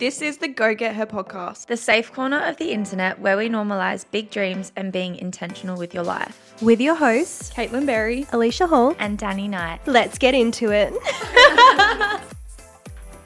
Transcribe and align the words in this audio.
This 0.00 0.22
is 0.22 0.38
the 0.38 0.48
Go 0.48 0.74
Get 0.74 0.96
Her 0.96 1.04
podcast. 1.04 1.66
the 1.66 1.76
safe 1.76 2.10
corner 2.10 2.40
of 2.40 2.56
the 2.56 2.72
internet 2.72 3.18
where 3.20 3.36
we 3.36 3.50
normalize 3.50 4.06
big 4.10 4.30
dreams 4.30 4.72
and 4.74 4.90
being 4.90 5.14
intentional 5.14 5.76
with 5.76 5.92
your 5.92 6.04
life. 6.04 6.54
With 6.62 6.80
your 6.80 6.94
hosts, 6.94 7.52
Caitlin 7.52 7.84
Berry. 7.84 8.26
Alicia 8.32 8.66
Hall. 8.66 8.96
And 8.98 9.18
Dani 9.18 9.50
Knight. 9.50 9.86
Let's 9.86 10.16
get 10.16 10.34
into 10.34 10.72
it. 10.72 10.94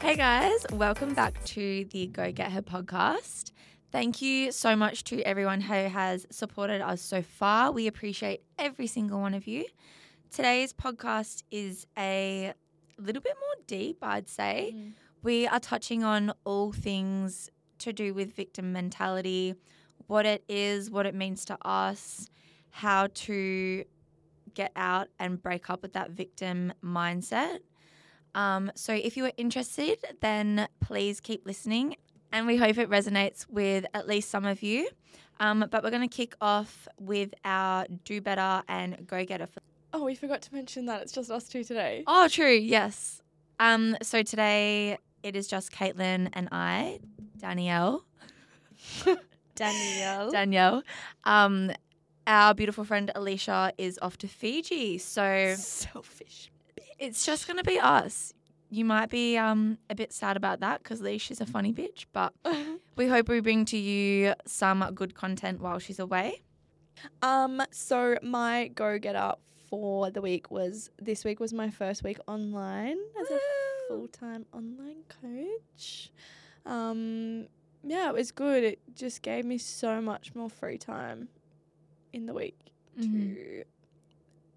Hey 0.01 0.17
guys, 0.17 0.67
welcome 0.73 1.15
back 1.15 1.43
to 1.45 1.85
the 1.93 2.09
Go 2.09 2.33
Get 2.33 2.51
Her 2.51 2.61
podcast. 2.61 3.53
Thank 3.93 4.21
you 4.21 4.51
so 4.51 4.75
much 4.75 5.05
to 5.05 5.23
everyone 5.23 5.61
who 5.61 5.75
has 5.75 6.27
supported 6.31 6.81
us 6.81 7.01
so 7.01 7.23
far. 7.23 7.71
We 7.71 7.87
appreciate 7.87 8.43
every 8.59 8.89
single 8.89 9.21
one 9.21 9.33
of 9.33 9.47
you. 9.47 9.65
Today's 10.33 10.73
podcast 10.73 11.45
is 11.53 11.87
a 11.97 12.53
little 12.99 13.23
bit 13.23 13.37
more 13.41 13.65
deep, 13.69 13.99
I'd 14.03 14.29
say. 14.29 14.75
Mm. 14.77 14.93
We 15.25 15.47
are 15.47 15.59
touching 15.59 16.05
on 16.05 16.35
all 16.45 16.71
things 16.71 17.51
to 17.79 17.95
do 17.95 18.13
with 18.13 18.35
victim 18.37 18.73
mentality, 18.75 19.55
what 20.07 20.27
it 20.27 20.45
is, 20.51 20.91
what 20.91 21.07
it 21.07 21.15
means 21.15 21.47
to 21.47 21.57
us, 21.67 22.29
how 22.71 23.09
to 23.15 23.85
get 24.53 24.71
out 24.77 25.09
and 25.19 25.43
break 25.43 25.71
up 25.71 25.81
with 25.81 25.95
that 25.95 26.11
victim 26.11 26.75
mindset. 26.85 27.61
Um, 28.35 28.71
so 28.75 28.93
if 28.93 29.17
you 29.17 29.25
are 29.25 29.33
interested, 29.39 29.97
then 30.21 30.69
please 30.81 31.21
keep 31.21 31.47
listening, 31.47 31.97
and 32.31 32.47
we 32.47 32.59
hope 32.59 32.77
it 32.77 32.91
resonates 32.91 33.47
with 33.49 33.87
at 33.95 34.07
least 34.07 34.29
some 34.29 34.45
of 34.45 34.63
you. 34.63 34.89
Um, 35.41 35.65
but 35.71 35.83
we're 35.83 35.91
going 35.91 36.07
to 36.07 36.15
kick 36.15 36.35
off 36.43 36.87
with 37.01 37.33
our 37.47 37.87
do 38.05 38.21
better 38.21 38.63
and 38.69 39.07
go 39.07 39.25
getter. 39.25 39.47
For- 39.47 39.61
Oh, 39.95 40.05
we 40.05 40.17
forgot 40.17 40.43
to 40.43 40.55
mention 40.55 40.87
that 40.87 41.01
it's 41.03 41.13
just 41.13 41.31
us 41.31 41.49
two 41.49 41.65
today. 41.65 42.05
oh, 42.07 42.29
true, 42.29 42.53
yes. 42.53 43.23
Um, 43.59 43.97
so 44.03 44.23
today 44.23 44.99
it 45.25 45.35
is 45.35 45.49
just 45.49 45.73
Caitlin 45.73 46.29
and 46.35 46.49
I, 46.53 47.01
Danielle, 47.39 48.05
Danielle. 49.57 50.31
Danielle. 50.31 50.83
Um, 51.25 51.73
our 52.27 52.55
beautiful 52.55 52.85
friend 52.85 53.11
Alicia 53.15 53.73
is 53.79 53.99
off 54.03 54.19
to 54.19 54.29
Fiji, 54.29 54.99
so 54.99 55.55
Selfish. 55.57 56.51
it's 56.99 57.25
just 57.27 57.47
going 57.47 57.57
to 57.57 57.65
be 57.65 57.81
us. 57.81 58.35
You 58.71 58.85
might 58.85 59.09
be 59.09 59.37
um, 59.39 59.79
a 59.89 59.95
bit 59.95 60.13
sad 60.13 60.37
about 60.37 60.61
that 60.61 60.83
because 60.83 61.01
Lee, 61.01 61.19
she's 61.19 61.41
a 61.41 61.47
funny 61.47 61.73
bitch, 61.73 62.05
but 62.13 62.35
we 62.97 63.09
hope 63.09 63.29
we 63.29 63.41
bring 63.41 63.65
to 63.67 63.79
you 63.79 64.35
some 64.47 64.85
good 64.95 65.15
content 65.15 65.61
while 65.61 65.79
she's 65.79 65.99
away. 65.99 66.43
Um, 67.23 67.63
so 67.71 68.17
my 68.23 68.69
go 68.75 68.99
getter 68.99 69.35
for 69.75 70.11
the 70.11 70.21
week 70.21 70.51
was 70.51 70.89
this 71.01 71.25
week 71.25 71.41
was 71.41 71.53
my 71.53 71.69
first 71.69 72.05
week 72.05 72.19
online 72.29 72.97
as 73.21 73.31
a 73.31 73.39
full 73.89 74.07
time 74.09 74.47
online 74.53 75.03
coach. 75.21 76.13
Um, 76.65 77.47
yeah, 77.83 78.09
it 78.09 78.15
was 78.15 78.31
good. 78.31 78.63
It 78.63 78.79
just 78.95 79.23
gave 79.23 79.45
me 79.45 79.59
so 79.59 80.01
much 80.01 80.35
more 80.35 80.49
free 80.49 80.79
time 80.79 81.29
in 82.13 82.27
the 82.27 82.33
week 82.33 82.59
to 83.01 83.65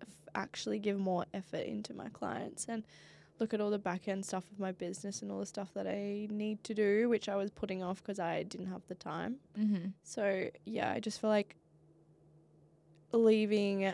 f- 0.01 0.07
actually 0.35 0.77
give 0.77 0.99
more 0.99 1.25
effort 1.33 1.65
into 1.65 1.93
my 1.95 2.09
clients 2.09 2.67
and 2.69 2.83
look 3.39 3.53
at 3.53 3.59
all 3.59 3.71
the 3.71 3.79
back 3.79 4.07
end 4.07 4.23
stuff 4.23 4.45
of 4.52 4.59
my 4.59 4.71
business 4.71 5.23
and 5.23 5.31
all 5.31 5.39
the 5.39 5.45
stuff 5.45 5.73
that 5.73 5.87
I 5.87 6.27
need 6.29 6.63
to 6.65 6.73
do, 6.75 7.09
which 7.09 7.27
I 7.27 7.35
was 7.35 7.49
putting 7.49 7.81
off 7.81 8.03
because 8.03 8.19
I 8.19 8.43
didn't 8.43 8.67
have 8.67 8.83
the 8.87 8.95
time. 8.95 9.37
Mm-hmm. 9.59 9.87
So 10.03 10.49
yeah, 10.65 10.91
I 10.91 10.99
just 10.99 11.19
feel 11.19 11.31
like 11.31 11.55
leaving 13.11 13.93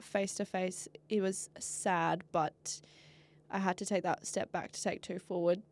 face 0.00 0.34
to 0.34 0.44
face, 0.44 0.88
it 1.08 1.20
was 1.20 1.50
sad, 1.58 2.22
but 2.32 2.80
I 3.50 3.58
had 3.58 3.76
to 3.78 3.86
take 3.86 4.02
that 4.02 4.26
step 4.26 4.50
back 4.52 4.72
to 4.72 4.82
take 4.82 5.02
two 5.02 5.18
forward 5.18 5.62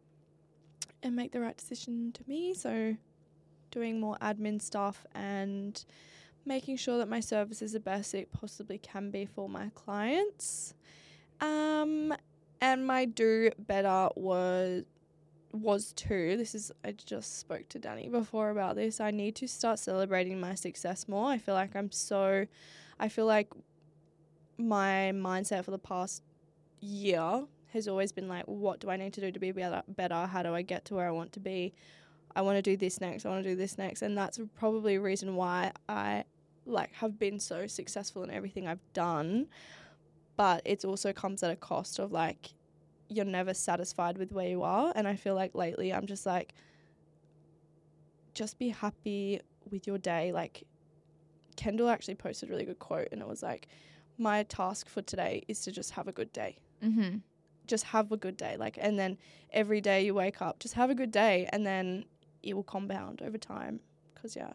and 1.02 1.16
make 1.16 1.32
the 1.32 1.40
right 1.40 1.56
decision 1.56 2.12
to 2.12 2.22
me. 2.26 2.54
So 2.54 2.96
doing 3.70 3.98
more 3.98 4.16
admin 4.20 4.60
stuff 4.60 5.04
and 5.14 5.84
making 6.44 6.76
sure 6.76 6.98
that 6.98 7.08
my 7.08 7.20
service 7.20 7.62
is 7.62 7.72
the 7.72 7.80
best 7.80 8.14
it 8.14 8.30
possibly 8.32 8.78
can 8.78 9.10
be 9.10 9.26
for 9.26 9.48
my 9.48 9.70
clients. 9.74 10.74
Um 11.40 12.14
and 12.60 12.86
my 12.86 13.04
do 13.04 13.50
better 13.58 14.08
was 14.14 14.84
was 15.52 15.92
too. 15.92 16.36
This 16.36 16.54
is 16.54 16.72
I 16.84 16.92
just 16.92 17.38
spoke 17.40 17.68
to 17.70 17.80
Dani 17.80 18.10
before 18.10 18.50
about 18.50 18.76
this. 18.76 19.00
I 19.00 19.10
need 19.10 19.36
to 19.36 19.48
start 19.48 19.78
celebrating 19.78 20.40
my 20.40 20.54
success 20.54 21.08
more. 21.08 21.30
I 21.30 21.38
feel 21.38 21.54
like 21.54 21.74
I'm 21.74 21.90
so 21.90 22.46
I 22.98 23.08
feel 23.08 23.26
like 23.26 23.48
my 24.58 25.12
mindset 25.14 25.64
for 25.64 25.70
the 25.70 25.78
past 25.78 26.22
year 26.80 27.44
has 27.72 27.88
always 27.88 28.12
been 28.12 28.28
like 28.28 28.44
what 28.46 28.80
do 28.80 28.90
I 28.90 28.96
need 28.96 29.12
to 29.14 29.20
do 29.20 29.32
to 29.32 29.38
be 29.38 29.52
better? 29.52 30.26
How 30.26 30.42
do 30.42 30.54
I 30.54 30.62
get 30.62 30.84
to 30.86 30.94
where 30.94 31.06
I 31.06 31.10
want 31.10 31.32
to 31.32 31.40
be? 31.40 31.74
I 32.34 32.42
want 32.42 32.56
to 32.56 32.62
do 32.62 32.76
this 32.76 33.00
next. 33.00 33.26
I 33.26 33.28
want 33.28 33.44
to 33.44 33.50
do 33.50 33.56
this 33.56 33.78
next. 33.78 34.02
And 34.02 34.16
that's 34.16 34.38
probably 34.56 34.96
a 34.96 35.00
reason 35.00 35.36
why 35.36 35.72
I 35.88 36.24
like 36.64 36.92
have 36.94 37.18
been 37.18 37.38
so 37.38 37.66
successful 37.66 38.22
in 38.22 38.30
everything 38.30 38.66
I've 38.66 38.92
done. 38.92 39.48
But 40.36 40.62
it 40.64 40.84
also 40.84 41.12
comes 41.12 41.42
at 41.42 41.50
a 41.50 41.56
cost 41.56 41.98
of 41.98 42.12
like 42.12 42.52
you're 43.08 43.24
never 43.24 43.54
satisfied 43.54 44.18
with 44.18 44.32
where 44.32 44.48
you 44.48 44.62
are. 44.62 44.92
And 44.94 45.06
I 45.06 45.16
feel 45.16 45.34
like 45.34 45.54
lately 45.54 45.92
I'm 45.92 46.06
just 46.06 46.26
like, 46.26 46.54
just 48.34 48.58
be 48.58 48.70
happy 48.70 49.40
with 49.70 49.86
your 49.86 49.98
day. 49.98 50.32
Like, 50.32 50.64
Kendall 51.56 51.88
actually 51.88 52.14
posted 52.14 52.48
a 52.48 52.52
really 52.52 52.64
good 52.64 52.78
quote, 52.78 53.08
and 53.12 53.20
it 53.20 53.28
was 53.28 53.42
like, 53.42 53.68
my 54.18 54.42
task 54.44 54.88
for 54.88 55.02
today 55.02 55.44
is 55.48 55.60
to 55.62 55.72
just 55.72 55.92
have 55.92 56.08
a 56.08 56.12
good 56.12 56.32
day. 56.32 56.56
Mm-hmm. 56.82 57.18
Just 57.66 57.84
have 57.84 58.12
a 58.12 58.16
good 58.16 58.36
day. 58.36 58.56
Like, 58.56 58.78
and 58.80 58.98
then 58.98 59.18
every 59.52 59.80
day 59.80 60.04
you 60.04 60.14
wake 60.14 60.42
up, 60.42 60.58
just 60.58 60.74
have 60.74 60.90
a 60.90 60.94
good 60.94 61.10
day, 61.10 61.48
and 61.52 61.66
then 61.66 62.04
it 62.42 62.54
will 62.54 62.62
compound 62.62 63.22
over 63.22 63.38
time. 63.38 63.80
Because, 64.14 64.36
yeah. 64.36 64.52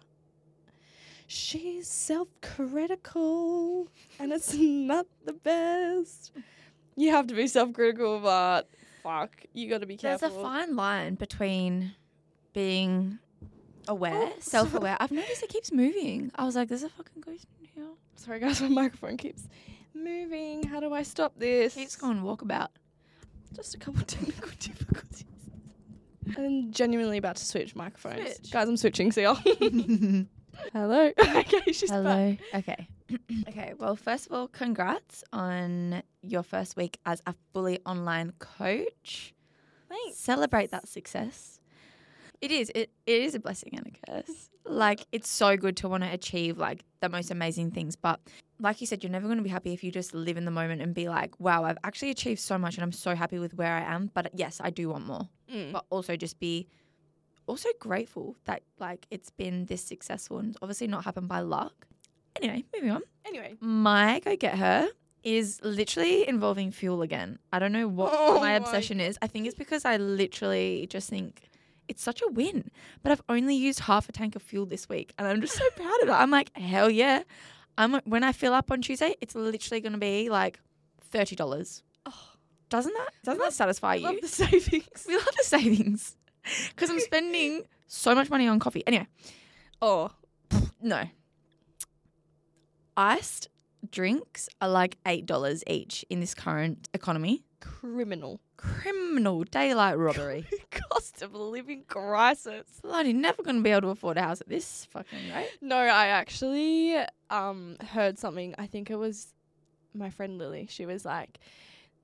She's 1.27 1.89
self 1.89 2.29
critical 2.41 3.89
and 4.17 4.31
it's 4.31 4.53
not 4.57 5.07
the 5.25 5.33
best. 5.33 6.31
You 6.95 7.11
have 7.11 7.27
to 7.27 7.35
be 7.35 7.47
self 7.47 7.73
critical, 7.73 8.19
but 8.21 8.69
fuck, 9.03 9.43
you 9.53 9.69
got 9.69 9.81
to 9.81 9.85
be 9.85 9.97
careful. 9.97 10.29
There's 10.29 10.39
a 10.39 10.41
fine 10.41 10.75
line 10.75 11.15
between 11.15 11.93
being 12.53 13.19
aware, 13.87 14.29
Oh, 14.31 14.33
self 14.39 14.73
aware. 14.73 14.97
I've 14.99 15.11
noticed 15.11 15.43
it 15.43 15.49
keeps 15.49 15.71
moving. 15.71 16.31
I 16.35 16.45
was 16.45 16.55
like, 16.55 16.69
there's 16.69 16.83
a 16.83 16.89
fucking 16.89 17.21
ghost 17.21 17.45
in 17.59 17.67
here. 17.75 17.91
Sorry, 18.15 18.39
guys, 18.39 18.61
my 18.61 18.67
microphone 18.69 19.17
keeps 19.17 19.47
moving. 19.93 20.63
How 20.63 20.79
do 20.79 20.93
I 20.93 21.03
stop 21.03 21.33
this? 21.37 21.75
Keeps 21.75 21.95
going 21.95 22.21
walkabout. 22.21 22.69
Just 23.55 23.75
a 23.75 23.77
couple 23.77 24.01
technical 24.05 24.49
difficulties. 24.59 25.25
I'm 26.37 26.71
genuinely 26.71 27.17
about 27.17 27.37
to 27.37 27.45
switch 27.45 27.75
microphones. 27.75 28.35
Switch. 28.35 28.51
Guys, 28.51 28.67
I'm 28.67 28.77
switching, 28.77 29.11
see 29.11 29.23
y'all. 29.23 29.35
Hello. 30.73 31.11
okay, 31.19 31.71
she's 31.71 31.89
back. 31.89 31.97
Hello. 32.03 32.37
Okay. 32.55 32.87
okay. 33.49 33.73
Well, 33.77 33.95
first 33.95 34.25
of 34.27 34.33
all, 34.33 34.47
congrats 34.47 35.23
on 35.31 36.01
your 36.21 36.43
first 36.43 36.75
week 36.75 36.99
as 37.05 37.21
a 37.25 37.33
fully 37.53 37.79
online 37.85 38.33
coach. 38.39 39.33
Thanks. 39.87 40.17
Celebrate 40.17 40.71
that 40.71 40.87
success. 40.87 41.56
It 42.41 42.51
is. 42.51 42.71
It, 42.75 42.91
it 43.05 43.21
is 43.21 43.35
a 43.35 43.39
blessing 43.39 43.73
and 43.73 43.87
a 43.87 44.11
curse. 44.11 44.49
Like 44.65 45.05
it's 45.11 45.29
so 45.29 45.57
good 45.57 45.77
to 45.77 45.89
want 45.89 46.03
to 46.03 46.11
achieve 46.11 46.57
like 46.57 46.83
the 47.01 47.09
most 47.09 47.31
amazing 47.31 47.71
things, 47.71 47.95
but 47.95 48.19
like 48.59 48.81
you 48.81 48.87
said, 48.87 49.03
you're 49.03 49.11
never 49.11 49.27
going 49.27 49.37
to 49.37 49.43
be 49.43 49.49
happy 49.49 49.73
if 49.73 49.83
you 49.83 49.91
just 49.91 50.13
live 50.13 50.35
in 50.35 50.45
the 50.45 50.51
moment 50.51 50.81
and 50.81 50.93
be 50.93 51.07
like, 51.09 51.39
"Wow, 51.39 51.63
I've 51.63 51.77
actually 51.83 52.09
achieved 52.09 52.39
so 52.39 52.57
much, 52.57 52.75
and 52.75 52.83
I'm 52.83 52.91
so 52.91 53.15
happy 53.15 53.39
with 53.39 53.53
where 53.53 53.73
I 53.73 53.81
am." 53.81 54.11
But 54.13 54.31
yes, 54.33 54.59
I 54.63 54.69
do 54.69 54.89
want 54.89 55.05
more. 55.05 55.29
Mm. 55.53 55.71
But 55.71 55.85
also 55.89 56.15
just 56.15 56.39
be 56.39 56.67
also 57.47 57.69
grateful 57.79 58.35
that 58.45 58.61
like 58.79 59.07
it's 59.09 59.29
been 59.31 59.65
this 59.65 59.81
successful 59.81 60.37
and 60.37 60.55
obviously 60.61 60.87
not 60.87 61.03
happened 61.05 61.27
by 61.27 61.39
luck. 61.39 61.87
Anyway, 62.35 62.63
moving 62.75 62.91
on. 62.91 63.01
Anyway. 63.25 63.55
My 63.59 64.19
go 64.19 64.35
get 64.35 64.57
her 64.57 64.89
is 65.23 65.59
literally 65.63 66.27
involving 66.27 66.71
fuel 66.71 67.01
again. 67.01 67.39
I 67.51 67.59
don't 67.59 67.71
know 67.71 67.87
what 67.87 68.11
Oh 68.13 68.35
my 68.35 68.41
my 68.41 68.51
obsession 68.53 68.99
is. 68.99 69.17
I 69.21 69.27
think 69.27 69.47
it's 69.47 69.55
because 69.55 69.85
I 69.85 69.97
literally 69.97 70.87
just 70.89 71.09
think 71.09 71.41
it's 71.87 72.03
such 72.03 72.21
a 72.21 72.27
win. 72.29 72.69
But 73.03 73.11
I've 73.11 73.21
only 73.29 73.55
used 73.55 73.81
half 73.81 74.09
a 74.09 74.11
tank 74.11 74.35
of 74.35 74.41
fuel 74.41 74.65
this 74.65 74.87
week 74.89 75.13
and 75.17 75.27
I'm 75.27 75.41
just 75.41 75.55
so 75.55 75.63
proud 75.75 76.01
of 76.03 76.09
it. 76.09 76.11
I'm 76.13 76.31
like, 76.31 76.55
hell 76.57 76.89
yeah. 76.89 77.23
I'm 77.77 77.95
when 78.05 78.23
I 78.23 78.31
fill 78.31 78.53
up 78.53 78.71
on 78.71 78.81
Tuesday, 78.81 79.15
it's 79.21 79.35
literally 79.35 79.81
gonna 79.81 79.97
be 79.97 80.29
like 80.29 80.59
thirty 81.01 81.35
dollars. 81.35 81.83
Oh. 82.05 82.29
Doesn't 82.69 82.93
that 82.93 83.09
doesn't 83.23 83.39
that 83.41 83.53
satisfy 83.53 83.95
you? 83.95 84.03
love 84.03 84.15
the 84.21 84.27
savings. 84.27 85.05
we 85.07 85.15
love 85.15 85.25
the 85.37 85.43
savings. 85.43 86.15
Because 86.69 86.89
I'm 86.89 86.99
spending 87.01 87.63
so 87.87 88.15
much 88.15 88.29
money 88.29 88.47
on 88.47 88.57
coffee. 88.59 88.81
Anyway, 88.87 89.07
Oh. 89.81 90.11
no. 90.81 91.03
Iced 92.95 93.49
drinks 93.91 94.49
are 94.61 94.69
like 94.69 94.97
$8 95.05 95.63
each 95.67 96.05
in 96.09 96.19
this 96.19 96.33
current 96.33 96.87
economy. 96.93 97.43
Criminal. 97.59 98.39
Criminal 98.57 99.43
daylight 99.43 99.97
robbery. 99.97 100.45
Cost 100.71 101.21
of 101.21 101.33
living 101.33 101.83
crisis. 101.87 102.65
Bloody 102.81 103.13
never 103.13 103.43
going 103.43 103.57
to 103.57 103.61
be 103.61 103.69
able 103.69 103.81
to 103.81 103.89
afford 103.89 104.17
a 104.17 104.21
house 104.21 104.41
at 104.41 104.49
this 104.49 104.85
fucking 104.91 105.31
rate. 105.33 105.49
No, 105.61 105.77
I 105.77 106.07
actually 106.07 106.97
um 107.29 107.77
heard 107.91 108.17
something. 108.17 108.55
I 108.57 108.67
think 108.67 108.89
it 108.89 108.95
was 108.95 109.33
my 109.93 110.09
friend 110.09 110.37
Lily. 110.37 110.67
She 110.69 110.85
was 110.85 111.05
like, 111.05 111.39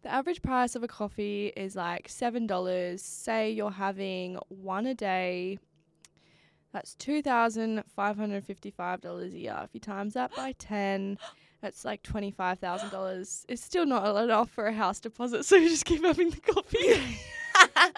the 0.03 0.11
average 0.11 0.41
price 0.41 0.75
of 0.75 0.83
a 0.83 0.87
coffee 0.87 1.51
is 1.55 1.75
like 1.75 2.07
seven 2.07 2.45
dollars. 2.45 3.01
Say 3.01 3.51
you're 3.51 3.71
having 3.71 4.37
one 4.49 4.85
a 4.85 4.93
day. 4.93 5.59
That's 6.71 6.95
two 6.95 7.21
thousand 7.21 7.83
five 7.95 8.17
hundred 8.17 8.43
fifty-five 8.45 9.01
dollars 9.01 9.33
a 9.33 9.39
year. 9.39 9.59
If 9.63 9.69
you 9.73 9.79
times 9.79 10.13
that 10.13 10.35
by 10.35 10.53
ten, 10.53 11.17
that's 11.63 11.85
like 11.85 12.03
twenty-five 12.03 12.59
thousand 12.59 12.89
dollars. 12.89 13.45
It's 13.47 13.63
still 13.63 13.85
not 13.85 14.21
enough 14.21 14.49
for 14.51 14.67
a 14.67 14.73
house 14.73 14.99
deposit, 14.99 15.45
so 15.45 15.55
you 15.55 15.69
just 15.69 15.85
keep 15.85 16.03
having 16.03 16.29
the 16.29 16.41
coffee. 16.41 17.01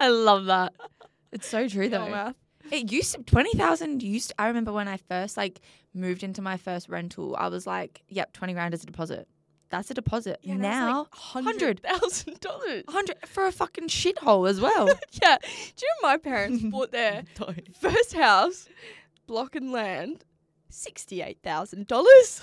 I 0.00 0.08
love 0.08 0.46
that. 0.46 0.74
It's 1.32 1.46
so 1.46 1.68
true 1.68 1.88
though. 1.88 2.34
It 2.72 2.90
used 2.90 3.14
to 3.14 3.22
twenty 3.22 3.56
thousand 3.56 4.02
used. 4.02 4.32
I 4.38 4.48
remember 4.48 4.72
when 4.72 4.88
I 4.88 4.96
first 4.96 5.36
like 5.36 5.60
moved 5.94 6.24
into 6.24 6.42
my 6.42 6.56
first 6.56 6.88
rental, 6.88 7.36
I 7.38 7.48
was 7.48 7.66
like, 7.68 8.02
"Yep, 8.08 8.32
twenty 8.32 8.52
grand 8.52 8.74
is 8.74 8.82
a 8.82 8.86
deposit. 8.86 9.28
That's 9.70 9.88
a 9.90 9.94
deposit." 9.94 10.40
Yeah, 10.42 10.56
now, 10.56 11.06
hundred 11.12 11.80
thousand 11.80 12.40
dollars. 12.40 12.82
hundred 12.88 13.16
for 13.26 13.46
a 13.46 13.52
fucking 13.52 13.88
shithole 13.88 14.50
as 14.50 14.60
well. 14.60 14.88
Yeah. 15.22 15.36
Do 15.40 15.48
you 15.82 15.88
know 16.02 16.08
my 16.08 16.16
parents 16.16 16.62
bought 16.70 16.90
their 16.90 17.22
first 17.80 18.12
house, 18.14 18.68
block 19.28 19.54
and 19.54 19.70
land, 19.70 20.24
sixty-eight 20.68 21.38
thousand 21.42 21.86
dollars. 21.86 22.40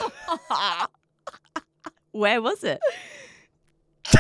Where 2.11 2.41
was 2.41 2.63
it? 2.63 2.79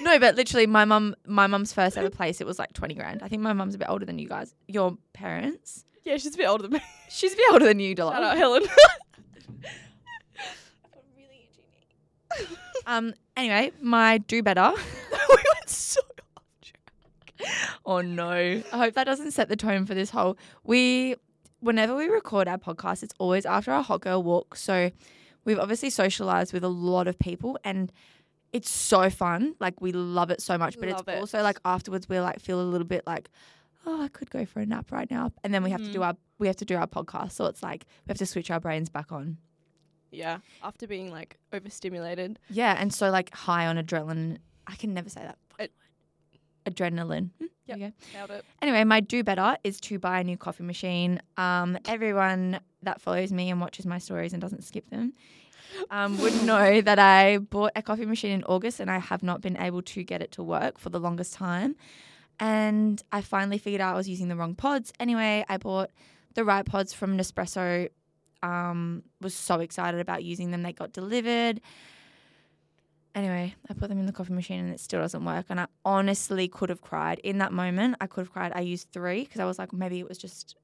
no, 0.00 0.18
but 0.18 0.34
literally, 0.36 0.66
my 0.66 0.84
mum, 0.84 1.14
my 1.26 1.46
mum's 1.46 1.72
first 1.72 1.96
ever 1.98 2.10
place, 2.10 2.40
it 2.40 2.46
was 2.46 2.58
like 2.58 2.72
twenty 2.72 2.94
grand. 2.94 3.22
I 3.22 3.28
think 3.28 3.42
my 3.42 3.52
mum's 3.52 3.74
a 3.74 3.78
bit 3.78 3.88
older 3.88 4.04
than 4.06 4.18
you 4.18 4.28
guys. 4.28 4.54
Your 4.68 4.96
parents? 5.12 5.84
yeah, 6.04 6.16
she's 6.16 6.34
a 6.34 6.38
bit 6.38 6.46
older 6.48 6.62
than 6.62 6.72
me. 6.72 6.80
She's 7.08 7.32
a 7.32 7.36
bit 7.36 7.52
older 7.52 7.66
than 7.66 7.80
you, 7.80 7.94
Shout 7.96 8.22
out 8.22 8.36
Helen. 8.36 8.62
Um. 12.88 13.14
Anyway, 13.36 13.72
my 13.80 14.18
do 14.18 14.42
better. 14.42 14.72
we 15.10 15.34
went 15.34 15.68
so 15.68 16.00
off 16.00 16.06
track. 16.15 16.15
Oh 17.84 18.00
no! 18.00 18.30
I 18.72 18.76
hope 18.78 18.94
that 18.94 19.04
doesn't 19.04 19.30
set 19.32 19.48
the 19.48 19.56
tone 19.56 19.86
for 19.86 19.94
this 19.94 20.10
whole. 20.10 20.36
We, 20.64 21.14
whenever 21.60 21.94
we 21.94 22.06
record 22.06 22.48
our 22.48 22.58
podcast, 22.58 23.02
it's 23.02 23.14
always 23.18 23.46
after 23.46 23.70
our 23.72 23.82
hot 23.82 24.00
girl 24.00 24.22
walk. 24.22 24.56
So, 24.56 24.90
we've 25.44 25.58
obviously 25.58 25.90
socialized 25.90 26.52
with 26.52 26.64
a 26.64 26.68
lot 26.68 27.06
of 27.06 27.18
people, 27.18 27.58
and 27.64 27.92
it's 28.52 28.70
so 28.70 29.10
fun. 29.10 29.54
Like 29.60 29.80
we 29.80 29.92
love 29.92 30.30
it 30.30 30.40
so 30.42 30.56
much, 30.58 30.78
but 30.78 30.88
Love 30.88 31.00
it's 31.00 31.16
it. 31.16 31.20
also 31.20 31.42
like 31.42 31.58
afterwards 31.64 32.08
we 32.08 32.18
like 32.20 32.40
feel 32.40 32.60
a 32.60 32.62
little 32.64 32.86
bit 32.86 33.04
like, 33.06 33.28
oh, 33.86 34.02
I 34.02 34.08
could 34.08 34.30
go 34.30 34.44
for 34.44 34.60
a 34.60 34.66
nap 34.66 34.90
right 34.90 35.10
now, 35.10 35.32
and 35.44 35.52
then 35.54 35.62
we 35.62 35.70
have 35.70 35.82
to 35.82 35.92
do 35.92 36.00
Mhm. 36.00 36.06
our 36.06 36.16
we 36.38 36.46
have 36.48 36.56
to 36.56 36.64
do 36.64 36.76
our 36.76 36.86
podcast. 36.86 37.32
So 37.32 37.46
it's 37.46 37.62
like 37.62 37.86
we 38.06 38.10
have 38.10 38.18
to 38.18 38.26
switch 38.26 38.50
our 38.50 38.60
brains 38.60 38.88
back 38.88 39.12
on. 39.12 39.38
Yeah, 40.10 40.38
after 40.62 40.86
being 40.86 41.10
like 41.10 41.36
overstimulated. 41.52 42.38
Yeah, 42.50 42.74
and 42.78 42.92
so 42.92 43.10
like 43.10 43.32
high 43.34 43.66
on 43.66 43.76
adrenaline. 43.76 44.38
I 44.66 44.74
can 44.74 44.92
never 44.94 45.08
say 45.08 45.20
that. 45.20 45.38
Adrenaline. 46.66 47.30
Hmm, 47.38 47.46
you. 47.66 47.92
Nailed 48.12 48.30
it. 48.30 48.44
Anyway, 48.62 48.84
my 48.84 49.00
do 49.00 49.22
better 49.22 49.56
is 49.64 49.80
to 49.82 49.98
buy 49.98 50.20
a 50.20 50.24
new 50.24 50.36
coffee 50.36 50.64
machine. 50.64 51.20
Um, 51.36 51.78
everyone 51.86 52.60
that 52.82 53.00
follows 53.00 53.32
me 53.32 53.50
and 53.50 53.60
watches 53.60 53.86
my 53.86 53.98
stories 53.98 54.32
and 54.32 54.40
doesn't 54.40 54.64
skip 54.64 54.88
them 54.90 55.12
um, 55.90 56.18
would 56.18 56.42
know 56.44 56.80
that 56.80 56.98
I 56.98 57.38
bought 57.38 57.72
a 57.76 57.82
coffee 57.82 58.06
machine 58.06 58.32
in 58.32 58.44
August 58.44 58.80
and 58.80 58.90
I 58.90 58.98
have 58.98 59.22
not 59.22 59.40
been 59.40 59.56
able 59.56 59.82
to 59.82 60.02
get 60.02 60.22
it 60.22 60.32
to 60.32 60.42
work 60.42 60.78
for 60.78 60.90
the 60.90 61.00
longest 61.00 61.34
time. 61.34 61.76
And 62.38 63.02
I 63.12 63.22
finally 63.22 63.58
figured 63.58 63.80
out 63.80 63.94
I 63.94 63.96
was 63.96 64.08
using 64.08 64.28
the 64.28 64.36
wrong 64.36 64.54
pods. 64.54 64.92
Anyway, 65.00 65.44
I 65.48 65.56
bought 65.56 65.90
the 66.34 66.44
right 66.44 66.64
pods 66.64 66.92
from 66.92 67.16
Nespresso. 67.16 67.88
Um, 68.42 69.02
was 69.20 69.34
so 69.34 69.60
excited 69.60 69.98
about 69.98 70.22
using 70.22 70.50
them. 70.50 70.62
They 70.62 70.72
got 70.72 70.92
delivered. 70.92 71.60
Anyway, 73.16 73.54
I 73.68 73.74
put 73.74 73.88
them 73.88 73.98
in 73.98 74.04
the 74.06 74.12
coffee 74.12 74.34
machine 74.34 74.60
and 74.60 74.70
it 74.72 74.78
still 74.78 75.00
doesn't 75.00 75.24
work. 75.24 75.46
And 75.48 75.58
I 75.58 75.66
honestly 75.86 76.48
could 76.48 76.68
have 76.68 76.82
cried. 76.82 77.18
In 77.20 77.38
that 77.38 77.50
moment, 77.52 77.96
I 78.00 78.06
could 78.06 78.20
have 78.26 78.32
cried. 78.32 78.52
I 78.54 78.60
used 78.60 78.88
three 78.92 79.24
because 79.24 79.40
I 79.40 79.46
was 79.46 79.58
like, 79.58 79.72
maybe 79.72 79.98
it 79.98 80.06
was 80.08 80.18
just, 80.18 80.54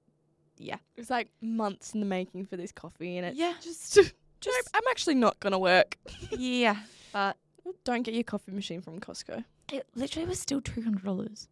yeah. 0.58 0.75
It 0.94 1.00
was 1.00 1.08
like 1.10 1.28
months 1.40 1.94
in 1.94 2.00
the 2.00 2.06
making 2.06 2.44
for 2.44 2.56
this 2.58 2.70
coffee, 2.70 3.16
and 3.16 3.26
it 3.26 3.34
Yeah. 3.37 3.54
just, 3.62 3.94
Just, 3.94 4.12
just 4.43 4.70
I'm 4.75 4.82
actually 4.90 5.14
not 5.14 5.40
gonna 5.40 5.58
work. 5.58 5.96
yeah. 6.31 6.76
But 7.12 7.38
Don't 7.84 8.02
get 8.02 8.12
your 8.14 8.22
coffee 8.25 8.52
machine 8.52 8.82
from 8.82 9.00
Costco. 9.00 9.44
it 9.72 9.87
literally 9.94 10.28
was 10.28 10.38
still 10.38 10.60
$200. 10.60 11.48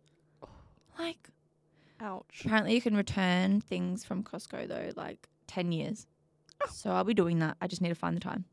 Like, 0.98 1.30
Ouch. 2.00 2.42
apparently 2.44 2.74
you 2.74 2.82
can 2.82 2.94
return 2.94 3.62
things 3.62 4.04
from 4.04 4.22
Costco 4.22 4.68
though, 4.68 4.90
like 4.96 5.26
10 5.46 5.72
years. 5.72 6.06
Oh. 6.62 6.68
So 6.70 6.90
I'll 6.90 7.04
be 7.04 7.14
doing 7.14 7.38
that. 7.38 7.56
I 7.62 7.66
just 7.68 7.80
need 7.80 7.88
to 7.88 7.94
find 7.94 8.14
the 8.14 8.20
time. 8.20 8.44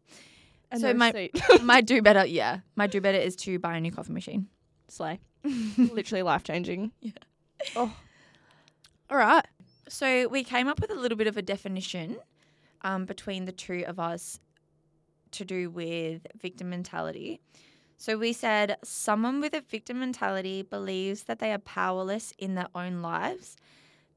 And 0.71 0.81
So 0.81 0.93
my- 0.93 1.29
my 1.63 1.81
do 1.91 2.01
better, 2.01 2.25
yeah. 2.25 2.59
My 2.75 2.87
do 2.87 2.99
better 3.01 3.17
is 3.17 3.35
to 3.37 3.59
buy 3.59 3.77
a 3.77 3.81
new 3.81 3.91
coffee 3.91 4.13
machine. 4.13 4.47
slay. 4.87 5.19
Literally 5.77 6.23
life 6.23 6.43
changing. 6.43 6.91
Yeah. 7.01 7.11
Oh. 7.75 7.95
All 9.09 9.17
right. 9.17 9.45
So 9.87 10.27
we 10.27 10.43
came 10.43 10.67
up 10.67 10.81
with 10.81 10.91
a 10.91 10.95
little 10.95 11.17
bit 11.17 11.27
of 11.27 11.37
a 11.37 11.41
definition 11.41 12.17
um, 12.81 13.05
between 13.05 13.45
the 13.45 13.51
two 13.53 13.83
of 13.87 13.99
us 13.99 14.39
to 15.31 15.45
do 15.45 15.69
with 15.69 16.27
victim 16.41 16.69
mentality. 16.69 17.39
So 17.97 18.17
we 18.17 18.33
said 18.33 18.77
someone 18.83 19.39
with 19.39 19.53
a 19.53 19.61
victim 19.61 19.99
mentality 19.99 20.61
believes 20.61 21.23
that 21.23 21.39
they 21.39 21.51
are 21.53 21.57
powerless 21.59 22.33
in 22.37 22.55
their 22.55 22.67
own 22.75 23.01
lives. 23.01 23.55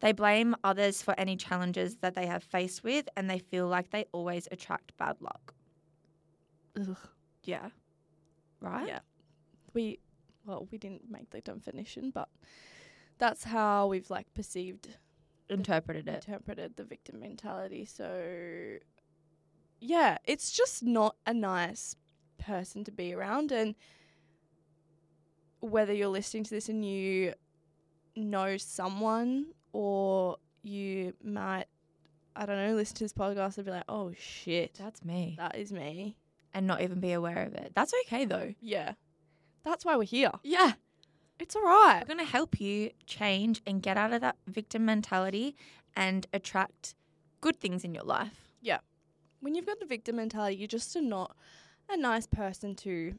They 0.00 0.12
blame 0.12 0.56
others 0.64 1.02
for 1.02 1.14
any 1.18 1.36
challenges 1.36 1.96
that 1.96 2.14
they 2.14 2.26
have 2.26 2.42
faced 2.42 2.82
with, 2.82 3.08
and 3.16 3.28
they 3.30 3.38
feel 3.38 3.68
like 3.68 3.90
they 3.90 4.06
always 4.12 4.48
attract 4.50 4.96
bad 4.98 5.16
luck. 5.20 5.54
Ugh. 6.80 6.96
Yeah. 7.44 7.68
Right? 8.60 8.86
Yeah. 8.88 9.00
We 9.74 10.00
well, 10.46 10.66
we 10.70 10.78
didn't 10.78 11.10
make 11.10 11.30
the 11.30 11.40
definition, 11.40 12.10
but 12.10 12.28
that's 13.18 13.44
how 13.44 13.86
we've 13.88 14.08
like 14.10 14.32
perceived 14.34 14.88
Interpreted 15.48 16.06
it. 16.08 16.24
interpreted 16.26 16.76
the 16.76 16.84
victim 16.84 17.20
mentality. 17.20 17.84
So 17.84 18.78
yeah, 19.80 20.18
it's 20.24 20.50
just 20.52 20.82
not 20.82 21.16
a 21.26 21.34
nice 21.34 21.96
person 22.38 22.84
to 22.84 22.92
be 22.92 23.12
around 23.14 23.52
and 23.52 23.74
whether 25.60 25.92
you're 25.92 26.08
listening 26.08 26.44
to 26.44 26.50
this 26.50 26.68
and 26.68 26.84
you 26.84 27.34
know 28.16 28.56
someone 28.56 29.46
or 29.72 30.36
you 30.62 31.12
might 31.22 31.66
I 32.36 32.46
don't 32.46 32.56
know, 32.56 32.74
listen 32.74 32.96
to 32.96 33.04
this 33.04 33.12
podcast 33.12 33.56
and 33.58 33.66
be 33.66 33.72
like, 33.72 33.84
"Oh 33.88 34.12
shit, 34.18 34.74
That's 34.78 35.04
me. 35.04 35.34
that 35.36 35.56
is 35.56 35.72
me." 35.72 36.16
And 36.52 36.66
not 36.66 36.80
even 36.82 37.00
be 37.00 37.12
aware 37.12 37.44
of 37.44 37.54
it. 37.54 37.72
That's 37.74 37.92
okay 38.06 38.24
though. 38.24 38.54
Yeah. 38.60 38.94
That's 39.62 39.84
why 39.84 39.96
we're 39.96 40.04
here. 40.04 40.32
Yeah. 40.42 40.72
It's 41.38 41.54
all 41.56 41.62
right. 41.62 42.00
We're 42.02 42.14
going 42.14 42.26
to 42.26 42.30
help 42.30 42.60
you 42.60 42.90
change 43.06 43.62
and 43.66 43.82
get 43.82 43.96
out 43.96 44.12
of 44.12 44.20
that 44.20 44.36
victim 44.46 44.84
mentality 44.84 45.54
and 45.96 46.26
attract 46.32 46.94
good 47.40 47.56
things 47.60 47.84
in 47.84 47.94
your 47.94 48.04
life. 48.04 48.48
Yeah. 48.60 48.78
When 49.40 49.54
you've 49.54 49.66
got 49.66 49.80
the 49.80 49.86
victim 49.86 50.16
mentality, 50.16 50.56
you're 50.56 50.68
just 50.68 50.94
a 50.96 51.00
not 51.00 51.34
a 51.88 51.96
nice 51.96 52.26
person 52.26 52.74
to 52.76 53.14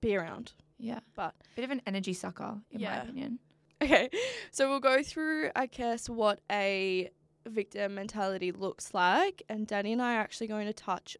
be 0.00 0.16
around. 0.16 0.52
Yeah. 0.78 1.00
But 1.14 1.34
Bit 1.56 1.64
of 1.64 1.70
an 1.70 1.82
energy 1.86 2.12
sucker, 2.12 2.58
in 2.70 2.82
my 2.82 2.96
opinion. 2.98 3.38
okay, 3.82 4.08
so 4.50 4.68
we'll 4.68 4.80
go 4.80 5.02
through, 5.02 5.50
I 5.56 5.66
guess, 5.66 6.08
what 6.08 6.40
a 6.50 7.10
victim 7.46 7.94
mentality 7.94 8.52
looks 8.52 8.92
like, 8.94 9.42
and 9.48 9.66
Dani 9.66 9.92
and 9.92 10.02
I 10.02 10.16
are 10.16 10.20
actually 10.20 10.46
going 10.48 10.66
to 10.66 10.72
touch 10.72 11.16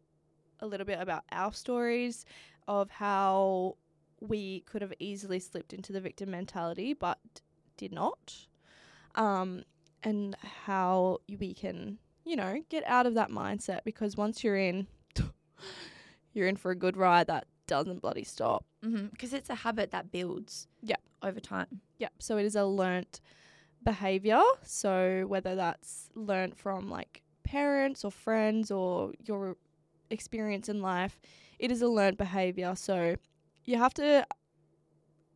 a 0.59 0.67
little 0.67 0.85
bit 0.85 0.99
about 0.99 1.23
our 1.31 1.53
stories 1.53 2.25
of 2.67 2.89
how 2.89 3.75
we 4.19 4.61
could 4.61 4.81
have 4.81 4.93
easily 4.99 5.39
slipped 5.39 5.73
into 5.73 5.93
the 5.93 6.01
victim 6.01 6.31
mentality, 6.31 6.93
but 6.93 7.19
did 7.77 7.91
not, 7.91 8.35
um, 9.15 9.63
and 10.03 10.35
how 10.65 11.19
we 11.39 11.53
can, 11.53 11.97
you 12.25 12.35
know, 12.35 12.61
get 12.69 12.83
out 12.87 13.05
of 13.05 13.13
that 13.13 13.29
mindset 13.29 13.83
because 13.83 14.17
once 14.17 14.43
you're 14.43 14.57
in, 14.57 14.87
you're 16.33 16.47
in 16.47 16.55
for 16.55 16.71
a 16.71 16.75
good 16.75 16.97
ride 16.97 17.27
that 17.27 17.45
doesn't 17.67 18.01
bloody 18.01 18.23
stop. 18.23 18.65
Because 18.81 19.33
it's 19.33 19.49
a 19.49 19.55
habit 19.55 19.91
that 19.91 20.11
builds 20.11 20.67
Yeah. 20.81 20.95
over 21.21 21.39
time. 21.39 21.81
Yep. 21.99 22.13
So 22.19 22.37
it 22.37 22.45
is 22.45 22.55
a 22.55 22.65
learnt 22.65 23.19
behavior. 23.83 24.41
So 24.63 25.25
whether 25.27 25.55
that's 25.55 26.09
learnt 26.15 26.57
from 26.57 26.89
like 26.89 27.21
parents 27.43 28.05
or 28.05 28.11
friends 28.11 28.71
or 28.71 29.11
your 29.25 29.57
experience 30.09 30.69
in 30.69 30.81
life, 30.81 31.19
it 31.59 31.71
is 31.71 31.81
a 31.81 31.87
learnt 31.87 32.17
behavior. 32.17 32.75
So 32.75 33.15
you 33.65 33.77
have 33.77 33.93
to 33.95 34.25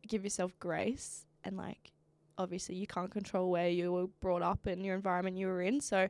give 0.06 0.24
yourself 0.24 0.58
grace 0.58 1.26
and 1.44 1.56
like 1.56 1.92
obviously 2.38 2.74
you 2.74 2.86
can't 2.86 3.10
control 3.10 3.50
where 3.50 3.68
you 3.68 3.92
were 3.92 4.06
brought 4.20 4.42
up 4.42 4.66
and 4.66 4.84
your 4.84 4.94
environment 4.94 5.36
you 5.36 5.46
were 5.46 5.62
in. 5.62 5.80
So 5.80 6.08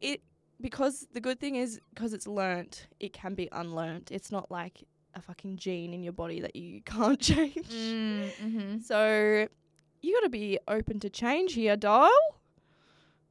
it 0.00 0.22
because 0.60 1.06
the 1.12 1.20
good 1.20 1.40
thing 1.40 1.56
is 1.56 1.80
because 1.94 2.12
it's 2.12 2.26
learnt, 2.26 2.86
it 3.00 3.12
can 3.12 3.34
be 3.34 3.48
unlearnt. 3.52 4.10
It's 4.10 4.30
not 4.30 4.50
like 4.50 4.84
a 5.14 5.20
fucking 5.20 5.56
gene 5.56 5.92
in 5.92 6.02
your 6.02 6.12
body 6.12 6.40
that 6.40 6.56
you 6.56 6.80
can't 6.86 7.20
change. 7.20 7.68
Mm-hmm. 7.68 8.78
So 8.80 9.46
you 10.02 10.14
got 10.14 10.24
to 10.24 10.30
be 10.30 10.58
open 10.68 11.00
to 11.00 11.10
change 11.10 11.54
here, 11.54 11.76
doll. 11.76 12.10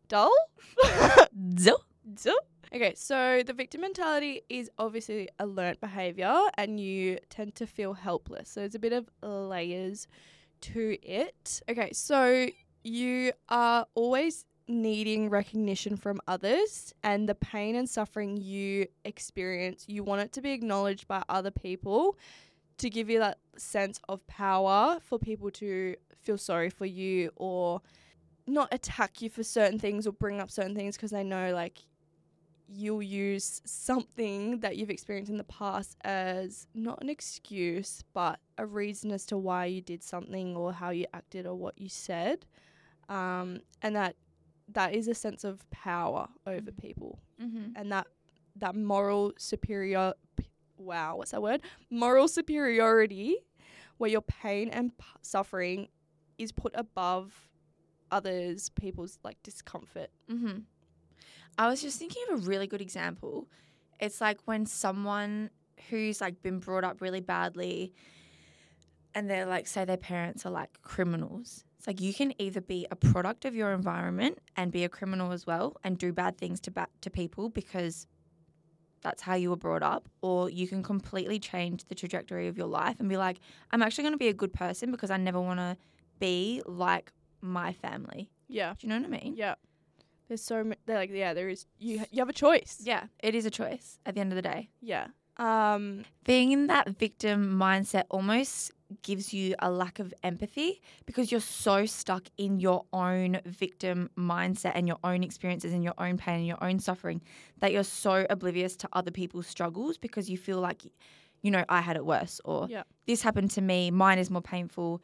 Doll? 0.07 0.33
So, 1.57 1.77
Doll? 2.23 2.35
Okay, 2.73 2.93
so 2.95 3.43
the 3.45 3.53
victim 3.53 3.81
mentality 3.81 4.41
is 4.49 4.69
obviously 4.79 5.29
a 5.39 5.45
learnt 5.45 5.79
behavior 5.79 6.35
and 6.57 6.79
you 6.79 7.19
tend 7.29 7.55
to 7.55 7.67
feel 7.67 7.93
helpless. 7.93 8.49
So 8.49 8.61
there's 8.61 8.75
a 8.75 8.79
bit 8.79 8.93
of 8.93 9.09
layers 9.21 10.07
to 10.61 10.97
it. 11.03 11.61
Okay, 11.69 11.91
so 11.93 12.47
you 12.83 13.31
are 13.49 13.85
always 13.95 14.45
needing 14.67 15.29
recognition 15.29 15.97
from 15.97 16.19
others 16.27 16.93
and 17.03 17.27
the 17.27 17.35
pain 17.35 17.75
and 17.75 17.89
suffering 17.89 18.37
you 18.37 18.87
experience, 19.05 19.85
you 19.87 20.03
want 20.03 20.21
it 20.21 20.31
to 20.33 20.41
be 20.41 20.51
acknowledged 20.51 21.07
by 21.07 21.21
other 21.29 21.51
people 21.51 22.17
to 22.77 22.89
give 22.89 23.09
you 23.09 23.19
that 23.19 23.39
sense 23.57 23.99
of 24.09 24.25
power 24.27 24.97
for 25.01 25.19
people 25.19 25.51
to 25.51 25.95
feel 26.21 26.37
sorry 26.37 26.69
for 26.69 26.85
you 26.85 27.29
or 27.35 27.81
not 28.47 28.67
attack 28.73 29.21
you 29.21 29.29
for 29.29 29.43
certain 29.43 29.79
things 29.79 30.07
or 30.07 30.11
bring 30.11 30.39
up 30.39 30.49
certain 30.49 30.75
things 30.75 30.95
because 30.95 31.11
they 31.11 31.23
know 31.23 31.53
like 31.53 31.79
you'll 32.75 33.03
use 33.03 33.61
something 33.65 34.59
that 34.61 34.77
you've 34.77 34.89
experienced 34.89 35.29
in 35.31 35.37
the 35.37 35.43
past 35.43 35.95
as 36.03 36.67
not 36.73 37.01
an 37.03 37.09
excuse 37.09 38.03
but 38.13 38.39
a 38.57 38.65
reason 38.65 39.11
as 39.11 39.25
to 39.25 39.37
why 39.37 39.65
you 39.65 39.81
did 39.81 40.01
something 40.01 40.55
or 40.55 40.73
how 40.73 40.89
you 40.89 41.05
acted 41.13 41.45
or 41.45 41.55
what 41.55 41.77
you 41.79 41.87
said 41.89 42.45
um, 43.09 43.59
and 43.81 43.95
that 43.95 44.15
that 44.71 44.93
is 44.95 45.07
a 45.07 45.13
sense 45.13 45.43
of 45.43 45.69
power 45.71 46.27
over 46.47 46.71
Mhm. 46.71 46.77
people 46.77 47.19
Mm-hmm. 47.41 47.71
and 47.75 47.91
that 47.91 48.07
that 48.55 48.75
moral 48.75 49.33
superior 49.37 50.13
p- 50.37 50.45
wow 50.77 51.17
what's 51.17 51.31
that 51.31 51.41
word 51.41 51.61
moral 51.89 52.27
superiority 52.27 53.37
where 53.97 54.09
your 54.09 54.21
pain 54.21 54.69
and 54.69 54.97
p- 54.97 55.05
suffering 55.21 55.87
is 56.37 56.51
put 56.51 56.71
above 56.75 57.49
others 58.11 58.69
people's 58.69 59.19
like 59.23 59.37
discomfort 59.43 60.09
Mm-hmm. 60.31 60.59
I 61.57 61.67
was 61.67 61.81
just 61.81 61.99
thinking 61.99 62.23
of 62.31 62.39
a 62.43 62.47
really 62.49 62.67
good 62.67 62.81
example. 62.81 63.47
It's 63.99 64.19
like 64.21 64.39
when 64.45 64.65
someone 64.65 65.49
who's 65.89 66.21
like 66.21 66.41
been 66.41 66.59
brought 66.59 66.83
up 66.83 67.01
really 67.01 67.21
badly 67.21 67.93
and 69.15 69.29
they're 69.29 69.45
like, 69.45 69.67
say 69.67 69.85
their 69.85 69.97
parents 69.97 70.45
are 70.45 70.51
like 70.51 70.81
criminals. 70.81 71.63
It's 71.77 71.85
like 71.87 72.01
you 72.01 72.13
can 72.13 72.33
either 72.41 72.61
be 72.61 72.87
a 72.89 72.95
product 72.95 73.45
of 73.45 73.55
your 73.55 73.73
environment 73.73 74.39
and 74.55 74.71
be 74.71 74.83
a 74.83 74.89
criminal 74.89 75.31
as 75.31 75.45
well 75.45 75.77
and 75.83 75.97
do 75.97 76.11
bad 76.13 76.37
things 76.37 76.59
to 76.61 76.71
ba- 76.71 76.87
to 77.01 77.09
people 77.09 77.49
because 77.49 78.07
that's 79.01 79.21
how 79.21 79.35
you 79.35 79.49
were 79.49 79.57
brought 79.57 79.83
up, 79.83 80.07
or 80.21 80.49
you 80.49 80.65
can 80.65 80.81
completely 80.81 81.37
change 81.37 81.83
the 81.89 81.95
trajectory 81.95 82.47
of 82.47 82.57
your 82.57 82.67
life 82.67 82.95
and 83.01 83.09
be 83.09 83.17
like, 83.17 83.37
I'm 83.71 83.81
actually 83.83 84.03
going 84.05 84.13
to 84.13 84.17
be 84.17 84.29
a 84.29 84.33
good 84.33 84.53
person 84.53 84.91
because 84.91 85.11
I 85.11 85.17
never 85.17 85.41
want 85.41 85.59
to 85.59 85.75
be 86.19 86.61
like 86.65 87.11
my 87.41 87.73
family. 87.73 88.29
yeah 88.47 88.73
Do 88.79 88.87
you 88.87 88.89
know 88.93 88.99
what 88.99 89.05
I 89.13 89.21
mean? 89.21 89.33
yeah 89.35 89.55
there's 90.33 90.43
so 90.43 90.63
they're 90.85 90.97
like 90.97 91.11
yeah 91.11 91.33
there 91.33 91.47
is 91.49 91.65
you 91.79 91.99
ha- 91.99 92.05
you 92.11 92.19
have 92.19 92.29
a 92.29 92.33
choice 92.33 92.77
Yeah, 92.81 93.03
it 93.21 93.35
is 93.35 93.45
a 93.45 93.51
choice 93.51 93.99
at 94.05 94.15
the 94.15 94.21
end 94.21 94.31
of 94.31 94.35
the 94.35 94.41
day. 94.41 94.69
yeah 94.81 95.07
um 95.37 96.03
Being 96.25 96.51
in 96.51 96.67
that 96.67 96.89
victim 96.89 97.57
mindset 97.59 98.03
almost 98.09 98.71
gives 99.01 99.33
you 99.33 99.55
a 99.59 99.69
lack 99.71 99.97
of 99.99 100.13
empathy 100.23 100.81
because 101.05 101.31
you're 101.31 101.39
so 101.67 101.85
stuck 101.85 102.23
in 102.37 102.59
your 102.59 102.85
own 102.93 103.39
victim 103.45 104.09
mindset 104.17 104.73
and 104.75 104.87
your 104.87 104.99
own 105.03 105.23
experiences 105.23 105.73
and 105.73 105.83
your 105.83 105.95
own 105.97 106.17
pain 106.17 106.35
and 106.41 106.47
your 106.47 106.63
own 106.63 106.77
suffering 106.79 107.19
that 107.59 107.71
you're 107.73 107.83
so 107.83 108.25
oblivious 108.29 108.75
to 108.77 108.87
other 108.93 109.09
people's 109.11 109.47
struggles 109.47 109.97
because 109.97 110.29
you 110.29 110.37
feel 110.37 110.59
like, 110.59 110.83
you 111.41 111.49
know, 111.49 111.63
I 111.69 111.81
had 111.81 111.95
it 111.95 112.05
worse 112.05 112.39
or 112.45 112.67
Yeah. 112.69 112.83
this 113.07 113.23
happened 113.23 113.49
to 113.51 113.61
me, 113.61 113.89
mine 113.89 114.19
is 114.19 114.29
more 114.29 114.43
painful, 114.43 115.01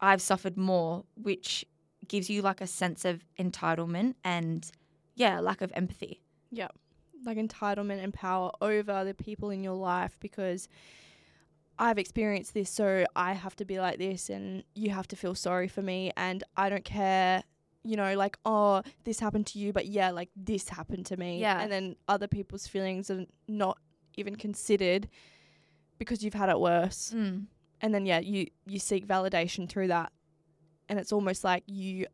I've 0.00 0.22
suffered 0.22 0.56
more, 0.56 1.04
which 1.16 1.64
gives 2.08 2.28
you 2.28 2.42
like 2.42 2.60
a 2.60 2.66
sense 2.66 3.04
of 3.04 3.24
entitlement 3.38 4.14
and, 4.24 4.70
yeah, 5.14 5.40
lack 5.40 5.60
of 5.60 5.72
empathy. 5.74 6.20
Yeah. 6.50 6.68
Like 7.24 7.38
entitlement 7.38 8.02
and 8.02 8.12
power 8.12 8.50
over 8.60 9.04
the 9.04 9.14
people 9.14 9.50
in 9.50 9.62
your 9.62 9.74
life 9.74 10.16
because 10.20 10.68
I've 11.78 11.98
experienced 11.98 12.54
this, 12.54 12.70
so 12.70 13.06
I 13.16 13.32
have 13.32 13.56
to 13.56 13.64
be 13.64 13.80
like 13.80 13.98
this, 13.98 14.28
and 14.28 14.62
you 14.74 14.90
have 14.90 15.08
to 15.08 15.16
feel 15.16 15.34
sorry 15.34 15.68
for 15.68 15.82
me, 15.82 16.12
and 16.16 16.44
I 16.56 16.68
don't 16.68 16.84
care, 16.84 17.42
you 17.82 17.96
know, 17.96 18.14
like, 18.14 18.36
oh, 18.44 18.82
this 19.04 19.18
happened 19.20 19.46
to 19.48 19.58
you, 19.58 19.72
but 19.72 19.86
yeah, 19.86 20.10
like 20.10 20.28
this 20.36 20.68
happened 20.68 21.06
to 21.06 21.16
me. 21.16 21.40
Yeah. 21.40 21.60
And 21.60 21.72
then 21.72 21.96
other 22.08 22.28
people's 22.28 22.66
feelings 22.66 23.10
are 23.10 23.24
not 23.48 23.78
even 24.16 24.36
considered 24.36 25.08
because 25.98 26.22
you've 26.22 26.34
had 26.34 26.50
it 26.50 26.60
worse. 26.60 27.12
Mm. 27.16 27.46
And 27.80 27.94
then, 27.94 28.06
yeah, 28.06 28.20
you, 28.20 28.48
you 28.66 28.78
seek 28.78 29.06
validation 29.06 29.68
through 29.68 29.88
that. 29.88 30.12
And 30.92 31.00
it's 31.00 31.10
almost 31.10 31.42
like 31.42 31.62
you 31.66 32.04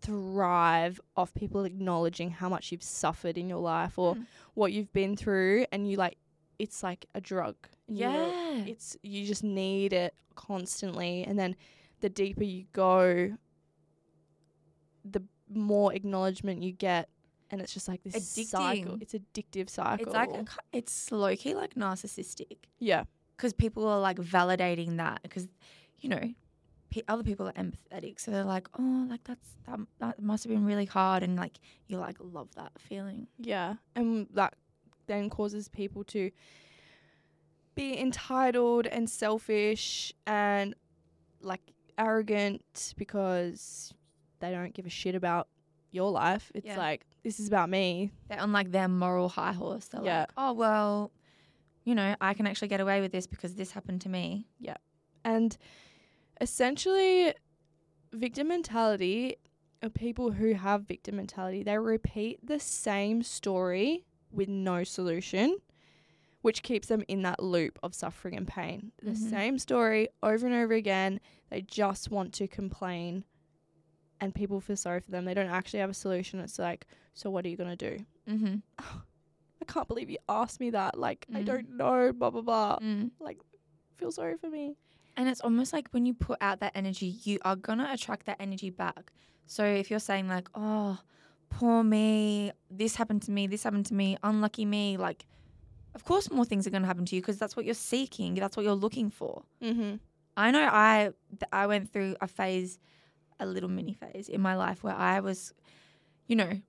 thrive 0.00 1.00
off 1.16 1.32
people 1.34 1.64
acknowledging 1.64 2.30
how 2.30 2.48
much 2.48 2.72
you've 2.72 2.82
suffered 2.82 3.38
in 3.38 3.48
your 3.48 3.60
life 3.60 3.96
or 3.96 4.16
Mm. 4.16 4.26
what 4.54 4.72
you've 4.72 4.92
been 4.92 5.16
through 5.16 5.66
and 5.70 5.88
you 5.88 5.96
like 5.96 6.18
it's 6.58 6.82
like 6.82 7.06
a 7.14 7.20
drug. 7.20 7.54
And 7.86 7.96
you 7.98 8.06
know, 8.06 8.26
Yeah. 8.56 8.64
it's 8.72 8.96
you 9.04 9.24
just 9.24 9.44
need 9.44 9.92
it 9.92 10.14
constantly 10.34 11.22
and 11.22 11.38
then 11.38 11.54
the 12.00 12.08
deeper 12.08 12.42
you 12.42 12.64
go 12.72 13.36
the 15.04 15.22
more 15.48 15.94
acknowledgement 15.94 16.62
you 16.64 16.72
get 16.72 17.08
and 17.50 17.60
it's 17.60 17.72
just 17.72 17.86
like 17.86 18.02
this 18.02 18.26
cycle. 18.48 18.98
It's 19.00 19.14
addictive 19.14 19.70
cycle. 19.70 20.06
It's 20.06 20.12
like 20.14 20.30
a, 20.30 20.44
it's 20.72 21.12
low 21.12 21.36
key 21.36 21.54
like 21.54 21.74
narcissistic. 21.74 22.56
Yeah. 22.80 23.04
Because 23.36 23.52
people 23.52 23.86
are 23.86 24.00
like 24.00 24.16
validating 24.18 24.96
that 24.96 25.22
because 25.22 25.46
you 26.00 26.08
know 26.08 26.34
pe- 26.94 27.02
other 27.08 27.22
people 27.24 27.46
are 27.48 27.52
empathetic, 27.52 28.20
so 28.20 28.30
they're 28.30 28.44
like, 28.56 28.68
oh, 28.78 29.06
like 29.10 29.24
that's 29.24 29.48
that, 29.66 29.78
that 29.98 30.20
must 30.22 30.44
have 30.44 30.52
been 30.52 30.64
really 30.64 30.84
hard, 30.86 31.22
and 31.22 31.36
like 31.36 31.58
you 31.88 31.98
like 31.98 32.16
love 32.20 32.48
that 32.56 32.72
feeling. 32.78 33.26
yeah 33.38 33.74
and 33.96 34.26
that 34.34 34.54
then 35.06 35.28
causes 35.28 35.68
people 35.68 36.02
to 36.04 36.30
be 37.74 37.98
entitled 37.98 38.86
and 38.86 39.10
selfish 39.10 40.12
and 40.26 40.74
like 41.42 41.60
arrogant 41.98 42.94
because 42.96 43.92
they 44.40 44.50
don't 44.50 44.72
give 44.74 44.86
a 44.86 44.90
shit 44.90 45.14
about 45.14 45.48
your 45.90 46.10
life. 46.10 46.50
It's 46.54 46.66
Yeah. 46.66 46.76
like 46.78 47.04
this 47.22 47.38
is 47.40 47.48
about 47.48 47.68
me. 47.70 48.12
They're 48.28 48.40
on 48.40 48.52
like 48.52 48.70
their 48.70 48.88
moral 48.88 49.28
high 49.28 49.52
horse. 49.52 49.88
They're 49.88 50.02
Yeah. 50.04 50.20
like, 50.20 50.30
oh 50.36 50.52
well, 50.52 51.10
you 51.84 51.94
know, 51.94 52.14
I 52.20 52.34
can 52.34 52.46
actually 52.46 52.68
get 52.68 52.80
away 52.80 53.00
with 53.00 53.12
this 53.12 53.26
because 53.26 53.54
this 53.56 53.72
happened 53.72 54.00
to 54.02 54.08
me. 54.08 54.46
Yeah, 54.58 54.76
and 55.24 55.56
essentially 56.40 57.34
victim 58.12 58.48
mentality 58.48 59.36
or 59.82 59.88
people 59.90 60.32
who 60.32 60.54
have 60.54 60.82
victim 60.82 61.16
mentality, 61.16 61.62
they 61.62 61.78
repeat 61.78 62.38
the 62.46 62.58
same 62.60 63.22
story 63.22 64.04
with 64.30 64.48
no 64.48 64.82
solution, 64.84 65.56
which 66.42 66.62
keeps 66.62 66.88
them 66.88 67.04
in 67.08 67.22
that 67.22 67.42
loop 67.42 67.78
of 67.82 67.94
suffering 67.94 68.36
and 68.36 68.46
pain. 68.48 68.92
The 69.02 69.10
Mhm. 69.12 69.30
same 69.30 69.58
story 69.58 70.08
over 70.22 70.46
and 70.46 70.54
over 70.54 70.74
again. 70.74 71.20
They 71.50 71.62
just 71.62 72.10
want 72.10 72.32
to 72.34 72.48
complain 72.48 73.24
and 74.20 74.34
people 74.34 74.60
feel 74.60 74.76
sorry 74.76 75.00
for 75.00 75.10
them. 75.10 75.24
They 75.24 75.34
don't 75.34 75.50
actually 75.50 75.80
have 75.80 75.90
a 75.90 75.94
solution. 75.94 76.40
It's 76.40 76.58
like, 76.58 76.86
so 77.14 77.28
what 77.30 77.44
are 77.44 77.48
you 77.48 77.56
going 77.56 77.76
to 77.76 77.96
do? 77.98 78.04
Mm-hmm. 78.28 78.56
I 79.60 79.64
can't 79.66 79.88
believe 79.88 80.08
you 80.08 80.18
asked 80.28 80.60
me 80.60 80.70
that. 80.70 80.98
Like, 80.98 81.26
I 81.34 81.42
Mm. 81.42 81.46
don't 81.46 81.70
know, 81.76 82.12
blah, 82.12 82.30
blah, 82.30 82.40
blah. 82.42 82.78
Mm. 82.80 83.10
Feel 83.96 84.10
sorry 84.12 84.36
for 84.38 84.48
me. 84.50 84.76
And 85.16 85.28
it's 85.28 85.40
almost 85.40 85.72
like 85.72 85.88
when 85.90 86.06
you 86.06 86.14
put 86.14 86.38
out 86.40 86.60
that 86.60 86.72
energy, 86.74 87.06
you 87.22 87.38
are 87.44 87.56
gonna 87.56 87.88
attract 87.92 88.26
that 88.26 88.36
energy 88.40 88.70
back. 88.70 89.12
So 89.46 89.64
if 89.64 89.90
you're 89.90 90.00
saying 90.00 90.28
like, 90.28 90.48
"Oh, 90.54 90.98
poor 91.50 91.84
me, 91.84 92.52
this 92.70 92.96
happened 92.96 93.22
to 93.22 93.30
me, 93.30 93.46
this 93.46 93.62
happened 93.62 93.86
to 93.86 93.94
me, 93.94 94.16
unlucky 94.22 94.64
me," 94.64 94.96
like, 94.96 95.26
of 95.94 96.04
course 96.04 96.30
more 96.30 96.44
things 96.44 96.66
are 96.66 96.70
gonna 96.70 96.86
happen 96.86 97.04
to 97.06 97.14
you 97.14 97.22
because 97.22 97.38
that's 97.38 97.56
what 97.56 97.64
you're 97.64 97.74
seeking, 97.74 98.34
that's 98.34 98.56
what 98.56 98.64
you're 98.64 98.74
looking 98.74 99.10
for. 99.10 99.44
Mm-hmm. 99.62 99.96
I 100.36 100.50
know 100.50 100.68
I 100.70 101.10
I 101.52 101.66
went 101.66 101.92
through 101.92 102.16
a 102.20 102.26
phase, 102.26 102.78
a 103.38 103.46
little 103.46 103.70
mini 103.70 103.94
phase 103.94 104.28
in 104.28 104.40
my 104.40 104.56
life 104.56 104.82
where 104.82 104.96
I 104.96 105.20
was, 105.20 105.54
you 106.26 106.36
know, 106.36 106.60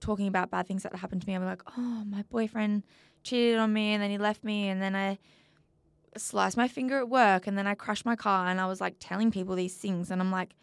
talking 0.00 0.26
about 0.26 0.50
bad 0.50 0.66
things 0.66 0.82
that 0.82 0.94
happened 0.94 1.22
to 1.22 1.26
me. 1.26 1.34
I'm 1.34 1.44
like, 1.44 1.62
oh, 1.76 2.04
my 2.04 2.22
boyfriend 2.30 2.84
cheated 3.22 3.58
on 3.58 3.72
me 3.72 3.92
and 3.94 4.02
then 4.02 4.10
he 4.10 4.18
left 4.18 4.44
me 4.44 4.68
and 4.68 4.80
then 4.80 4.94
I 4.94 5.18
sliced 6.20 6.56
my 6.56 6.68
finger 6.68 6.98
at 6.98 7.08
work 7.08 7.46
and 7.46 7.56
then 7.56 7.66
I 7.66 7.74
crashed 7.74 8.06
my 8.06 8.16
car 8.16 8.48
and 8.48 8.60
I 8.60 8.66
was 8.66 8.80
like 8.80 8.96
telling 9.00 9.30
people 9.30 9.54
these 9.54 9.74
things 9.74 10.10
and 10.10 10.20
I'm 10.20 10.30
like, 10.30 10.54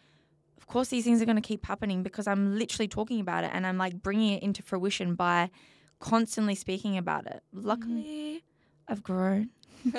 of 0.56 0.66
course 0.66 0.88
these 0.88 1.04
things 1.04 1.20
are 1.22 1.26
going 1.26 1.36
to 1.36 1.42
keep 1.42 1.66
happening 1.66 2.02
because 2.02 2.26
I'm 2.26 2.58
literally 2.58 2.88
talking 2.88 3.20
about 3.20 3.44
it 3.44 3.50
and 3.52 3.66
I'm 3.66 3.78
like 3.78 4.02
bringing 4.02 4.32
it 4.32 4.42
into 4.42 4.62
fruition 4.62 5.14
by 5.14 5.50
constantly 6.00 6.54
speaking 6.54 6.96
about 6.96 7.26
it. 7.26 7.42
Mm-hmm. 7.54 7.66
Luckily, 7.66 8.44
I've 8.88 9.02
grown. 9.02 9.50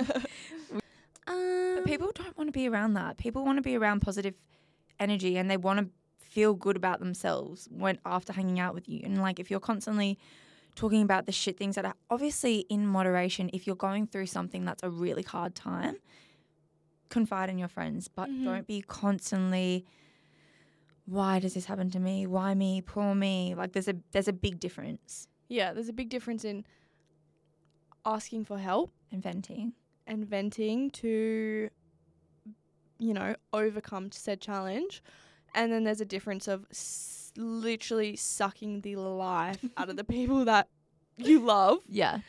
But 1.28 1.86
people 1.86 2.12
don't 2.14 2.38
want 2.38 2.48
to 2.48 2.52
be 2.52 2.68
around 2.68 2.94
that. 2.94 3.18
People 3.18 3.46
want 3.46 3.58
to 3.58 3.62
be 3.62 3.76
around 3.78 4.02
positive 4.02 4.36
energy 5.00 5.38
and 5.38 5.50
they 5.52 5.58
want 5.58 5.80
to 5.80 5.90
feel 6.18 6.54
good 6.54 6.76
about 6.76 7.00
themselves 7.00 7.68
when 7.72 8.00
after 8.06 8.34
hanging 8.34 8.60
out 8.60 8.74
with 8.74 8.90
you. 8.90 9.02
And 9.04 9.22
like 9.22 9.40
if 9.40 9.52
you're 9.52 9.60
constantly 9.60 10.18
talking 10.78 11.02
about 11.02 11.26
the 11.26 11.32
shit 11.34 11.58
things 11.58 11.76
that 11.76 11.86
are 11.86 11.96
obviously 12.10 12.60
in 12.70 12.88
moderation, 12.88 13.50
if 13.52 13.66
you're 13.68 13.76
going 13.90 14.08
through 14.08 14.28
something 14.28 14.64
that's 14.64 14.84
a 14.84 14.90
really 14.90 15.24
hard 15.24 15.54
time, 15.56 15.98
confide 17.10 17.50
in 17.50 17.58
your 17.58 17.68
friends, 17.68 18.08
but 18.08 18.30
Mhm. 18.30 18.44
don't 18.46 18.68
be 18.68 18.82
constantly 18.82 19.86
why 21.06 21.40
does 21.40 21.54
this 21.54 21.66
happen 21.66 21.90
to 21.90 22.00
me? 22.00 22.28
Why 22.28 22.54
me? 22.54 22.82
Poor 22.82 23.16
me. 23.16 23.56
Like 23.56 23.72
there's 23.74 23.88
a 23.88 23.96
there's 24.12 24.28
a 24.28 24.34
big 24.34 24.60
difference. 24.60 25.28
yeah, 25.50 25.72
there's 25.74 25.88
a 25.90 25.94
big 25.94 26.10
difference 26.10 26.44
in 26.44 26.66
asking 28.06 28.44
for 28.46 28.58
help 28.58 28.92
And 29.12 29.24
venting. 29.24 29.74
and 30.06 30.26
venting 30.26 30.90
to, 30.92 31.70
you 33.00 33.14
know, 33.14 33.36
overcome 33.54 34.12
said 34.12 34.42
challenge. 34.42 35.02
And 35.56 35.72
then 35.72 35.84
there's 35.86 36.02
a 36.02 36.06
difference 36.06 36.48
of 36.50 36.66
s- 36.72 37.27
literally 37.38 38.16
sucking 38.16 38.82
the 38.82 38.96
life 38.96 39.64
out 39.78 39.90
of 39.90 39.96
the 39.96 40.04
people 40.04 40.46
that 40.46 40.68
you 41.18 41.40
love 41.40 41.80
Yeah. 41.88 42.20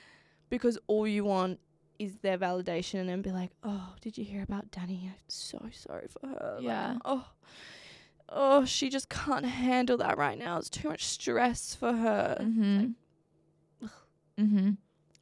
because 0.51 0.79
all 0.87 1.07
you 1.07 1.25
want 1.25 1.59
is 1.99 2.17
their 2.19 2.39
validation 2.39 3.09
and 3.09 3.23
be 3.23 3.33
like, 3.33 3.51
oh, 3.65 3.95
did 4.01 4.17
you 4.17 4.25
hear 4.25 4.43
about 4.43 4.71
Dani? 4.71 5.05
I'm 5.07 5.15
so 5.27 5.61
sorry 5.73 6.07
for 6.09 6.29
her. 6.29 6.53
Like, 6.57 6.65
Yeah. 6.65 6.97
oh, 7.05 7.27
oh, 8.29 8.65
she 8.65 8.89
just 8.89 9.09
can't 9.09 9.45
handle 9.47 9.97
that 9.97 10.17
right 10.17 10.39
now. 10.39 10.59
It's 10.59 10.71
too 10.71 10.89
much 10.89 11.05
stress 11.05 11.75
for 11.75 11.93
her. 11.93 12.37
Mm-hmm. 12.41 12.87
mm-hmm. 14.41 14.71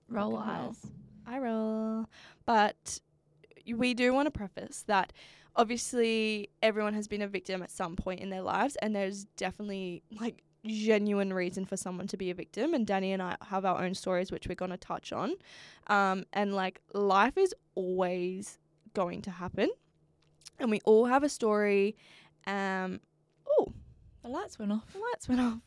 Roll 0.09 0.37
eyes. 0.37 0.77
I 1.27 1.39
roll. 1.39 2.07
But 2.45 3.01
we 3.75 3.95
do 3.95 4.13
want 4.13 4.27
to 4.27 4.31
preface 4.31 4.85
that 4.87 5.13
obviously 5.57 6.51
everyone 6.63 6.95
has 6.95 7.09
been 7.09 7.23
a 7.23 7.29
victim 7.29 7.63
at 7.63 7.71
some 7.71 7.97
point 7.97 8.21
in 8.21 8.31
their 8.31 8.43
lives, 8.43 8.77
and 8.77 8.95
there's 8.95 9.25
definitely 9.37 10.03
like 10.21 10.43
genuine 10.65 11.33
reason 11.33 11.65
for 11.65 11.77
someone 11.77 12.07
to 12.09 12.17
be 12.17 12.31
a 12.31 12.35
victim. 12.35 12.75
And 12.75 12.87
Dani 12.87 13.09
and 13.13 13.23
I 13.23 13.37
have 13.49 13.65
our 13.65 13.83
own 13.83 13.95
stories, 13.95 14.31
which 14.31 14.47
we're 14.49 14.55
going 14.55 14.71
to 14.71 14.77
touch 14.77 15.13
on. 15.13 15.35
Um, 15.89 16.25
and 16.33 16.55
like 16.55 16.81
life 16.93 17.37
is 17.39 17.55
always 17.75 18.59
going 18.95 19.23
to 19.23 19.31
happen, 19.31 19.71
and 20.59 20.71
we 20.71 20.81
all 20.85 21.07
have 21.07 21.23
a 21.23 21.29
story. 21.29 21.97
Um, 22.47 23.01
oh, 23.49 23.73
The 24.23 24.29
lights 24.29 24.59
went 24.59 24.73
off. 24.73 24.93
the 24.93 24.99
lights 25.01 25.29
went 25.29 25.41
off. 25.41 25.59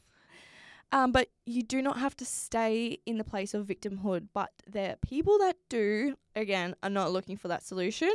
Um, 0.91 1.11
but 1.11 1.27
you 1.45 1.61
do 1.61 1.83
not 1.83 1.99
have 1.99 2.15
to 2.17 2.25
stay 2.25 2.97
in 3.05 3.19
the 3.19 3.23
place 3.23 3.53
of 3.53 3.67
victimhood. 3.67 4.29
But 4.33 4.49
the 4.67 4.97
people 5.07 5.37
that 5.37 5.55
do, 5.69 6.15
again, 6.35 6.75
are 6.81 6.89
not 6.89 7.11
looking 7.11 7.37
for 7.37 7.47
that 7.47 7.63
solution. 7.63 8.11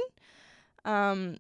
Um, 0.84 1.36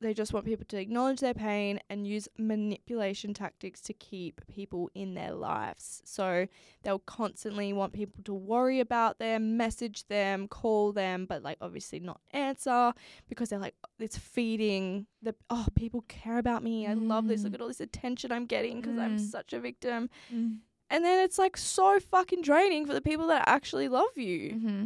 they 0.00 0.14
just 0.14 0.32
want 0.32 0.46
people 0.46 0.64
to 0.68 0.78
acknowledge 0.78 1.20
their 1.20 1.34
pain 1.34 1.78
and 1.90 2.06
use 2.06 2.26
manipulation 2.38 3.34
tactics 3.34 3.80
to 3.82 3.92
keep 3.92 4.40
people 4.46 4.90
in 4.94 5.14
their 5.14 5.32
lives. 5.32 6.00
So 6.04 6.46
they'll 6.82 7.00
constantly 7.00 7.72
want 7.72 7.92
people 7.92 8.22
to 8.24 8.34
worry 8.34 8.80
about 8.80 9.18
them, 9.18 9.56
message 9.56 10.06
them, 10.08 10.48
call 10.48 10.92
them, 10.92 11.26
but 11.26 11.42
like 11.42 11.58
obviously 11.60 12.00
not 12.00 12.20
answer 12.30 12.92
because 13.28 13.48
they're 13.50 13.58
like, 13.58 13.74
it's 13.98 14.16
feeding 14.16 15.06
the, 15.22 15.34
oh, 15.50 15.66
people 15.74 16.02
care 16.08 16.38
about 16.38 16.62
me. 16.62 16.86
I 16.86 16.94
love 16.94 17.28
this. 17.28 17.42
Look 17.44 17.52
Mm. 17.52 17.54
at 17.56 17.60
all 17.60 17.68
this 17.68 17.80
attention 17.80 18.32
I'm 18.32 18.46
getting 18.46 18.80
because 18.80 18.96
I'm 18.98 19.16
Mm. 19.16 19.20
such 19.30 19.52
a 19.52 19.60
victim. 19.60 20.08
Mm. 20.32 20.58
And 20.88 21.04
then 21.04 21.22
it's 21.24 21.38
like 21.38 21.56
so 21.56 22.00
fucking 22.00 22.42
draining 22.42 22.86
for 22.86 22.94
the 22.94 23.00
people 23.00 23.26
that 23.28 23.44
actually 23.46 23.88
love 23.88 24.16
you, 24.16 24.54
Mm-hmm. 24.54 24.84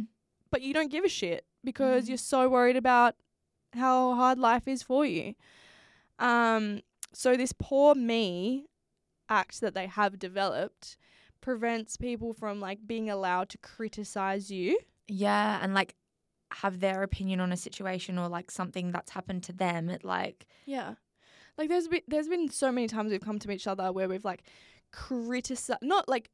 but 0.51 0.61
you 0.61 0.73
don't 0.73 0.91
give 0.91 1.03
a 1.03 1.09
shit 1.09 1.45
because 1.63 2.05
Mhm. 2.05 2.09
you're 2.09 2.17
so 2.17 2.47
worried 2.49 2.75
about 2.77 3.15
how 3.75 4.15
hard 4.15 4.37
life 4.39 4.67
is 4.67 4.83
for 4.83 5.05
you. 5.05 5.35
Um, 6.19 6.81
so 7.13 7.35
this 7.35 7.53
poor 7.57 7.95
me 7.95 8.67
act 9.29 9.61
that 9.61 9.73
they 9.73 9.87
have 9.87 10.19
developed 10.19 10.97
prevents 11.41 11.97
people 11.97 12.33
from 12.33 12.59
like 12.59 12.79
being 12.85 13.09
allowed 13.09 13.49
to 13.49 13.57
criticize 13.59 14.51
you. 14.51 14.79
Yeah, 15.07 15.59
and 15.61 15.73
like 15.73 15.95
have 16.51 16.79
their 16.79 17.03
opinion 17.03 17.39
on 17.39 17.51
a 17.51 17.57
situation 17.57 18.17
or 18.17 18.27
like 18.29 18.49
something 18.49 18.91
that's 18.91 19.11
happened 19.11 19.43
to 19.43 19.53
them. 19.53 19.89
It 19.89 20.03
like 20.03 20.47
Yeah. 20.65 20.95
Like 21.57 21.69
there's 21.69 21.87
been 21.87 22.01
there's 22.07 22.27
been 22.27 22.49
so 22.49 22.71
many 22.71 22.87
times 22.87 23.11
we've 23.11 23.21
come 23.21 23.39
to 23.39 23.51
each 23.51 23.67
other 23.67 23.91
where 23.91 24.09
we've 24.09 24.25
like 24.25 24.43
criticized 24.91 25.79
not 25.81 26.07
like 26.07 26.29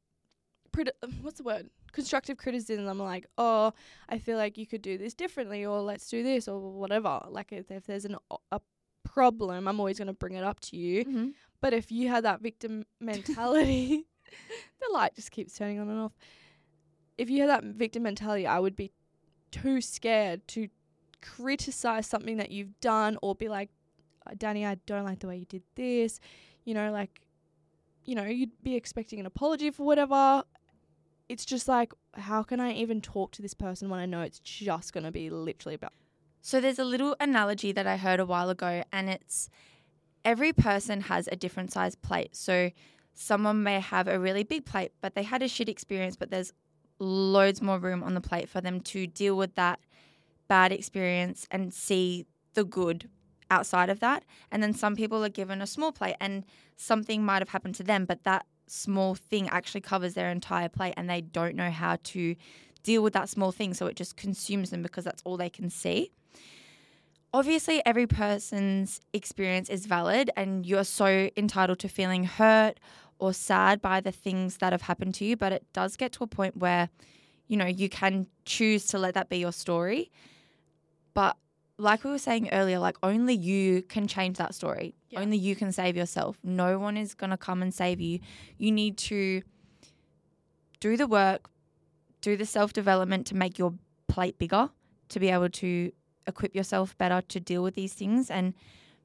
what's 1.20 1.38
the 1.38 1.42
word 1.42 1.70
constructive 1.92 2.36
criticism 2.36 2.86
I'm 2.88 2.98
like 2.98 3.26
oh 3.38 3.72
I 4.08 4.18
feel 4.18 4.36
like 4.36 4.58
you 4.58 4.66
could 4.66 4.82
do 4.82 4.98
this 4.98 5.14
differently 5.14 5.64
or 5.64 5.80
let's 5.80 6.08
do 6.08 6.22
this 6.22 6.48
or 6.48 6.58
whatever 6.58 7.20
like 7.28 7.52
if, 7.52 7.70
if 7.70 7.86
there's 7.86 8.04
an 8.04 8.16
a 8.50 8.60
problem 9.04 9.68
I'm 9.68 9.78
always 9.78 9.98
going 9.98 10.06
to 10.06 10.14
bring 10.14 10.34
it 10.34 10.44
up 10.44 10.60
to 10.60 10.76
you 10.76 11.32
but 11.60 11.72
if 11.72 11.92
you 11.92 12.08
had 12.08 12.24
that 12.24 12.40
victim 12.40 12.84
mentality 13.00 14.06
the 14.80 14.92
light 14.92 15.14
just 15.14 15.30
keeps 15.30 15.56
turning 15.56 15.78
on 15.78 15.88
and 15.88 16.00
off 16.00 16.12
if 17.18 17.28
you 17.28 17.40
had 17.40 17.50
that 17.50 17.64
victim 17.64 18.04
mentality 18.04 18.46
I 18.46 18.58
would 18.58 18.76
be 18.76 18.90
too 19.50 19.80
scared 19.80 20.46
to 20.48 20.68
criticize 21.22 22.06
something 22.06 22.36
that 22.38 22.50
you've 22.50 22.78
done 22.80 23.16
or 23.22 23.34
be 23.34 23.48
like 23.48 23.70
"Uh, 24.26 24.32
Dani, 24.32 24.66
I 24.66 24.76
don't 24.86 25.04
like 25.04 25.20
the 25.20 25.28
way 25.28 25.38
you 25.38 25.46
did 25.46 25.62
this. 25.76 26.20
You 26.64 26.74
know, 26.74 26.92
like, 26.92 27.20
you 28.04 28.14
know, 28.14 28.24
you'd 28.24 28.62
be 28.62 28.74
expecting 28.74 29.20
an 29.20 29.26
apology 29.26 29.70
for 29.70 29.86
whatever. 29.86 30.42
It's 31.32 31.46
just 31.46 31.66
like, 31.66 31.94
how 32.12 32.42
can 32.42 32.60
I 32.60 32.74
even 32.74 33.00
talk 33.00 33.32
to 33.32 33.40
this 33.40 33.54
person 33.54 33.88
when 33.88 33.98
I 33.98 34.04
know 34.04 34.20
it's 34.20 34.38
just 34.38 34.92
going 34.92 35.04
to 35.04 35.10
be 35.10 35.30
literally 35.30 35.74
about. 35.74 35.94
So 36.42 36.60
there's 36.60 36.78
a 36.78 36.84
little 36.84 37.16
analogy 37.20 37.72
that 37.72 37.86
I 37.86 37.96
heard 37.96 38.20
a 38.20 38.26
while 38.26 38.50
ago, 38.50 38.84
and 38.92 39.08
it's 39.08 39.48
every 40.26 40.52
person 40.52 41.00
has 41.00 41.30
a 41.32 41.36
different 41.36 41.72
size 41.72 41.94
plate. 41.94 42.36
So 42.36 42.70
someone 43.14 43.62
may 43.62 43.80
have 43.80 44.08
a 44.08 44.18
really 44.18 44.42
big 44.42 44.66
plate, 44.66 44.92
but 45.00 45.14
they 45.14 45.22
had 45.22 45.42
a 45.42 45.48
shit 45.48 45.70
experience, 45.70 46.16
but 46.16 46.30
there's 46.30 46.52
loads 46.98 47.62
more 47.62 47.78
room 47.78 48.02
on 48.02 48.12
the 48.12 48.20
plate 48.20 48.50
for 48.50 48.60
them 48.60 48.80
to 48.80 49.06
deal 49.06 49.34
with 49.34 49.54
that 49.54 49.80
bad 50.48 50.70
experience 50.70 51.46
and 51.50 51.72
see 51.72 52.26
the 52.52 52.64
good 52.64 53.08
outside 53.50 53.88
of 53.88 54.00
that. 54.00 54.22
And 54.50 54.62
then 54.62 54.74
some 54.74 54.96
people 54.96 55.24
are 55.24 55.30
given 55.30 55.62
a 55.62 55.66
small 55.66 55.92
plate 55.92 56.16
and 56.20 56.44
something 56.76 57.24
might 57.24 57.40
have 57.40 57.48
happened 57.48 57.76
to 57.76 57.82
them, 57.82 58.04
but 58.04 58.24
that 58.24 58.44
small 58.72 59.14
thing 59.14 59.48
actually 59.50 59.82
covers 59.82 60.14
their 60.14 60.30
entire 60.30 60.68
plate 60.68 60.94
and 60.96 61.08
they 61.08 61.20
don't 61.20 61.54
know 61.54 61.70
how 61.70 61.98
to 62.02 62.34
deal 62.82 63.02
with 63.02 63.12
that 63.12 63.28
small 63.28 63.52
thing. 63.52 63.74
So 63.74 63.86
it 63.86 63.96
just 63.96 64.16
consumes 64.16 64.70
them 64.70 64.82
because 64.82 65.04
that's 65.04 65.22
all 65.24 65.36
they 65.36 65.50
can 65.50 65.68
see. 65.70 66.10
Obviously, 67.34 67.82
every 67.86 68.06
person's 68.06 69.00
experience 69.14 69.70
is 69.70 69.86
valid, 69.86 70.30
and 70.36 70.66
you're 70.66 70.84
so 70.84 71.30
entitled 71.34 71.78
to 71.78 71.88
feeling 71.88 72.24
hurt 72.24 72.78
or 73.18 73.32
sad 73.32 73.80
by 73.80 74.00
the 74.00 74.12
things 74.12 74.58
that 74.58 74.72
have 74.72 74.82
happened 74.82 75.14
to 75.14 75.24
you. 75.24 75.36
But 75.36 75.52
it 75.52 75.64
does 75.72 75.96
get 75.96 76.12
to 76.12 76.24
a 76.24 76.26
point 76.26 76.58
where, 76.58 76.90
you 77.48 77.56
know, 77.56 77.64
you 77.66 77.88
can 77.88 78.26
choose 78.44 78.84
to 78.88 78.98
let 78.98 79.14
that 79.14 79.30
be 79.30 79.38
your 79.38 79.52
story. 79.52 80.10
But 81.14 81.36
like 81.82 82.04
we 82.04 82.10
were 82.10 82.18
saying 82.18 82.48
earlier, 82.52 82.78
like 82.78 82.96
only 83.02 83.34
you 83.34 83.82
can 83.82 84.06
change 84.06 84.38
that 84.38 84.54
story. 84.54 84.94
Yeah. 85.10 85.20
Only 85.20 85.36
you 85.36 85.56
can 85.56 85.72
save 85.72 85.96
yourself. 85.96 86.38
No 86.44 86.78
one 86.78 86.96
is 86.96 87.14
going 87.14 87.30
to 87.30 87.36
come 87.36 87.60
and 87.60 87.74
save 87.74 88.00
you. 88.00 88.20
You 88.56 88.70
need 88.70 88.96
to 88.98 89.42
do 90.80 90.96
the 90.96 91.06
work, 91.06 91.50
do 92.20 92.36
the 92.36 92.46
self 92.46 92.72
development 92.72 93.26
to 93.28 93.36
make 93.36 93.58
your 93.58 93.74
plate 94.08 94.38
bigger, 94.38 94.70
to 95.08 95.20
be 95.20 95.28
able 95.28 95.50
to 95.50 95.92
equip 96.26 96.54
yourself 96.54 96.96
better 96.98 97.20
to 97.20 97.40
deal 97.40 97.62
with 97.64 97.74
these 97.74 97.92
things 97.92 98.30
and 98.30 98.54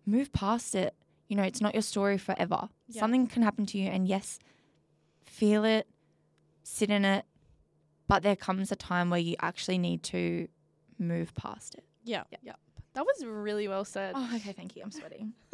move 0.05 0.31
past 0.31 0.75
it. 0.75 0.93
You 1.27 1.35
know, 1.35 1.43
it's 1.43 1.59
not 1.59 1.73
your 1.73 1.81
story 1.81 2.17
forever. 2.17 2.69
Yeah. 2.87 3.01
Something 3.01 3.27
can 3.27 3.41
happen 3.41 3.65
to 3.67 3.77
you, 3.77 3.89
and 3.89 4.07
yes, 4.07 4.39
feel 5.25 5.65
it, 5.65 5.87
sit 6.63 6.89
in 6.89 7.03
it, 7.03 7.25
but 8.07 8.23
there 8.23 8.35
comes 8.35 8.71
a 8.71 8.75
time 8.75 9.09
where 9.09 9.19
you 9.19 9.35
actually 9.41 9.77
need 9.79 10.03
to 10.03 10.47
move 10.99 11.33
past 11.33 11.75
it. 11.75 11.83
Yeah. 12.05 12.23
Yeah. 12.41 12.53
That 12.97 13.05
was 13.05 13.23
really 13.23 13.67
well 13.67 13.85
said. 13.85 14.13
Oh, 14.17 14.31
okay, 14.37 14.53
thank 14.53 14.75
you. 14.75 14.81
I'm 14.81 14.89
sweating. 14.91 15.33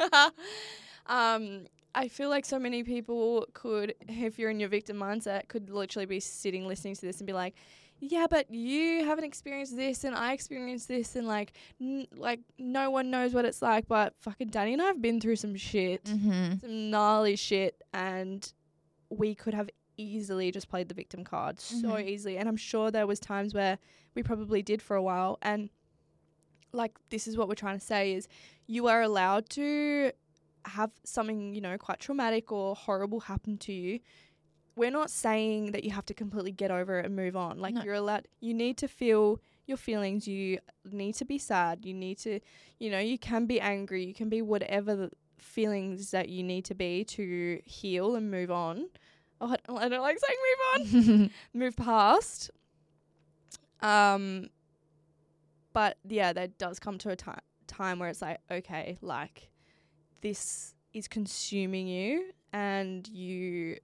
um, 1.06 1.66
I 1.94 2.08
feel 2.08 2.28
like 2.30 2.44
so 2.44 2.58
many 2.58 2.82
people 2.82 3.46
could, 3.52 3.94
if 4.08 4.38
you're 4.38 4.50
in 4.50 4.58
your 4.60 4.68
victim 4.70 4.96
mindset, 4.96 5.48
could 5.48 5.68
literally 5.70 6.06
be 6.06 6.20
sitting 6.20 6.66
listening 6.66 6.94
to 6.94 7.02
this 7.02 7.18
and 7.18 7.26
be 7.26 7.32
like, 7.34 7.54
"Yeah, 8.00 8.26
but 8.28 8.50
you 8.50 9.04
haven't 9.04 9.24
experienced 9.24 9.76
this, 9.76 10.04
and 10.04 10.14
I 10.16 10.32
experienced 10.32 10.88
this, 10.88 11.14
and 11.16 11.26
like, 11.28 11.52
n- 11.80 12.06
like 12.16 12.40
no 12.58 12.90
one 12.90 13.10
knows 13.10 13.34
what 13.34 13.44
it's 13.44 13.62
like." 13.62 13.86
But 13.86 14.14
fucking 14.20 14.48
Dani 14.50 14.72
and 14.72 14.82
I 14.82 14.86
have 14.86 15.02
been 15.02 15.20
through 15.20 15.36
some 15.36 15.54
shit, 15.54 16.04
Mm-hmm. 16.04 16.58
some 16.60 16.90
gnarly 16.90 17.36
shit, 17.36 17.80
and 17.92 18.50
we 19.10 19.34
could 19.34 19.54
have 19.54 19.68
easily 19.96 20.50
just 20.50 20.68
played 20.68 20.88
the 20.88 20.94
victim 20.94 21.22
card 21.22 21.60
so 21.60 21.88
Mhm. 21.90 22.08
easily. 22.08 22.38
And 22.38 22.48
I'm 22.48 22.56
sure 22.56 22.90
there 22.90 23.06
was 23.06 23.20
times 23.20 23.54
where 23.54 23.78
we 24.16 24.22
probably 24.24 24.62
did 24.62 24.82
for 24.82 24.96
a 24.96 25.02
while, 25.02 25.38
and 25.42 25.70
like 26.74 26.92
this 27.10 27.26
is 27.26 27.36
what 27.36 27.48
we're 27.48 27.54
trying 27.54 27.78
to 27.78 27.84
say 27.84 28.12
is 28.12 28.28
you 28.66 28.86
are 28.88 29.02
allowed 29.02 29.48
to 29.50 30.12
have 30.66 30.90
something, 31.04 31.54
you 31.54 31.60
know, 31.60 31.76
quite 31.78 32.00
traumatic 32.00 32.50
or 32.52 32.74
horrible 32.74 33.20
happen 33.20 33.58
to 33.58 33.72
you. 33.72 34.00
We're 34.76 34.90
not 34.90 35.10
saying 35.10 35.72
that 35.72 35.84
you 35.84 35.90
have 35.92 36.06
to 36.06 36.14
completely 36.14 36.50
get 36.52 36.70
over 36.70 36.98
it 36.98 37.06
and 37.06 37.14
move 37.14 37.36
on. 37.36 37.58
Like 37.60 37.74
No. 37.74 37.82
you're 37.82 37.94
allowed 37.94 38.26
you 38.40 38.54
need 38.54 38.76
to 38.78 38.88
feel 38.88 39.40
your 39.66 39.76
feelings, 39.78 40.26
you 40.28 40.58
need 40.90 41.14
to 41.14 41.24
be 41.24 41.38
sad, 41.38 41.84
you 41.86 41.94
need 41.94 42.18
to, 42.18 42.40
you 42.78 42.90
know, 42.90 42.98
you 42.98 43.18
can 43.18 43.46
be 43.46 43.60
angry, 43.60 44.04
you 44.04 44.12
can 44.14 44.28
be 44.28 44.42
whatever 44.42 44.94
the 44.96 45.10
feelings 45.38 46.10
that 46.10 46.28
you 46.28 46.42
need 46.42 46.64
to 46.66 46.74
be 46.74 47.04
to 47.04 47.60
heal 47.64 48.14
and 48.16 48.30
move 48.30 48.50
on. 48.50 48.88
Oh, 49.40 49.48
I 49.48 49.56
don't, 49.66 49.78
I 49.78 49.88
don't 49.88 50.02
like 50.02 50.18
saying 50.18 50.38
move 50.48 51.14
on 51.24 51.30
move 51.54 51.76
past. 51.76 52.50
Um, 53.80 54.48
but 55.74 55.98
yeah, 56.08 56.32
there 56.32 56.48
does 56.48 56.78
come 56.78 56.96
to 56.98 57.10
a 57.10 57.16
time 57.16 57.40
time 57.66 57.98
where 57.98 58.08
it's 58.08 58.22
like, 58.22 58.38
okay, 58.50 58.96
like 59.02 59.50
this 60.22 60.74
is 60.94 61.06
consuming 61.08 61.86
you, 61.86 62.30
and 62.52 63.06
you 63.08 63.76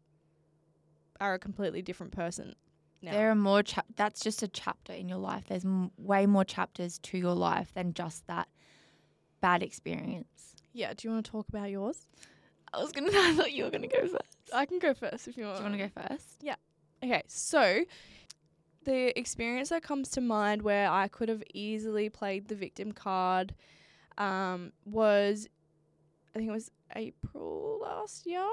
are 1.21 1.35
a 1.35 1.39
completely 1.39 1.83
different 1.83 2.13
person 2.13 2.55
now. 3.03 3.13
There 3.13 3.31
are 3.31 3.35
more. 3.35 3.63
Chap- 3.63 3.87
that's 3.97 4.21
just 4.21 4.43
a 4.43 4.49
chapter 4.49 4.93
in 4.93 5.09
your 5.09 5.19
life. 5.19 5.45
There's 5.49 5.65
m- 5.65 5.91
way 5.99 6.27
more 6.27 6.45
chapters 6.45 6.99
to 7.01 7.19
your 7.19 7.35
life 7.35 7.73
than 7.75 7.93
just 7.95 8.27
that 8.27 8.49
bad 9.41 9.63
experience. 9.63 10.55
yeah. 10.73 10.93
Do 10.97 11.09
you 11.09 11.15
want 11.15 11.25
to 11.27 11.31
talk 11.33 11.49
about 11.49 11.71
yours? 11.71 12.07
I 12.73 12.79
was 12.79 12.93
gonna. 12.93 13.11
I 13.13 13.35
thought 13.35 13.53
you 13.53 13.65
were 13.65 13.71
gonna 13.71 13.89
go 13.89 14.01
first. 14.03 14.17
I 14.55 14.67
can 14.67 14.79
go 14.79 14.95
first 14.95 15.29
if 15.29 15.37
you 15.37 15.45
want. 15.45 15.59
Do 15.59 15.65
you 15.65 15.71
want 15.71 15.81
to 15.95 16.01
go 16.01 16.09
first? 16.09 16.37
Yeah. 16.41 16.57
Okay, 17.03 17.23
so 17.27 17.81
the 18.85 19.19
experience 19.19 19.69
that 19.69 19.83
comes 19.83 20.11
to 20.11 20.21
mind 20.21 20.63
where 20.63 20.91
I 20.91 21.09
could 21.09 21.29
have 21.29 21.43
easily 21.55 22.09
played 22.09 22.49
the 22.49 22.55
victim 22.55 22.93
card 22.93 23.55
um, 24.19 24.73
was, 24.85 25.49
I 26.35 26.39
think 26.39 26.49
it 26.49 26.53
was 26.53 26.71
April 26.97 27.81
last 27.83 28.27
year. 28.27 28.47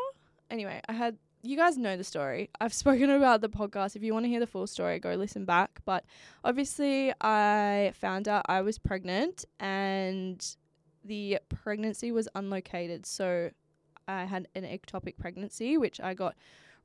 Anyway, 0.50 0.82
I 0.88 0.94
had, 0.94 1.18
you 1.44 1.56
guys 1.56 1.78
know 1.78 1.96
the 1.98 2.04
story. 2.04 2.50
I've 2.60 2.74
spoken 2.84 3.10
about 3.10 3.42
the 3.42 3.50
podcast. 3.50 3.96
If 3.96 4.04
you 4.04 4.14
want 4.14 4.26
to 4.26 4.30
hear 4.30 4.40
the 4.40 4.48
full 4.48 4.68
story, 4.68 5.00
go 5.00 5.14
listen 5.16 5.46
back. 5.46 5.80
But 5.86 6.04
obviously, 6.44 7.14
I 7.22 7.94
found 7.96 8.28
out 8.28 8.46
I 8.48 8.62
was 8.62 8.78
pregnant 8.78 9.46
and 9.60 10.46
the 11.06 11.40
pregnancy 11.50 12.12
was 12.12 12.28
unlocated. 12.36 13.06
So 13.06 13.52
I 14.08 14.26
had 14.26 14.48
an 14.56 14.64
ectopic 14.64 15.18
pregnancy, 15.18 15.78
which 15.78 16.00
I 16.00 16.14
got 16.14 16.36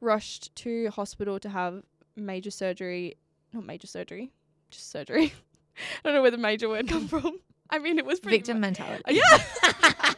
rushed 0.01 0.55
to 0.57 0.89
hospital 0.91 1.39
to 1.41 1.49
have 1.49 1.83
major 2.17 2.51
surgery. 2.51 3.17
Not 3.53 3.65
major 3.65 3.87
surgery, 3.87 4.33
just 4.71 4.91
surgery. 4.91 5.33
I 5.77 6.09
don't 6.09 6.15
know 6.15 6.23
where 6.23 6.31
the 6.31 6.39
major 6.39 6.69
word 6.69 6.89
come 6.89 7.09
from. 7.09 7.39
I 7.71 7.79
mean, 7.79 7.99
it 7.99 8.05
was 8.07 8.21
pretty 8.21 8.39
Victim 8.39 8.57
mu- 8.59 8.61
mentality. 8.63 9.03
Yeah. 9.11 9.39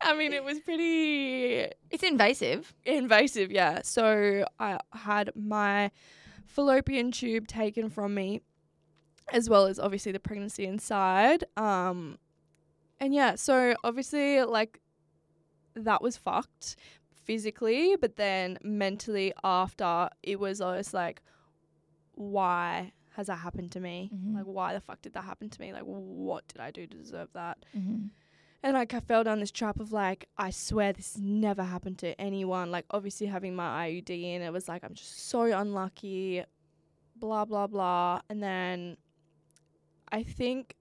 I 0.00 0.14
mean, 0.16 0.32
it 0.32 0.44
was 0.44 0.60
pretty 0.60 1.66
It's 1.90 2.02
invasive. 2.04 2.72
invasive, 2.84 3.50
yeah. 3.50 3.80
So 3.82 4.44
I 4.60 4.78
had 4.92 5.30
my 5.34 5.90
fallopian 6.46 7.10
tube 7.10 7.48
taken 7.48 7.90
from 7.90 8.14
me, 8.14 8.42
as 9.32 9.50
well 9.50 9.66
as 9.66 9.78
obviously 9.80 10.12
the 10.12 10.20
pregnancy 10.20 10.66
inside. 10.66 11.44
Um, 11.56 12.18
and 13.00 13.12
yeah, 13.12 13.34
so 13.34 13.74
obviously, 13.82 14.42
like, 14.44 14.80
that 15.74 16.00
was 16.00 16.16
fucked 16.16 16.76
physically, 17.24 17.96
but 18.00 18.16
then 18.16 18.58
mentally 18.62 19.32
after, 19.42 20.08
it 20.22 20.38
was 20.38 20.60
always 20.60 20.94
like, 20.94 21.22
why 22.18 22.92
has 23.14 23.28
that 23.28 23.36
happened 23.36 23.72
to 23.72 23.80
me? 23.80 24.10
Mhm. 24.14 24.34
Like, 24.34 24.44
why 24.44 24.74
the 24.74 24.80
fuck 24.80 25.00
did 25.02 25.12
that 25.14 25.24
happen 25.24 25.48
to 25.50 25.60
me? 25.60 25.72
Like, 25.72 25.84
what 25.84 26.46
did 26.48 26.60
I 26.60 26.70
do 26.70 26.86
to 26.86 26.96
deserve 26.96 27.28
that? 27.32 27.64
Mm-hmm. 27.76 28.06
And 28.60 28.74
like 28.74 28.92
I 28.92 28.98
fell 28.98 29.22
down 29.22 29.38
this 29.38 29.52
trap 29.52 29.78
of 29.78 29.92
like, 29.92 30.28
I 30.36 30.50
swear 30.50 30.92
this 30.92 31.16
never 31.16 31.62
happened 31.62 31.98
to 31.98 32.20
anyone. 32.20 32.72
Like 32.72 32.86
obviously 32.90 33.28
having 33.28 33.54
my 33.54 33.88
IUD 33.88 34.10
in, 34.10 34.42
it 34.42 34.52
was 34.52 34.68
like 34.68 34.82
I'm 34.82 34.94
just 34.94 35.28
so 35.28 35.42
unlucky, 35.42 36.42
blah 37.14 37.44
blah 37.44 37.68
blah. 37.68 38.20
And 38.28 38.42
then 38.42 38.96
I 40.10 40.24
think 40.24 40.74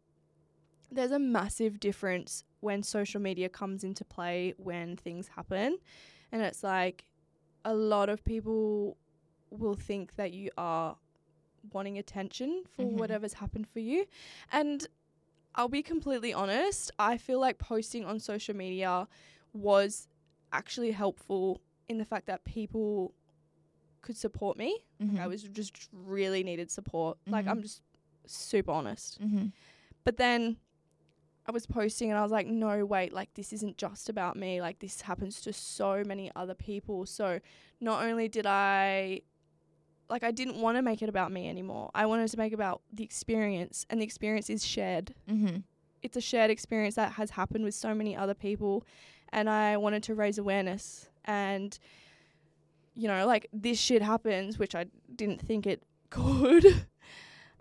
there's 0.91 1.11
a 1.11 1.19
massive 1.19 1.79
difference 1.79 2.43
when 2.61 2.81
social 2.81 3.21
media 3.21 3.47
comes 3.47 3.83
into 3.83 4.03
play 4.03 4.55
when 4.57 4.95
things 4.95 5.27
happen. 5.27 5.77
And 6.31 6.41
it's 6.41 6.63
like 6.63 7.05
a 7.63 7.75
lot 7.75 8.09
of 8.09 8.23
people 8.25 8.97
will 9.51 9.75
think 9.75 10.15
that 10.15 10.33
you 10.33 10.49
are 10.57 10.97
wanting 11.73 11.97
attention 11.97 12.63
for 12.75 12.83
Mhm. 12.83 12.91
whatever's 12.97 13.33
happened 13.33 13.67
for 13.67 13.79
you. 13.79 14.05
And 14.51 14.87
I'll 15.55 15.69
be 15.69 15.81
completely 15.83 16.33
honest, 16.33 16.91
I 16.99 17.17
feel 17.17 17.39
like 17.39 17.57
posting 17.57 18.05
on 18.05 18.19
social 18.19 18.55
media 18.55 19.07
was 19.53 20.07
actually 20.51 20.91
helpful 20.91 21.61
in 21.87 21.97
the 21.97 22.05
fact 22.05 22.27
that 22.27 22.43
people 22.45 23.13
could 24.01 24.15
support 24.17 24.57
me. 24.57 24.85
Mm-hmm. 25.01 25.19
I 25.19 25.27
was 25.27 25.43
just 25.43 25.89
really 25.91 26.43
needed 26.43 26.69
support. 26.71 27.17
Like 27.27 27.45
Mhm. 27.45 27.49
I'm 27.51 27.61
just 27.61 27.81
super 28.25 28.71
honest. 28.71 29.19
Mm-hmm. 29.21 29.47
But 30.03 30.17
then 30.17 30.57
I 31.45 31.51
was 31.51 31.65
posting 31.65 32.09
and 32.09 32.19
I 32.19 32.23
was 32.23 32.31
like, 32.31 32.45
no, 32.47 32.85
wait, 32.85 33.13
like 33.13 33.33
this 33.33 33.51
isn't 33.53 33.77
just 33.77 34.09
about 34.09 34.35
me. 34.35 34.61
Like 34.61 34.79
this 34.79 35.01
happens 35.01 35.41
to 35.41 35.53
so 35.53 36.03
many 36.05 36.29
other 36.35 36.53
people. 36.53 37.05
So 37.05 37.39
not 37.79 38.03
only 38.03 38.27
did 38.27 38.45
I 38.45 39.21
like 40.09 40.23
I 40.23 40.31
didn't 40.31 40.55
want 40.61 40.77
to 40.77 40.81
make 40.81 41.01
it 41.01 41.09
about 41.09 41.31
me 41.31 41.49
anymore. 41.49 41.91
I 41.93 42.05
wanted 42.05 42.27
to 42.29 42.37
make 42.37 42.51
it 42.51 42.55
about 42.55 42.81
the 42.93 43.03
experience 43.03 43.85
and 43.89 43.99
the 43.99 44.05
experience 44.05 44.49
is 44.49 44.65
shared. 44.65 45.13
Mm-hmm. 45.29 45.57
It's 46.01 46.15
a 46.15 46.21
shared 46.21 46.49
experience 46.51 46.95
that 46.95 47.13
has 47.13 47.31
happened 47.31 47.63
with 47.65 47.73
so 47.75 47.93
many 47.93 48.15
other 48.15 48.33
people 48.33 48.85
and 49.33 49.49
I 49.49 49.75
wanted 49.77 50.03
to 50.03 50.15
raise 50.15 50.37
awareness 50.37 51.09
and 51.25 51.77
you 52.93 53.07
know, 53.07 53.27
like 53.27 53.45
this 53.53 53.79
shit 53.79 54.01
happens, 54.01 54.57
which 54.57 54.73
I 54.73 54.85
didn't 55.15 55.39
think 55.41 55.67
it 55.67 55.83
could. 56.09 56.65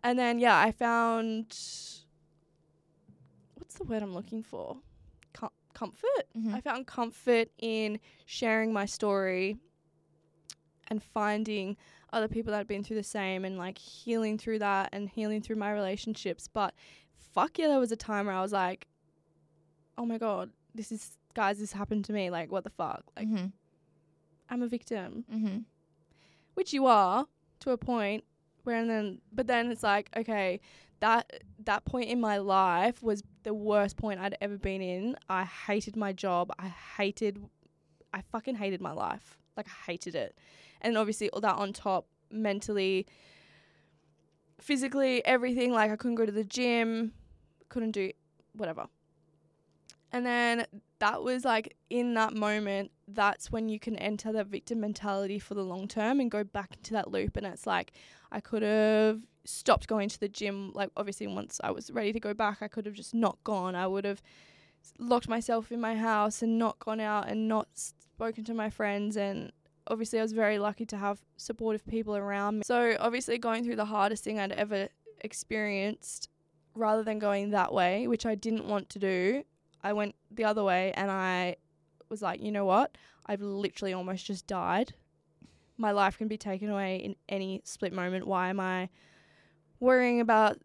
and 0.02 0.18
then 0.18 0.38
yeah, 0.38 0.58
I 0.58 0.70
found 0.72 1.46
what's 3.54 3.74
the 3.76 3.84
word 3.84 4.02
I'm 4.02 4.14
looking 4.14 4.42
for? 4.42 4.76
Com- 5.32 5.50
comfort. 5.74 6.26
Mhm. 6.36 6.54
I 6.54 6.60
found 6.60 6.86
comfort 6.86 7.48
in 7.58 7.98
sharing 8.24 8.72
my 8.72 8.86
story 8.86 9.56
and 10.88 11.02
finding 11.02 11.76
other 12.12 12.28
people 12.28 12.52
that 12.52 12.58
had 12.58 12.68
been 12.68 12.84
through 12.84 12.96
the 12.96 13.02
same 13.02 13.44
and 13.44 13.58
like 13.58 13.78
healing 13.78 14.38
through 14.38 14.60
that 14.60 14.90
and 14.92 15.08
healing 15.08 15.42
through 15.42 15.56
my 15.56 15.72
relationships. 15.72 16.48
But 16.52 16.74
fuck 17.34 17.58
yeah, 17.58 17.68
there 17.68 17.78
was 17.78 17.92
a 17.92 17.96
time 17.96 18.26
where 18.26 18.34
I 18.34 18.42
was 18.42 18.52
like, 18.52 18.86
oh 19.98 20.06
my 20.06 20.18
God, 20.18 20.50
this 20.74 20.92
is, 20.92 21.18
guys, 21.34 21.58
this 21.58 21.72
happened 21.72 22.04
to 22.06 22.12
me. 22.12 22.30
Like, 22.30 22.50
what 22.52 22.64
the 22.64 22.70
fuck? 22.70 23.02
Like, 23.16 23.28
mm-hmm. 23.28 23.46
I'm 24.48 24.62
a 24.62 24.68
victim, 24.68 25.24
Mm-hmm. 25.32 25.58
which 26.54 26.72
you 26.72 26.86
are 26.86 27.26
to 27.60 27.70
a 27.70 27.78
point 27.78 28.24
where, 28.64 28.76
and 28.76 28.88
then, 28.88 29.20
but 29.32 29.46
then 29.46 29.70
it's 29.70 29.82
like, 29.82 30.08
okay, 30.16 30.60
that, 31.00 31.30
that 31.64 31.84
point 31.84 32.08
in 32.08 32.20
my 32.20 32.38
life 32.38 33.02
was 33.02 33.22
the 33.42 33.54
worst 33.54 33.96
point 33.96 34.20
I'd 34.20 34.36
ever 34.40 34.56
been 34.56 34.80
in. 34.80 35.16
I 35.28 35.44
hated 35.44 35.96
my 35.96 36.12
job. 36.12 36.52
I 36.58 36.68
hated, 36.96 37.42
I 38.14 38.22
fucking 38.32 38.54
hated 38.54 38.80
my 38.80 38.92
life. 38.92 39.38
Like, 39.56 39.66
I 39.66 39.90
hated 39.90 40.14
it. 40.14 40.36
And 40.82 40.96
obviously, 40.96 41.30
all 41.30 41.40
that 41.40 41.56
on 41.56 41.72
top, 41.72 42.06
mentally, 42.30 43.06
physically, 44.60 45.24
everything. 45.24 45.72
Like, 45.72 45.90
I 45.90 45.96
couldn't 45.96 46.16
go 46.16 46.26
to 46.26 46.32
the 46.32 46.44
gym, 46.44 47.12
couldn't 47.68 47.92
do 47.92 48.12
whatever. 48.52 48.86
And 50.12 50.24
then 50.24 50.66
that 50.98 51.22
was 51.22 51.44
like 51.44 51.76
in 51.90 52.14
that 52.14 52.34
moment, 52.34 52.90
that's 53.08 53.50
when 53.50 53.68
you 53.68 53.78
can 53.78 53.96
enter 53.96 54.32
the 54.32 54.44
victim 54.44 54.80
mentality 54.80 55.38
for 55.38 55.54
the 55.54 55.64
long 55.64 55.88
term 55.88 56.20
and 56.20 56.30
go 56.30 56.44
back 56.44 56.74
into 56.76 56.92
that 56.94 57.10
loop. 57.10 57.36
And 57.36 57.46
it's 57.46 57.66
like, 57.66 57.92
I 58.32 58.40
could 58.40 58.62
have 58.62 59.20
stopped 59.44 59.88
going 59.88 60.08
to 60.08 60.18
the 60.18 60.28
gym. 60.28 60.72
Like, 60.74 60.90
obviously, 60.96 61.26
once 61.26 61.60
I 61.62 61.70
was 61.70 61.90
ready 61.90 62.12
to 62.12 62.20
go 62.20 62.34
back, 62.34 62.58
I 62.62 62.68
could 62.68 62.86
have 62.86 62.94
just 62.94 63.14
not 63.14 63.38
gone. 63.44 63.74
I 63.74 63.86
would 63.86 64.04
have 64.04 64.22
locked 64.98 65.28
myself 65.28 65.72
in 65.72 65.80
my 65.80 65.96
house 65.96 66.42
and 66.42 66.58
not 66.58 66.78
gone 66.78 67.00
out 67.00 67.28
and 67.28 67.48
not 67.48 67.68
spoken 67.74 68.44
to 68.44 68.54
my 68.54 68.70
friends. 68.70 69.16
And 69.16 69.52
obviously, 69.88 70.18
I 70.18 70.22
was 70.22 70.32
very 70.32 70.58
lucky 70.58 70.86
to 70.86 70.96
have 70.96 71.18
supportive 71.36 71.86
people 71.86 72.16
around 72.16 72.58
me. 72.58 72.62
So, 72.64 72.96
obviously, 73.00 73.38
going 73.38 73.64
through 73.64 73.76
the 73.76 73.84
hardest 73.84 74.24
thing 74.24 74.38
I'd 74.38 74.52
ever 74.52 74.88
experienced, 75.20 76.28
rather 76.76 77.02
than 77.02 77.18
going 77.18 77.50
that 77.50 77.72
way, 77.72 78.06
which 78.06 78.26
I 78.26 78.34
didn't 78.34 78.66
want 78.66 78.88
to 78.90 78.98
do, 78.98 79.42
I 79.82 79.92
went 79.92 80.14
the 80.30 80.44
other 80.44 80.62
way 80.62 80.92
and 80.92 81.10
I 81.10 81.56
was 82.08 82.22
like, 82.22 82.42
you 82.42 82.52
know 82.52 82.64
what? 82.64 82.96
I've 83.26 83.40
literally 83.40 83.92
almost 83.92 84.26
just 84.26 84.46
died. 84.46 84.94
My 85.78 85.90
life 85.90 86.18
can 86.18 86.28
be 86.28 86.38
taken 86.38 86.70
away 86.70 86.96
in 86.96 87.16
any 87.28 87.60
split 87.64 87.92
moment. 87.92 88.26
Why 88.26 88.48
am 88.48 88.60
I 88.60 88.88
worrying 89.80 90.20
about 90.20 90.58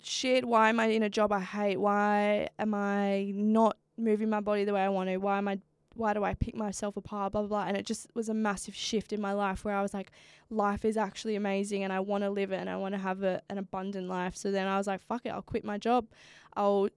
shit? 0.00 0.44
Why 0.44 0.68
am 0.68 0.80
I 0.80 0.86
in 0.86 1.02
a 1.02 1.10
job 1.10 1.32
I 1.32 1.40
hate? 1.40 1.78
Why 1.78 2.48
am 2.58 2.74
I 2.74 3.32
not 3.34 3.76
moving 3.98 4.30
my 4.30 4.40
body 4.40 4.64
the 4.64 4.74
way 4.74 4.82
I 4.82 4.88
want 4.88 5.08
to? 5.08 5.16
Why 5.18 5.38
am 5.38 5.48
I 5.48 5.58
why 5.96 6.12
do 6.14 6.24
I 6.24 6.34
pick 6.34 6.54
myself 6.54 6.96
apart? 6.96 7.32
Blah 7.32 7.42
blah 7.42 7.48
blah. 7.48 7.64
And 7.66 7.76
it 7.76 7.86
just 7.86 8.08
was 8.14 8.28
a 8.28 8.34
massive 8.34 8.74
shift 8.74 9.12
in 9.12 9.20
my 9.20 9.32
life 9.32 9.64
where 9.64 9.74
I 9.74 9.82
was 9.82 9.94
like, 9.94 10.10
life 10.50 10.84
is 10.84 10.96
actually 10.96 11.36
amazing 11.36 11.82
and 11.84 11.92
I 11.92 12.00
want 12.00 12.24
to 12.24 12.30
live 12.30 12.52
it 12.52 12.60
and 12.60 12.70
I 12.70 12.76
want 12.76 12.94
to 12.94 13.00
have 13.00 13.22
a, 13.22 13.42
an 13.48 13.58
abundant 13.58 14.08
life. 14.08 14.36
So 14.36 14.50
then 14.50 14.66
I 14.66 14.76
was 14.78 14.86
like, 14.86 15.02
fuck 15.02 15.24
it, 15.24 15.30
I'll 15.30 15.42
quit 15.42 15.64
my 15.64 15.78
job. 15.78 16.06
I'll 16.54 16.88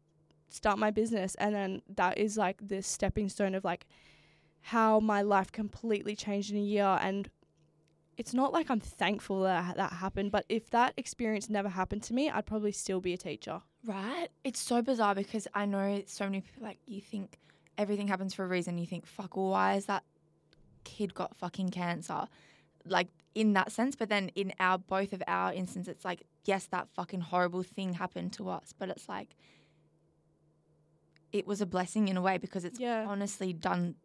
start 0.49 0.79
my 0.79 0.91
business 0.91 1.35
and 1.35 1.53
then 1.53 1.81
that 1.95 2.17
is 2.17 2.37
like 2.37 2.67
the 2.67 2.81
stepping 2.81 3.29
stone 3.29 3.53
of 3.53 3.63
like 3.63 3.85
how 4.61 4.99
my 4.99 5.21
life 5.21 5.51
completely 5.51 6.15
changed 6.15 6.51
in 6.51 6.57
a 6.57 6.61
year 6.61 6.97
and 7.01 7.29
it's 8.17 8.33
not 8.33 8.51
like 8.51 8.69
I'm 8.69 8.79
thankful 8.79 9.43
that 9.43 9.77
that 9.77 9.93
happened 9.93 10.31
but 10.31 10.45
if 10.49 10.71
that 10.71 10.93
experience 10.97 11.49
never 11.49 11.69
happened 11.69 12.01
to 12.03 12.13
me 12.13 12.31
I'd 12.31 12.47
probably 12.47 12.71
still 12.71 12.99
be 12.99 13.13
a 13.13 13.17
teacher 13.17 13.61
Right? 13.85 14.27
It's 14.43 14.59
so 14.59 14.81
bizarre 14.81 15.15
because 15.15 15.47
I 15.53 15.65
know 15.65 16.03
so 16.05 16.25
many 16.25 16.41
people 16.41 16.63
like 16.63 16.79
you 16.85 17.01
think 17.01 17.37
everything 17.79 18.07
happens 18.07 18.33
for 18.35 18.43
a 18.45 18.47
reason. 18.47 18.77
You 18.77 18.85
think, 18.85 19.07
fuck, 19.07 19.35
well, 19.35 19.49
why 19.49 19.73
is 19.75 19.85
that 19.87 20.03
kid 20.83 21.13
got 21.15 21.35
fucking 21.37 21.69
cancer? 21.71 22.27
Like 22.85 23.07
in 23.33 23.53
that 23.53 23.71
sense, 23.71 23.95
but 23.95 24.09
then 24.09 24.29
in 24.35 24.53
our 24.59 24.77
both 24.77 25.13
of 25.13 25.23
our 25.27 25.51
instance, 25.53 25.87
it's 25.87 26.05
like, 26.05 26.23
yes, 26.45 26.65
that 26.67 26.87
fucking 26.93 27.21
horrible 27.21 27.63
thing 27.63 27.93
happened 27.93 28.33
to 28.33 28.49
us, 28.49 28.73
but 28.77 28.89
it's 28.89 29.07
like 29.09 29.35
it 31.31 31.45
was 31.47 31.61
a 31.61 31.65
blessing 31.65 32.07
in 32.07 32.17
a 32.17 32.21
way 32.21 32.37
because 32.37 32.65
it's 32.65 32.79
Yeah. 32.79 33.05
honestly 33.07 33.53
done 33.53 33.95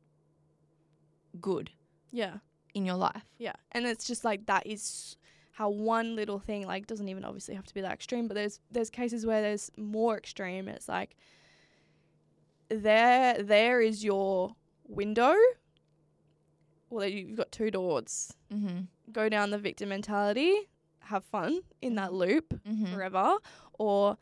good. 1.40 1.70
yeah 2.12 2.38
in 2.74 2.84
your 2.84 2.96
life. 2.96 3.24
Yeah. 3.38 3.52
And 3.72 3.86
it's 3.86 4.04
just 4.04 4.24
like 4.24 4.46
that 4.46 4.66
is 4.66 5.16
how 5.52 5.68
one 5.68 6.16
little 6.16 6.40
thing 6.40 6.66
like 6.66 6.86
doesn't 6.88 7.08
even 7.08 7.24
obviously 7.24 7.54
have 7.54 7.64
to 7.66 7.74
be 7.74 7.80
that 7.82 7.92
extreme, 7.92 8.26
but 8.28 8.34
there's 8.34 8.58
there's 8.70 8.90
cases 8.90 9.24
where 9.24 9.40
there's 9.42 9.70
more 9.76 10.16
extreme. 10.16 10.66
It's 10.68 10.88
like 10.88 11.16
there 12.68 13.42
there 13.42 13.80
is 13.80 14.04
your 14.04 14.54
window. 14.86 15.34
Well, 16.90 17.06
you've 17.08 17.36
got 17.36 17.50
two 17.52 17.70
doors. 17.70 18.34
Mm-hmm. 18.52 18.82
Go 19.12 19.28
down 19.28 19.50
the 19.50 19.58
victim 19.58 19.88
mentality, 19.88 20.54
have 21.00 21.24
fun 21.24 21.60
in 21.82 21.94
that 21.96 22.12
loop 22.12 22.54
Mm-hmm. 22.68 22.92
forever, 22.94 23.36
or 23.78 24.16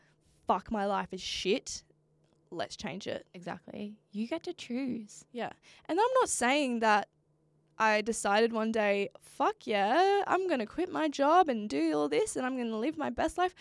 fuck 0.47 0.71
my 0.71 0.85
life 0.85 1.09
is 1.13 1.21
shit. 1.21 1.83
Let's 2.51 2.75
change 2.75 3.07
it. 3.07 3.25
Exactly. 3.33 3.95
You 4.11 4.27
get 4.27 4.43
to 4.43 4.53
choose. 4.53 5.25
Yeah. 5.31 5.49
And 5.87 5.99
I'm 5.99 6.13
not 6.19 6.29
saying 6.29 6.79
that 6.79 7.07
I 7.79 8.01
decided 8.01 8.53
one 8.53 8.71
day, 8.71 9.09
fuck 9.19 9.65
yeah, 9.65 10.21
I'm 10.27 10.47
going 10.47 10.59
to 10.59 10.65
quit 10.67 10.91
my 10.91 11.09
job 11.09 11.49
and 11.49 11.67
do 11.67 11.97
all 11.97 12.07
this 12.07 12.35
and 12.35 12.45
I'm 12.45 12.55
going 12.55 12.69
to 12.69 12.77
live 12.77 12.97
my 12.97 13.09
best 13.09 13.37
life. 13.39 13.55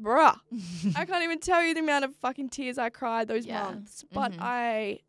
Bruh, 0.00 0.38
I 0.96 1.04
can't 1.06 1.24
even 1.24 1.38
tell 1.38 1.62
you 1.64 1.72
the 1.74 1.80
amount 1.80 2.04
of 2.04 2.14
fucking 2.16 2.50
tears 2.50 2.76
I 2.78 2.90
cried 2.90 3.28
those 3.28 3.46
Yeah. 3.46 3.62
months. 3.62 4.04
But 4.12 4.32
Mhm. 4.32 4.38
I 4.40 5.00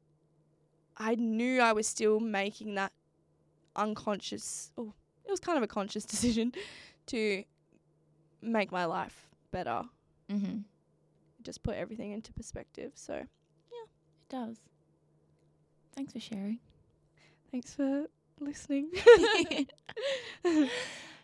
I 0.98 1.16
knew 1.16 1.60
I 1.62 1.74
was 1.74 1.88
still 1.88 2.20
making 2.20 2.76
that 2.76 2.92
unconscious 3.76 4.72
oh, 4.78 4.94
it 5.26 5.30
was 5.30 5.40
kind 5.40 5.58
of 5.58 5.64
a 5.64 5.68
conscious 5.68 6.06
decision 6.14 6.54
to 7.08 7.44
make 8.42 8.72
my 8.72 8.86
life 8.86 9.28
better. 9.52 9.84
mm-hmm. 10.30 10.60
Just 11.44 11.64
put 11.64 11.76
everything 11.76 12.12
into 12.14 12.32
perspective. 12.34 12.94
So 12.96 13.14
yeah, 13.16 13.86
It 14.24 14.30
does. 14.30 14.58
Thanks 15.96 16.14
for 16.14 16.20
sharing. 16.20 16.60
thanks 17.52 17.74
for 17.74 18.08
listening. 18.40 18.90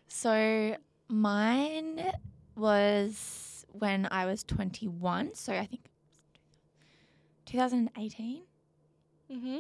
So 0.08 0.76
mine 1.08 2.12
was 2.56 3.53
when 3.74 4.08
I 4.12 4.26
was 4.26 4.44
21. 4.44 5.36
So 5.36 5.54
I 5.54 5.66
think 5.66 5.82
2018. 7.46 8.42
Mm-hmm. 9.32 9.58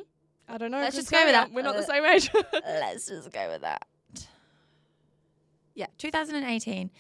I 0.47 0.57
don't 0.57 0.71
know. 0.71 0.79
Let's 0.79 0.95
just 0.95 1.11
go 1.11 1.23
with 1.23 1.33
that. 1.33 1.51
We're 1.51 1.61
not 1.63 1.75
the 1.75 1.81
Uh, 1.81 1.85
same 1.85 2.05
age. 2.05 2.29
Let's 2.65 3.07
just 3.07 3.31
go 3.31 3.49
with 3.49 3.61
that. 3.61 3.85
Yeah, 5.75 5.87
2018. 5.97 6.91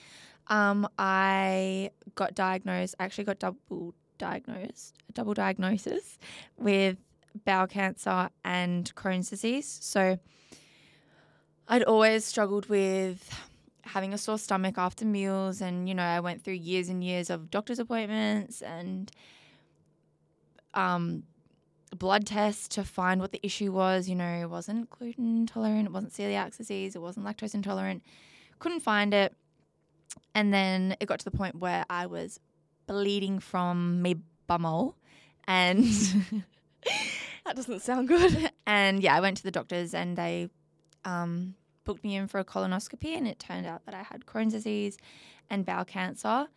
Um, 0.47 0.87
I 0.97 1.91
got 2.15 2.35
diagnosed. 2.35 2.95
Actually 2.99 3.25
got 3.25 3.39
double 3.39 3.93
diagnosed, 4.17 4.95
a 5.09 5.11
double 5.13 5.33
diagnosis 5.33 6.17
with 6.57 6.97
bowel 7.45 7.67
cancer 7.67 8.29
and 8.43 8.93
Crohn's 8.95 9.29
disease. 9.29 9.67
So 9.81 10.17
I'd 11.67 11.83
always 11.83 12.25
struggled 12.25 12.67
with 12.67 13.29
having 13.83 14.13
a 14.13 14.17
sore 14.17 14.37
stomach 14.37 14.75
after 14.77 15.05
meals, 15.05 15.61
and 15.61 15.87
you 15.87 15.95
know, 15.95 16.03
I 16.03 16.19
went 16.19 16.43
through 16.43 16.55
years 16.55 16.89
and 16.89 17.03
years 17.03 17.29
of 17.29 17.51
doctor's 17.51 17.79
appointments 17.79 18.61
and 18.61 19.11
um, 20.73 21.23
blood 21.97 22.25
tests 22.25 22.67
to 22.69 22.83
find 22.83 23.21
what 23.21 23.31
the 23.31 23.39
issue 23.45 23.71
was. 23.71 24.09
You 24.09 24.15
know, 24.15 24.41
it 24.41 24.49
wasn't 24.49 24.89
gluten 24.89 25.37
intolerant, 25.37 25.87
it 25.87 25.91
wasn't 25.91 26.13
celiac 26.13 26.55
disease, 26.55 26.95
it 26.95 27.01
wasn't 27.01 27.25
lactose 27.25 27.53
intolerant. 27.53 28.03
Couldn't 28.59 28.81
find 28.81 29.13
it. 29.13 29.35
And 30.35 30.53
then 30.53 30.95
it 30.99 31.07
got 31.07 31.19
to 31.19 31.25
the 31.25 31.31
point 31.31 31.55
where 31.55 31.85
I 31.89 32.05
was 32.05 32.39
bleeding 32.87 33.39
from 33.39 34.01
me 34.01 34.15
bumhole. 34.49 34.93
And 35.47 35.83
that 37.45 37.55
doesn't 37.55 37.81
sound 37.81 38.07
good. 38.07 38.51
and 38.65 39.01
yeah, 39.01 39.15
I 39.15 39.19
went 39.19 39.37
to 39.37 39.43
the 39.43 39.51
doctors 39.51 39.93
and 39.93 40.17
they 40.17 40.49
um, 41.05 41.55
booked 41.83 42.03
me 42.03 42.15
in 42.15 42.27
for 42.27 42.39
a 42.39 42.45
colonoscopy, 42.45 43.15
and 43.15 43.27
it 43.27 43.39
turned 43.39 43.65
out 43.65 43.85
that 43.85 43.93
I 43.95 44.03
had 44.03 44.25
Crohn's 44.25 44.53
disease 44.53 44.97
and 45.49 45.65
bowel 45.65 45.85
cancer. 45.85 46.47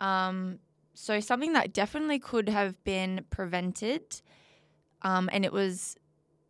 Um, 0.00 0.58
so 0.94 1.20
something 1.20 1.52
that 1.54 1.72
definitely 1.72 2.18
could 2.18 2.48
have 2.48 2.82
been 2.84 3.24
prevented, 3.30 4.22
um, 5.02 5.28
and 5.32 5.44
it 5.44 5.52
was 5.52 5.96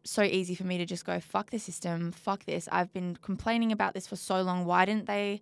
so 0.05 0.23
easy 0.23 0.55
for 0.55 0.65
me 0.65 0.79
to 0.79 0.85
just 0.85 1.05
go, 1.05 1.19
"Fuck 1.21 1.51
the 1.51 1.59
system, 1.59 2.13
fuck 2.13 2.45
this." 2.45 2.69
I've 2.71 2.93
been 2.93 3.17
complaining 3.17 3.73
about 3.73 3.95
this 3.95 4.07
for 4.07 4.17
so 4.17 4.43
long. 4.43 4.65
Why 4.65 4.85
didn't 4.85 5.07
they 5.07 5.41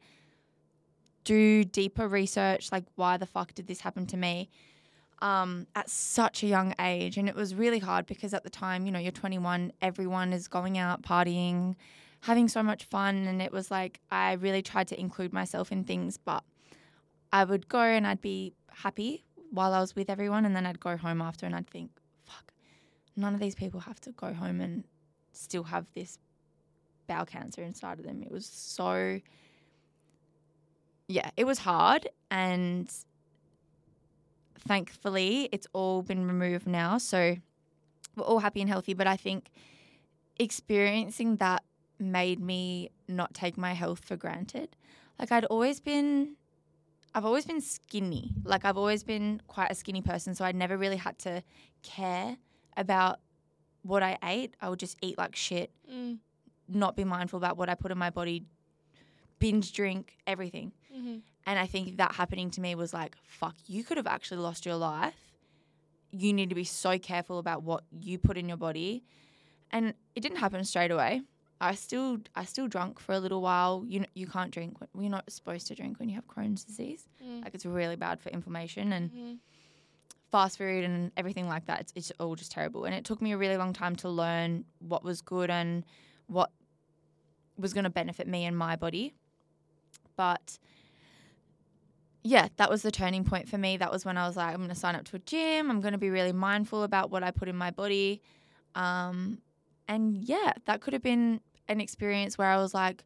do 1.24 1.64
deeper 1.64 2.06
research? 2.08 2.70
Like, 2.70 2.84
why 2.94 3.16
the 3.16 3.26
fuck 3.26 3.54
did 3.54 3.66
this 3.66 3.80
happen 3.80 4.06
to 4.06 4.16
me? 4.16 4.48
um, 5.22 5.68
at 5.76 5.88
such 5.88 6.42
a 6.42 6.46
young 6.46 6.74
age. 6.80 7.16
And 7.16 7.28
it 7.28 7.34
was 7.34 7.54
really 7.54 7.78
hard 7.78 8.06
because 8.06 8.34
at 8.34 8.42
the 8.42 8.50
time, 8.50 8.84
you 8.84 8.92
know, 8.92 8.98
you're 8.98 9.12
21, 9.12 9.72
everyone 9.80 10.32
is 10.32 10.48
going 10.48 10.76
out, 10.76 11.02
partying, 11.02 11.76
having 12.22 12.48
so 12.48 12.62
much 12.62 12.84
fun. 12.84 13.26
And 13.26 13.40
it 13.40 13.52
was 13.52 13.70
like, 13.70 14.00
I 14.10 14.32
really 14.34 14.62
tried 14.62 14.88
to 14.88 14.98
include 14.98 15.32
myself 15.32 15.70
in 15.70 15.84
things, 15.84 16.16
but 16.16 16.42
I 17.32 17.44
would 17.44 17.68
go 17.68 17.80
and 17.80 18.06
I'd 18.06 18.20
be 18.20 18.54
happy 18.70 19.24
while 19.50 19.74
I 19.74 19.80
was 19.80 19.94
with 19.94 20.08
everyone. 20.08 20.44
And 20.44 20.56
then 20.56 20.66
I'd 20.66 20.80
go 20.80 20.96
home 20.96 21.20
after 21.20 21.46
and 21.46 21.54
I'd 21.54 21.68
think, 21.68 21.90
fuck, 22.24 22.52
none 23.16 23.34
of 23.34 23.40
these 23.40 23.54
people 23.54 23.80
have 23.80 24.00
to 24.02 24.12
go 24.12 24.32
home 24.32 24.60
and 24.60 24.84
still 25.32 25.64
have 25.64 25.86
this 25.94 26.18
bowel 27.06 27.26
cancer 27.26 27.62
inside 27.62 27.98
of 27.98 28.04
them. 28.04 28.22
It 28.22 28.30
was 28.30 28.46
so, 28.46 29.20
yeah, 31.08 31.30
it 31.36 31.44
was 31.44 31.58
hard. 31.58 32.08
And 32.30 32.90
thankfully 34.66 35.48
it's 35.52 35.66
all 35.72 36.02
been 36.02 36.26
removed 36.26 36.66
now 36.66 36.98
so 36.98 37.36
we're 38.16 38.24
all 38.24 38.38
happy 38.38 38.60
and 38.60 38.70
healthy 38.70 38.94
but 38.94 39.06
i 39.06 39.16
think 39.16 39.50
experiencing 40.38 41.36
that 41.36 41.62
made 42.02 42.40
me 42.40 42.90
not 43.08 43.32
take 43.34 43.56
my 43.56 43.72
health 43.72 44.00
for 44.04 44.16
granted 44.16 44.76
like 45.18 45.30
i'd 45.32 45.44
always 45.46 45.80
been 45.80 46.34
i've 47.14 47.24
always 47.24 47.44
been 47.46 47.60
skinny 47.60 48.30
like 48.44 48.64
i've 48.64 48.76
always 48.76 49.04
been 49.04 49.40
quite 49.46 49.70
a 49.70 49.74
skinny 49.74 50.02
person 50.02 50.34
so 50.34 50.44
I'd 50.44 50.56
never 50.56 50.76
really 50.76 50.96
had 50.96 51.18
to 51.20 51.42
care 51.82 52.36
about 52.76 53.20
what 53.82 54.02
i 54.02 54.18
ate 54.24 54.54
i 54.60 54.68
would 54.68 54.78
just 54.78 54.96
eat 55.02 55.16
like 55.18 55.36
shit 55.36 55.70
Mm. 55.90 56.18
not 56.68 56.96
be 56.96 57.04
mindful 57.04 57.36
about 57.36 57.56
what 57.56 57.68
i 57.68 57.74
put 57.74 57.90
in 57.92 57.98
my 57.98 58.10
body 58.10 58.44
binge 59.38 59.72
drink 59.72 60.16
everything 60.26 60.72
Mm-hmm. 60.94 61.16
and 61.46 61.58
I 61.58 61.66
think 61.66 61.96
that 61.96 62.14
happening 62.16 62.50
to 62.50 62.60
me 62.60 62.74
was 62.74 62.92
like, 62.92 63.16
fuck, 63.24 63.56
you 63.66 63.82
could 63.82 63.96
have 63.96 64.06
actually 64.06 64.40
lost 64.42 64.66
your 64.66 64.76
life. 64.76 65.14
You 66.10 66.34
need 66.34 66.50
to 66.50 66.54
be 66.54 66.64
so 66.64 66.98
careful 66.98 67.38
about 67.38 67.62
what 67.62 67.84
you 67.98 68.18
put 68.18 68.36
in 68.36 68.46
your 68.46 68.58
body. 68.58 69.02
And 69.70 69.94
it 70.14 70.20
didn't 70.20 70.36
happen 70.36 70.62
straight 70.64 70.90
away. 70.90 71.22
I 71.62 71.74
still 71.76 72.18
I 72.34 72.44
still 72.44 72.66
drunk 72.66 72.98
for 72.98 73.12
a 73.12 73.20
little 73.20 73.40
while. 73.40 73.84
You 73.86 74.04
you 74.14 74.26
can't 74.26 74.50
drink. 74.50 74.76
You're 74.98 75.10
not 75.10 75.30
supposed 75.30 75.68
to 75.68 75.74
drink 75.74 75.98
when 76.00 76.08
you 76.08 76.16
have 76.16 76.26
Crohn's 76.26 76.64
disease. 76.64 77.06
Mm. 77.24 77.44
Like 77.44 77.54
it's 77.54 77.64
really 77.64 77.96
bad 77.96 78.20
for 78.20 78.28
inflammation 78.30 78.92
and 78.92 79.10
Mhm. 79.12 79.38
fast 80.32 80.58
food 80.58 80.82
and 80.84 81.12
everything 81.16 81.46
like 81.46 81.66
that. 81.66 81.80
It's, 81.82 81.92
it's 81.94 82.12
all 82.18 82.34
just 82.34 82.50
terrible. 82.52 82.84
And 82.84 82.94
it 82.94 83.04
took 83.04 83.22
me 83.22 83.32
a 83.32 83.38
really 83.38 83.56
long 83.56 83.72
time 83.72 83.94
to 83.96 84.08
learn 84.08 84.64
what 84.80 85.04
was 85.04 85.20
good 85.22 85.50
and 85.50 85.84
what 86.26 86.50
was 87.56 87.72
going 87.74 87.84
to 87.84 87.90
benefit 87.90 88.26
me 88.26 88.44
and 88.46 88.56
my 88.56 88.74
body. 88.76 89.12
But 90.16 90.58
yeah, 92.24 92.48
that 92.56 92.70
was 92.70 92.82
the 92.82 92.90
turning 92.90 93.24
point 93.24 93.48
for 93.48 93.58
me. 93.58 93.76
That 93.76 93.90
was 93.92 94.04
when 94.04 94.16
I 94.16 94.26
was 94.26 94.36
like, 94.36 94.50
I'm 94.50 94.56
going 94.58 94.68
to 94.68 94.74
sign 94.74 94.94
up 94.94 95.04
to 95.06 95.16
a 95.16 95.18
gym. 95.20 95.70
I'm 95.70 95.80
going 95.80 95.92
to 95.92 95.98
be 95.98 96.10
really 96.10 96.32
mindful 96.32 96.82
about 96.82 97.10
what 97.10 97.22
I 97.22 97.30
put 97.30 97.48
in 97.48 97.56
my 97.56 97.70
body. 97.70 98.20
Um, 98.74 99.38
and 99.88 100.16
yeah, 100.24 100.52
that 100.66 100.80
could 100.80 100.92
have 100.92 101.02
been 101.02 101.40
an 101.72 101.80
experience 101.80 102.38
where 102.38 102.48
I 102.48 102.56
was 102.58 102.72
like, 102.74 103.02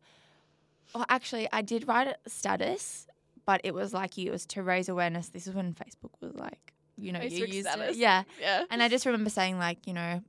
oh, 0.95 1.05
actually, 1.09 1.49
I 1.53 1.63
did 1.63 1.89
write 1.89 2.09
a 2.09 2.17
status, 2.31 3.07
but 3.47 3.61
it 3.65 3.73
was 3.75 3.93
like 3.95 4.17
you, 4.19 4.29
it 4.29 4.33
was 4.33 4.47
to 4.47 4.63
raise 4.63 4.89
awareness. 4.89 5.29
This 5.29 5.47
is 5.47 5.55
when 5.55 5.73
Facebook 5.75 6.11
was 6.21 6.35
like, 6.35 6.73
you 6.99 7.13
know, 7.13 7.21
you 7.21 7.31
Facebook 7.47 7.53
used 7.53 7.69
status. 7.69 7.97
it. 7.97 7.99
Yeah. 7.99 8.23
Yeah. 8.41 8.65
And 8.71 8.83
I 8.83 8.89
just 8.89 9.07
remember 9.07 9.31
saying, 9.31 9.59
like, 9.59 9.87
you 9.87 9.93
know, 9.93 10.23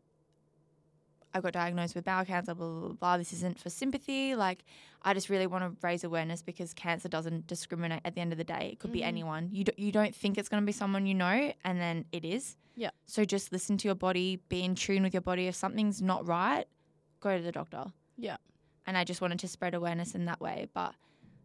I 1.33 1.39
got 1.41 1.53
diagnosed 1.53 1.93
with 1.93 2.05
bowel 2.05 2.25
cancer, 2.25 2.55
blah, 2.55 2.67
blah, 2.67 2.79
blah, 2.79 2.93
blah. 2.93 3.17
This 3.17 3.31
isn't 3.33 3.59
for 3.59 3.69
sympathy. 3.69 4.33
Like, 4.33 4.63
I 5.03 5.13
just 5.13 5.29
really 5.29 5.45
want 5.45 5.63
to 5.63 5.85
raise 5.85 6.03
awareness 6.03 6.41
because 6.41 6.73
cancer 6.73 7.07
doesn't 7.09 7.45
discriminate 7.47 8.01
at 8.05 8.15
the 8.15 8.21
end 8.21 8.31
of 8.31 8.37
the 8.37 8.43
day. 8.43 8.69
It 8.73 8.79
could 8.79 8.91
be 8.91 9.01
Mhm. 9.01 9.05
anyone. 9.07 9.49
You, 9.51 9.65
do, 9.65 9.71
you 9.77 9.91
don't 9.91 10.15
think 10.15 10.37
it's 10.37 10.49
going 10.49 10.63
to 10.63 10.65
be 10.65 10.71
someone 10.71 11.05
you 11.05 11.13
know, 11.13 11.53
and 11.63 11.79
then 11.79 12.05
it 12.11 12.25
is. 12.25 12.57
Yeah. 12.75 12.89
So 13.05 13.23
just 13.23 13.51
listen 13.51 13.77
to 13.77 13.87
your 13.87 13.95
body, 13.95 14.39
be 14.49 14.63
in 14.63 14.73
tune 14.75 15.03
with 15.03 15.13
your 15.13 15.21
body. 15.21 15.47
If 15.47 15.55
something's 15.55 16.01
not 16.01 16.27
right, 16.27 16.65
go 17.19 17.37
to 17.37 17.43
the 17.43 17.51
doctor. 17.51 17.85
Yeah. 18.17 18.37
And 18.85 18.97
I 18.97 19.03
just 19.03 19.21
wanted 19.21 19.39
to 19.39 19.47
spread 19.47 19.73
awareness 19.73 20.15
in 20.15 20.25
that 20.25 20.41
way. 20.41 20.67
But 20.73 20.95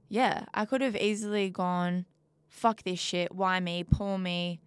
yeah, 0.08 0.46
I 0.54 0.64
could 0.64 0.80
have 0.80 0.96
easily 0.96 1.50
gone, 1.50 2.06
fuck 2.48 2.82
this 2.82 2.98
shit. 2.98 3.34
Why 3.34 3.60
me? 3.60 3.84
Poor 3.84 4.18
me. 4.18 4.60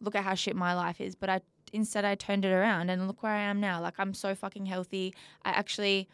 Look 0.00 0.14
at 0.14 0.24
how 0.24 0.34
shit 0.34 0.56
my 0.56 0.74
life 0.74 1.00
is. 1.00 1.14
But 1.14 1.30
I 1.30 1.40
instead 1.72 2.04
I 2.04 2.14
turned 2.14 2.44
it 2.44 2.52
around 2.52 2.90
and 2.90 3.06
look 3.06 3.22
where 3.22 3.32
I 3.32 3.42
am 3.42 3.60
now. 3.60 3.80
Like 3.80 3.94
I'm 3.98 4.14
so 4.14 4.34
fucking 4.34 4.66
healthy. 4.66 5.14
I 5.44 5.50
actually 5.50 6.08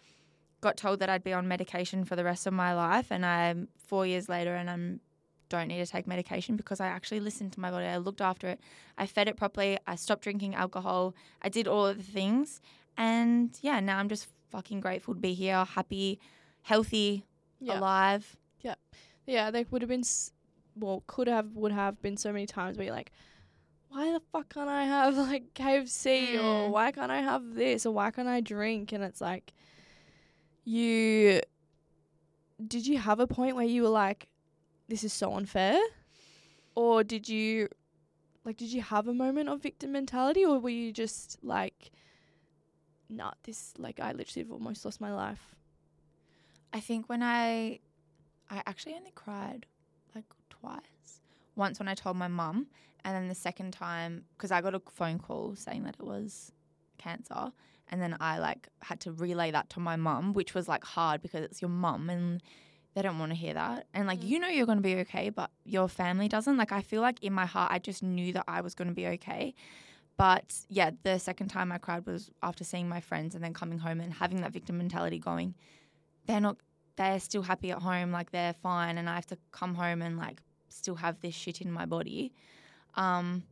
got 0.61 0.77
told 0.77 1.01
that 1.01 1.11
I'd 1.11 1.25
be 1.25 1.33
on 1.33 1.47
medication 1.49 2.05
for 2.05 2.17
the 2.17 2.25
rest 2.25 2.47
of 2.47 2.53
my 2.53 2.75
life 2.75 3.09
and 3.11 3.27
I'm 3.27 3.69
4 3.87 4.07
years 4.07 4.29
later 4.29 4.55
and 4.55 4.71
I'm 4.71 5.01
don't 5.49 5.69
need 5.69 5.85
to 5.85 5.91
take 5.91 6.07
medication 6.07 6.57
because 6.57 6.81
I 6.81 6.87
actually 6.87 7.21
listened 7.21 7.53
to 7.53 7.61
my 7.61 7.71
body. 7.71 7.85
I 7.85 7.99
looked 7.99 8.23
after 8.23 8.49
it. 8.49 8.61
I 8.97 9.07
fed 9.07 9.29
it 9.29 9.37
properly. 9.37 9.79
I 9.87 9.97
stopped 9.97 10.23
drinking 10.23 10.55
alcohol. 10.55 11.15
I 11.43 11.51
did 11.51 11.69
all 11.69 11.87
of 11.87 11.99
the 11.99 12.03
things. 12.03 12.63
And 12.97 13.51
yeah, 13.61 13.79
now 13.81 13.99
I'm 13.99 14.09
just 14.09 14.29
fucking 14.53 14.81
grateful 14.81 15.15
to 15.15 15.21
be 15.21 15.35
here, 15.35 15.65
happy, 15.65 16.21
healthy, 16.63 17.25
alive. 17.79 18.37
Yeah, 18.61 18.75
Yeah, 19.27 19.51
there 19.51 19.65
would 19.71 19.83
have 19.83 19.89
been, 19.89 20.01
s- 20.01 20.33
well, 20.77 21.03
could 21.09 21.27
have, 21.27 21.57
would 21.57 21.73
have 21.73 22.01
been 22.03 22.17
so 22.17 22.33
many 22.33 22.47
times 22.47 22.77
where 22.77 22.85
you're 22.87 22.95
like, 22.95 23.11
why 23.89 24.13
the 24.13 24.21
fuck 24.33 24.55
can't 24.55 24.69
I 24.71 24.85
have 24.85 25.17
like 25.17 25.53
KFC 25.55 26.37
or 26.39 26.69
Mm. 26.69 26.71
why 26.71 26.93
can't 26.93 27.11
I 27.11 27.21
have 27.21 27.55
this 27.55 27.85
or 27.87 27.93
why 27.93 28.11
can't 28.11 28.29
I 28.29 28.41
drink? 28.41 28.93
And 28.93 29.03
it's 29.05 29.21
like, 29.21 29.53
you, 30.65 31.41
did 32.67 32.87
you 32.87 32.99
have 32.99 33.21
a 33.21 33.27
point 33.27 33.57
where 33.57 33.65
you 33.65 33.83
were 33.83 33.89
like, 33.89 34.29
this 34.89 35.05
is 35.05 35.13
so 35.13 35.35
unfair? 35.35 35.79
Or 36.75 37.05
did 37.05 37.29
you, 37.29 37.69
like, 38.45 38.57
did 38.57 38.73
you 38.73 38.81
have 38.83 39.09
a 39.09 39.15
moment 39.15 39.49
of 39.49 39.61
victim 39.63 39.93
mentality 39.93 40.45
or 40.45 40.59
were 40.59 40.71
you 40.71 40.93
just 40.93 41.39
like, 41.43 41.91
nah, 43.13 43.33
this, 43.45 43.75
like, 43.79 44.01
I 44.01 44.13
literally 44.13 44.45
have 44.45 44.53
almost 44.53 44.85
lost 44.85 45.01
my 45.01 45.13
life? 45.13 45.55
I 46.73 46.81
think 46.81 47.09
when 47.09 47.23
I, 47.23 47.81
I 48.51 48.63
actually 48.67 48.95
only 48.95 49.13
cried 49.15 49.67
like 50.15 50.25
twice. 50.51 51.21
Once 51.55 51.79
when 51.79 51.89
I 51.89 51.95
told 51.95 52.17
my 52.17 52.29
mum, 52.29 52.67
and 53.05 53.15
then 53.15 53.29
the 53.29 53.35
second 53.35 53.73
time 53.73 54.25
because 54.37 54.51
I 54.51 54.61
got 54.61 54.75
a 54.75 54.81
phone 54.91 55.19
call 55.19 55.55
saying 55.55 55.85
that 55.85 55.97
it 55.99 56.05
was 56.05 56.53
cancer, 56.99 57.53
and 57.89 58.01
then 58.01 58.17
I 58.21 58.39
like 58.39 58.69
had 58.81 59.01
to 59.01 59.13
relay 59.13 59.51
that 59.51 59.69
to 59.71 59.81
my 59.81 59.97
mum, 59.97 60.33
which 60.33 60.55
was 60.55 60.69
like 60.69 60.85
hard 60.85 61.21
because 61.21 61.45
it's 61.45 61.61
your 61.61 61.69
mum 61.71 62.09
and 62.09 62.43
they 62.95 63.03
don't 63.03 63.19
want 63.19 63.33
to 63.33 63.37
hear 63.37 63.55
that. 63.55 63.87
And 63.93 64.07
like 64.07 64.21
Mm. 64.21 64.29
you 64.29 64.39
know 64.39 64.49
you're 64.49 64.67
going 64.67 64.79
to 64.79 64.83
be 64.83 64.97
okay, 64.97 65.31
but 65.31 65.51
your 65.65 65.89
family 65.89 66.29
doesn't. 66.29 66.57
Like 66.57 66.73
I 66.73 66.83
feel 66.83 67.03
like 67.03 67.23
in 67.23 67.33
my 67.33 67.47
heart 67.47 67.71
I 67.73 67.79
just 67.79 68.03
knew 68.03 68.33
that 68.33 68.45
I 68.49 68.61
was 68.63 68.75
going 68.75 68.89
to 68.89 68.95
be 68.95 69.07
okay. 69.09 69.55
But 70.17 70.55
yeah, 70.69 70.91
the 71.03 71.19
second 71.19 71.49
time 71.49 71.73
I 71.73 71.79
cried 71.79 72.07
was 72.07 72.31
after 72.43 72.65
seeing 72.65 72.89
my 72.89 73.01
friends 73.01 73.35
and 73.35 73.43
then 73.43 73.55
coming 73.55 73.79
home 73.79 74.01
and 74.01 74.13
having 74.13 74.41
that 74.43 74.53
victim 74.53 74.79
mentality 74.79 75.19
going. 75.19 75.55
They're 76.27 76.41
not 76.41 76.59
they're 76.97 77.21
still 77.21 77.43
happy 77.43 77.71
at 77.71 77.79
home, 77.79 78.13
like 78.13 78.31
they're 78.31 78.53
fine, 78.53 78.99
and 78.99 79.09
I 79.09 79.15
have 79.15 79.27
to 79.27 79.39
come 79.51 79.75
home 79.75 80.03
and 80.03 80.19
like 80.19 80.41
still 80.69 80.95
have 80.97 81.21
this 81.21 81.35
shit 81.35 81.61
in 81.61 81.73
my 81.73 81.87
body. 81.87 82.33
Um, 82.95 83.45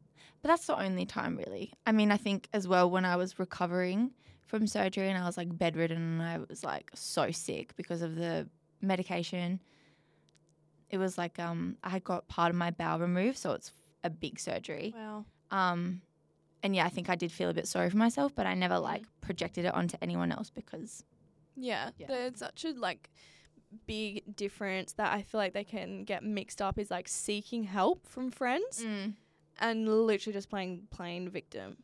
but 0.43 0.49
that's 0.49 0.67
the 0.67 0.79
only 0.79 1.07
time, 1.07 1.37
really. 1.37 1.73
I 1.87 1.93
mean, 1.93 2.11
I 2.11 2.17
think 2.17 2.49
as 2.53 2.67
well 2.67 2.91
when 2.91 3.05
I 3.05 3.17
was 3.17 3.39
recovering 3.39 4.13
from 4.47 4.67
surgery 4.67 5.09
and 5.09 5.19
I 5.19 5.27
was 5.27 5.37
like 5.37 5.57
bedridden 5.57 5.97
and 5.97 6.23
I 6.23 6.39
was 6.49 6.65
like 6.65 6.91
so 6.95 7.31
sick 7.31 7.77
because 7.77 8.03
of 8.03 8.17
the 8.17 8.49
medication. 8.81 9.61
It 10.89 10.99
was 10.99 11.17
like 11.17 11.39
um, 11.39 11.77
I 11.85 11.91
had 11.91 12.05
got 12.05 12.27
part 12.29 12.51
of 12.51 12.57
my 12.57 12.71
bowel 12.71 12.99
removed, 12.99 13.39
so 13.39 13.53
it's 13.53 13.73
a 14.03 14.11
big 14.11 14.41
surgery. 14.41 14.95
Wow. 14.97 15.25
Um, 15.51 16.03
and 16.63 16.75
yeah, 16.77 16.85
I 16.85 16.89
think 16.89 17.09
I 17.09 17.15
did 17.15 17.33
feel 17.33 17.49
a 17.51 17.55
bit 17.55 17.67
sorry 17.69 17.91
for 17.91 17.97
myself, 17.97 18.35
but 18.35 18.47
I 18.47 18.55
never 18.55 18.75
Mm. 18.77 18.83
like 18.83 19.05
projected 19.21 19.65
it 19.65 19.75
onto 19.75 19.97
anyone 20.03 20.33
else 20.33 20.51
because 20.51 21.05
Yeah, 21.57 21.91
Yeah. 21.99 22.07
there's 22.07 22.39
such 22.39 22.65
a 22.65 22.71
like 22.73 23.11
big 23.87 24.35
difference 24.37 24.93
that 24.95 25.13
I 25.13 25.23
feel 25.23 25.39
like 25.39 25.53
they 25.53 25.65
can 25.65 26.05
get 26.05 26.23
mixed 26.25 26.61
up 26.63 26.79
is 26.79 26.91
like 26.91 27.07
seeking 27.09 27.65
help 27.65 28.07
from 28.07 28.31
friends 28.31 28.85
and 29.59 30.07
literally 30.07 30.33
just 30.33 30.49
playing 30.49 30.87
plain 30.91 31.29
victim. 31.29 31.77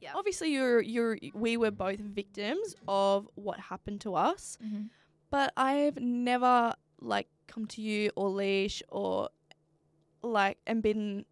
Yeah. 0.00 0.12
Obviously 0.14 0.52
you're 0.52 0.80
you're 0.80 1.18
we 1.34 1.56
were 1.56 1.70
both 1.70 1.98
victims 1.98 2.74
of 2.86 3.28
what 3.34 3.58
happened 3.58 4.00
to 4.02 4.14
us, 4.14 4.56
Mhm. 4.62 4.90
but 5.30 5.52
I've 5.56 5.98
never 6.00 6.74
like 7.00 7.28
come 7.48 7.66
to 7.66 7.80
you 7.82 8.10
or 8.16 8.28
leash 8.30 8.82
or 8.90 9.30
like 10.22 10.58
and 10.66 10.82
been 10.82 11.24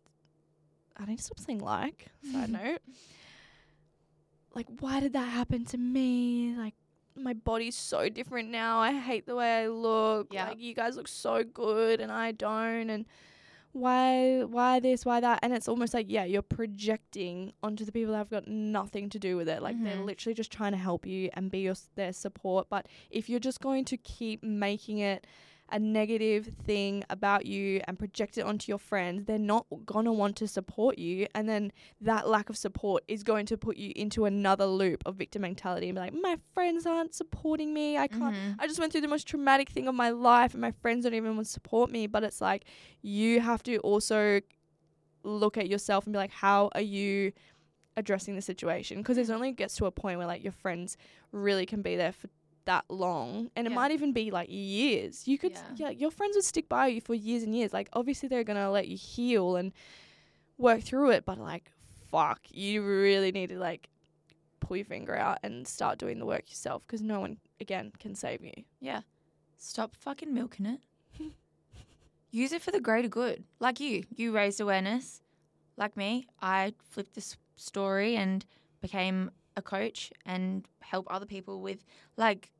I 0.96 1.04
need 1.06 1.18
to 1.18 1.24
stop 1.24 1.38
saying 1.40 1.58
like, 1.60 2.06
side 2.32 2.50
note. 2.50 2.78
Like 4.54 4.66
why 4.80 5.00
did 5.00 5.12
that 5.14 5.28
happen 5.28 5.64
to 5.66 5.78
me? 5.78 6.54
Like 6.56 6.74
my 7.16 7.32
body's 7.32 7.76
so 7.76 8.08
different 8.08 8.50
now. 8.50 8.78
I 8.78 8.92
hate 8.92 9.26
the 9.26 9.34
way 9.36 9.62
I 9.62 9.66
look. 9.68 10.28
Yeah. 10.32 10.48
Like 10.48 10.60
you 10.60 10.74
guys 10.74 10.96
look 10.96 11.08
so 11.08 11.42
good 11.42 12.00
and 12.00 12.10
I 12.12 12.32
don't 12.32 12.90
and 12.90 13.04
why 13.72 14.44
why 14.44 14.78
this, 14.78 15.04
why 15.04 15.18
that? 15.18 15.40
And 15.42 15.52
it's 15.52 15.66
almost 15.66 15.94
like, 15.94 16.06
yeah, 16.08 16.22
you're 16.24 16.42
projecting 16.42 17.52
onto 17.60 17.84
the 17.84 17.90
people 17.90 18.12
that 18.12 18.18
have 18.18 18.30
got 18.30 18.46
nothing 18.46 19.08
to 19.10 19.18
do 19.18 19.36
with 19.36 19.48
it. 19.48 19.62
Like 19.62 19.82
they're 19.82 19.96
Mhm. 19.96 20.04
literally 20.04 20.34
just 20.34 20.52
trying 20.52 20.70
to 20.72 20.78
help 20.78 21.04
you 21.04 21.28
and 21.34 21.50
be 21.50 21.58
your 21.60 21.74
their 21.96 22.12
support. 22.12 22.68
But 22.68 22.86
if 23.10 23.28
you're 23.28 23.40
just 23.40 23.60
going 23.60 23.84
to 23.86 23.96
keep 23.96 24.44
making 24.44 24.98
it 24.98 25.26
a 25.74 25.78
negative 25.78 26.50
thing 26.64 27.04
about 27.10 27.44
you 27.46 27.80
and 27.86 27.98
project 27.98 28.38
it 28.38 28.42
onto 28.42 28.70
your 28.70 28.78
friends, 28.78 29.24
they're 29.26 29.38
not 29.54 29.66
gonna 29.84 30.12
want 30.12 30.36
to 30.36 30.46
support 30.48 30.98
you. 30.98 31.26
And 31.34 31.48
then 31.48 31.72
that 32.00 32.28
lack 32.28 32.48
of 32.48 32.56
support 32.56 33.02
is 33.08 33.22
going 33.24 33.44
to 33.46 33.56
put 33.58 33.76
you 33.76 33.92
into 33.96 34.24
another 34.24 34.66
loop 34.66 35.02
of 35.04 35.16
victim 35.16 35.42
mentality 35.42 35.88
and 35.88 35.96
be 35.96 36.00
like, 36.00 36.14
my 36.14 36.38
friends 36.54 36.86
aren't 36.86 37.12
supporting 37.12 37.74
me. 37.74 37.98
I 37.98 38.06
can't 38.06 38.34
Mhm. 38.34 38.56
I 38.60 38.66
just 38.68 38.78
went 38.78 38.92
through 38.92 39.00
the 39.02 39.08
most 39.08 39.26
traumatic 39.26 39.68
thing 39.68 39.88
of 39.88 39.94
my 39.94 40.10
life 40.10 40.54
and 40.54 40.60
my 40.60 40.70
friends 40.70 41.04
don't 41.04 41.14
even 41.14 41.34
want 41.34 41.46
to 41.46 41.52
support 41.52 41.90
me. 41.90 42.06
But 42.06 42.22
it's 42.24 42.40
like 42.40 42.64
you 43.02 43.40
have 43.40 43.62
to 43.64 43.78
also 43.78 44.40
look 45.24 45.56
at 45.58 45.68
yourself 45.68 46.06
and 46.06 46.12
be 46.12 46.18
like, 46.18 46.30
how 46.30 46.70
are 46.74 46.80
you 46.80 47.32
addressing 47.96 48.34
the 48.36 48.42
situation? 48.42 48.98
Because 48.98 49.18
it 49.18 49.30
only 49.30 49.52
gets 49.52 49.76
to 49.76 49.86
a 49.86 49.90
point 49.90 50.18
where 50.18 50.26
like 50.26 50.42
your 50.44 50.52
friends 50.52 50.96
really 51.32 51.66
can 51.66 51.82
be 51.82 51.96
there 51.96 52.12
for 52.12 52.28
that 52.66 52.84
long 52.88 53.50
and 53.56 53.66
it 53.66 53.70
might 53.72 53.90
even 53.90 54.12
be 54.12 54.30
like 54.30 54.48
years 54.50 55.28
you 55.28 55.36
could 55.38 55.52
Yeah. 55.52 55.60
yeah 55.76 55.90
your 55.90 56.10
friends 56.10 56.34
would 56.36 56.44
stick 56.44 56.68
by 56.68 56.86
you 56.86 57.00
for 57.00 57.14
years 57.14 57.42
and 57.42 57.54
years 57.54 57.72
like 57.72 57.88
obviously 57.92 58.28
they're 58.28 58.44
gonna 58.44 58.70
let 58.70 58.88
you 58.88 58.96
heal 58.96 59.56
and 59.56 59.72
work 60.56 60.82
through 60.82 61.10
it 61.10 61.24
but 61.26 61.38
like 61.38 61.70
fuck 62.10 62.40
you 62.50 62.82
really 62.82 63.32
need 63.32 63.48
to 63.50 63.58
like 63.58 63.88
pull 64.60 64.76
your 64.78 64.86
finger 64.86 65.14
out 65.14 65.38
and 65.42 65.68
start 65.68 65.98
doing 65.98 66.18
the 66.18 66.24
work 66.26 66.48
yourself 66.48 66.82
because 66.86 67.02
no 67.02 67.20
one 67.20 67.36
again 67.60 67.92
can 67.98 68.14
save 68.14 68.42
you 68.42 68.52
Yeah. 68.80 69.00
Stop 69.58 69.94
fucking 69.96 70.32
milking 70.34 70.66
it. 70.66 70.80
Use 72.30 72.52
it 72.52 72.60
for 72.62 72.70
the 72.70 72.80
greater 72.80 73.08
good. 73.08 73.44
Like 73.60 73.80
you. 73.80 74.04
You 74.14 74.32
raised 74.32 74.60
awareness. 74.60 75.22
Like 75.76 75.96
me, 75.96 76.26
I 76.42 76.74
flipped 76.90 77.14
this 77.14 77.36
story 77.56 78.16
and 78.16 78.44
became 78.82 79.30
a 79.56 79.62
coach 79.62 80.12
and 80.26 80.66
help 80.80 81.06
other 81.08 81.26
people 81.26 81.60
with 81.62 81.84
like 82.16 82.50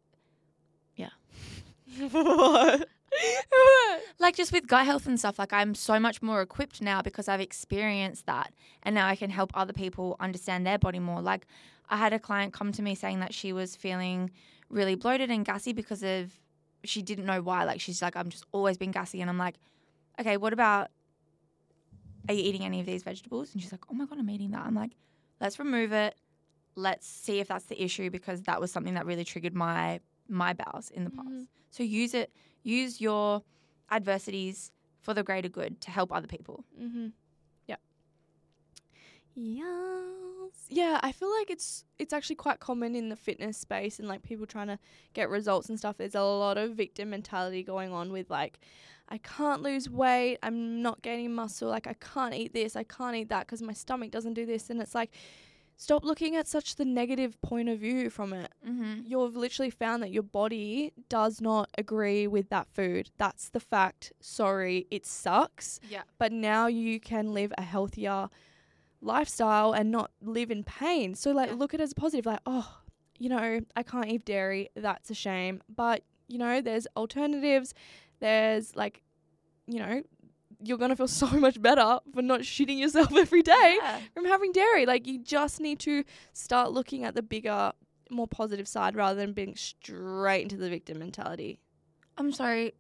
what? 2.11 2.89
like 4.19 4.37
just 4.37 4.53
with 4.53 4.67
gut 4.67 4.85
health 4.85 5.07
and 5.07 5.19
stuff 5.19 5.39
like 5.39 5.53
i'm 5.53 5.75
so 5.75 5.99
much 6.01 6.23
more 6.23 6.43
equipped 6.43 6.83
now 6.83 7.01
because 7.03 7.29
i've 7.29 7.41
experienced 7.41 8.27
that 8.27 8.53
and 8.83 8.95
now 8.95 9.07
i 9.07 9.17
can 9.17 9.31
help 9.31 9.51
other 9.55 9.73
people 9.73 10.17
understand 10.21 10.67
their 10.67 10.79
body 10.79 10.99
more. 10.99 11.21
Like 11.21 11.47
i 11.89 11.97
had 11.97 12.13
a 12.13 12.19
client 12.19 12.53
come 12.53 12.73
to 12.73 12.83
me 12.83 12.95
saying 12.95 13.21
that 13.21 13.35
she 13.35 13.53
was 13.53 13.77
feeling 13.77 14.31
really 14.69 14.95
bloated 14.95 15.31
and 15.31 15.45
gassy 15.45 15.73
because 15.73 16.03
of 16.03 16.33
she 16.83 17.01
didn't 17.01 17.25
know 17.25 17.41
why. 17.41 17.65
Like 17.65 17.81
she's 17.81 18.03
like 18.03 18.17
i'm 18.17 18.29
just 18.29 18.45
always 18.53 18.77
been 18.77 18.91
gassy. 18.91 19.21
And 19.21 19.31
i'm 19.31 19.39
like 19.39 19.57
okay 20.21 20.37
what 20.37 20.53
about 20.53 20.91
are 22.29 22.35
you 22.35 22.43
eating 22.43 22.65
any 22.65 22.81
of 22.81 22.87
these 22.87 23.03
vegetables? 23.03 23.53
And 23.53 23.63
she's 23.63 23.73
like 23.73 23.85
oh 23.91 23.95
my 23.95 24.07
god 24.07 24.19
i'm 24.19 24.31
eating 24.31 24.51
that. 24.53 24.65
I'm 24.65 24.75
like 24.75 24.93
let's 25.41 25.59
remove 25.59 25.93
it. 25.93 26.15
Let's 26.77 27.07
see 27.07 27.39
if 27.39 27.49
that's 27.49 27.67
the 27.67 27.81
issue 27.81 28.11
because 28.11 28.43
that 28.43 28.61
was 28.61 28.73
something 28.73 28.95
that 28.95 29.07
really 29.07 29.25
triggered 29.25 29.55
my 29.55 30.01
my 30.29 30.53
bowels 30.53 30.91
in 30.91 31.05
the 31.05 31.11
past 31.11 31.29
Mhm. 31.29 31.47
so 31.71 31.83
use 31.83 32.15
it 32.15 32.31
use 32.63 33.01
your 33.01 33.43
adversities 33.91 34.73
for 35.01 35.13
the 35.15 35.23
greater 35.23 35.49
good 35.51 35.81
to 35.83 35.91
help 35.91 36.11
other 36.13 36.27
people. 36.27 36.65
Mm-hmm. 36.81 37.09
Yeah. 37.67 37.77
Yes. 39.35 40.67
Yeah, 40.69 41.01
I 41.03 41.13
feel 41.13 41.31
like 41.39 41.51
it's 41.51 41.85
it's 41.99 42.13
actually 42.13 42.37
quite 42.37 42.61
common 42.61 42.95
in 42.95 43.09
the 43.09 43.17
fitness 43.17 43.59
space 43.59 43.99
and 43.99 44.09
like 44.09 44.23
people 44.23 44.47
trying 44.47 44.69
to 44.69 44.79
get 45.13 45.29
results 45.29 45.69
and 45.69 45.79
stuff. 45.79 45.97
There's 45.99 46.15
a 46.15 46.23
lot 46.23 46.57
of 46.57 46.73
victim 46.73 47.11
mentality 47.11 47.63
going 47.63 47.93
on 47.93 48.13
with 48.13 48.31
like, 48.31 48.59
I 49.09 49.19
can't 49.19 49.63
lose 49.63 49.91
weight. 49.91 50.39
I'm 50.43 50.81
not 50.83 51.03
gaining 51.03 51.35
muscle. 51.35 51.69
Like 51.69 51.87
I 51.87 51.95
can't 51.95 52.35
eat 52.35 52.53
this. 52.55 52.77
I 52.77 52.85
can't 52.85 53.17
eat 53.17 53.29
that 53.29 53.47
because 53.47 53.61
my 53.61 53.73
stomach 53.73 54.11
doesn't 54.11 54.35
do 54.35 54.47
this. 54.47 54.71
And 54.71 54.81
it's 54.81 54.95
like, 54.95 55.11
stop 55.77 56.05
looking 56.05 56.37
at 56.37 56.47
such 56.47 56.77
the 56.77 56.85
negative 56.85 57.41
point 57.43 57.69
of 57.69 57.79
view 57.81 58.09
from 58.11 58.33
it. 58.33 58.51
Mm-hmm. 58.67 59.01
You've 59.07 59.37
literally 59.37 59.71
found 59.71 60.03
that 60.03 60.11
your 60.13 60.23
body 60.23 60.93
does 61.09 61.41
not 61.41 61.69
agree 61.77 62.27
with 62.27 62.49
that 62.51 62.69
food. 62.69 63.11
That's 63.19 63.49
the 63.51 63.61
fact. 63.61 64.13
Sorry, 64.21 64.87
it 64.91 65.05
sucks 65.07 65.81
Yeah. 65.91 66.03
but 66.19 66.33
now 66.33 66.67
you 66.69 67.01
can 67.01 67.33
live 67.35 67.53
a 67.59 67.63
healthier 67.63 68.29
lifestyle 69.01 69.73
and 69.73 69.91
not 69.91 70.11
live 70.23 70.51
in 70.51 70.65
pain. 70.65 71.15
So 71.15 71.33
like 71.33 71.51
Yeah. 71.51 71.57
look 71.57 71.75
at 71.75 71.81
it 71.81 71.85
as 71.85 71.93
a 71.93 71.97
positive 71.97 72.27
like 72.27 72.41
oh, 72.47 72.81
you 73.19 73.29
know, 73.29 73.61
I 73.77 73.83
can't 73.83 74.07
eat 74.09 74.25
dairy, 74.25 74.71
that's 74.75 75.11
a 75.11 75.15
shame, 75.15 75.63
but 75.75 76.03
you 76.29 76.39
know, 76.39 76.61
there's 76.61 76.87
alternatives. 76.97 77.75
There's 78.21 78.75
like 78.77 79.03
you 79.67 79.79
know, 79.79 80.03
you're 80.67 80.79
to 80.79 80.97
feel 80.97 81.09
so 81.25 81.27
much 81.29 81.61
better 81.61 81.99
for 82.13 82.23
not 82.23 82.41
shitting 82.41 82.79
yourself 82.79 83.13
every 83.17 83.43
day 83.43 83.79
Yeah. 83.81 84.01
from 84.15 84.25
having 84.25 84.53
dairy. 84.53 84.87
Like 84.87 85.07
you 85.07 85.19
just 85.19 85.61
need 85.61 85.79
to 85.81 86.05
start 86.33 86.73
looking 86.73 87.05
at 87.05 87.15
the 87.15 87.23
bigger 87.23 87.73
more 88.11 88.29
positive 88.29 88.69
side 88.69 88.95
rather 88.97 89.19
than 89.19 89.33
being 89.33 89.57
straight 89.57 90.43
into 90.43 90.57
the 90.57 90.69
victim 90.69 90.99
mentality. 90.99 91.59
I'm 92.17 92.33
sorry. 92.33 92.75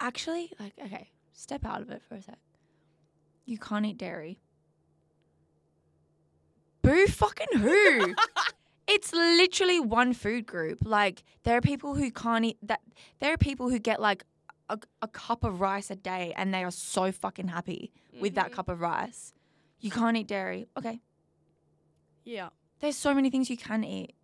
Actually, 0.00 0.52
like, 0.60 0.74
okay, 0.84 1.10
step 1.32 1.64
out 1.66 1.82
of 1.82 1.90
it 1.90 2.00
for 2.08 2.14
a 2.14 2.22
sec. 2.22 2.38
You 3.46 3.58
can't 3.58 3.84
eat 3.84 3.98
dairy. 3.98 4.38
Boo 6.82 7.06
fucking 7.08 7.58
who? 7.58 8.14
it's 8.86 9.12
literally 9.12 9.80
one 9.80 10.12
food 10.14 10.46
group. 10.46 10.78
Like 10.84 11.24
there 11.42 11.56
are 11.56 11.60
people 11.60 11.96
who 11.96 12.10
can't 12.10 12.44
eat 12.44 12.58
that. 12.62 12.80
There 13.20 13.32
are 13.32 13.36
people 13.36 13.68
who 13.70 13.78
get 13.78 14.00
like 14.00 14.24
a, 14.68 14.78
a 15.02 15.08
cup 15.08 15.44
of 15.44 15.60
rice 15.60 15.90
a 15.90 15.96
day, 15.96 16.32
and 16.36 16.52
they 16.52 16.62
are 16.64 16.70
so 16.70 17.10
fucking 17.12 17.48
happy 17.48 17.90
with 18.20 18.34
that 18.34 18.50
Mhm. 18.50 18.54
cup 18.54 18.68
of 18.68 18.80
rice. 18.80 19.32
You 19.80 19.90
can't 19.90 20.16
eat 20.16 20.26
dairy. 20.26 20.68
Okay, 20.76 21.00
Yeah. 22.24 22.50
there's 22.80 22.96
so 22.96 23.14
many 23.14 23.30
things 23.30 23.48
you 23.50 23.56
can 23.56 23.84
eat. 23.84 24.14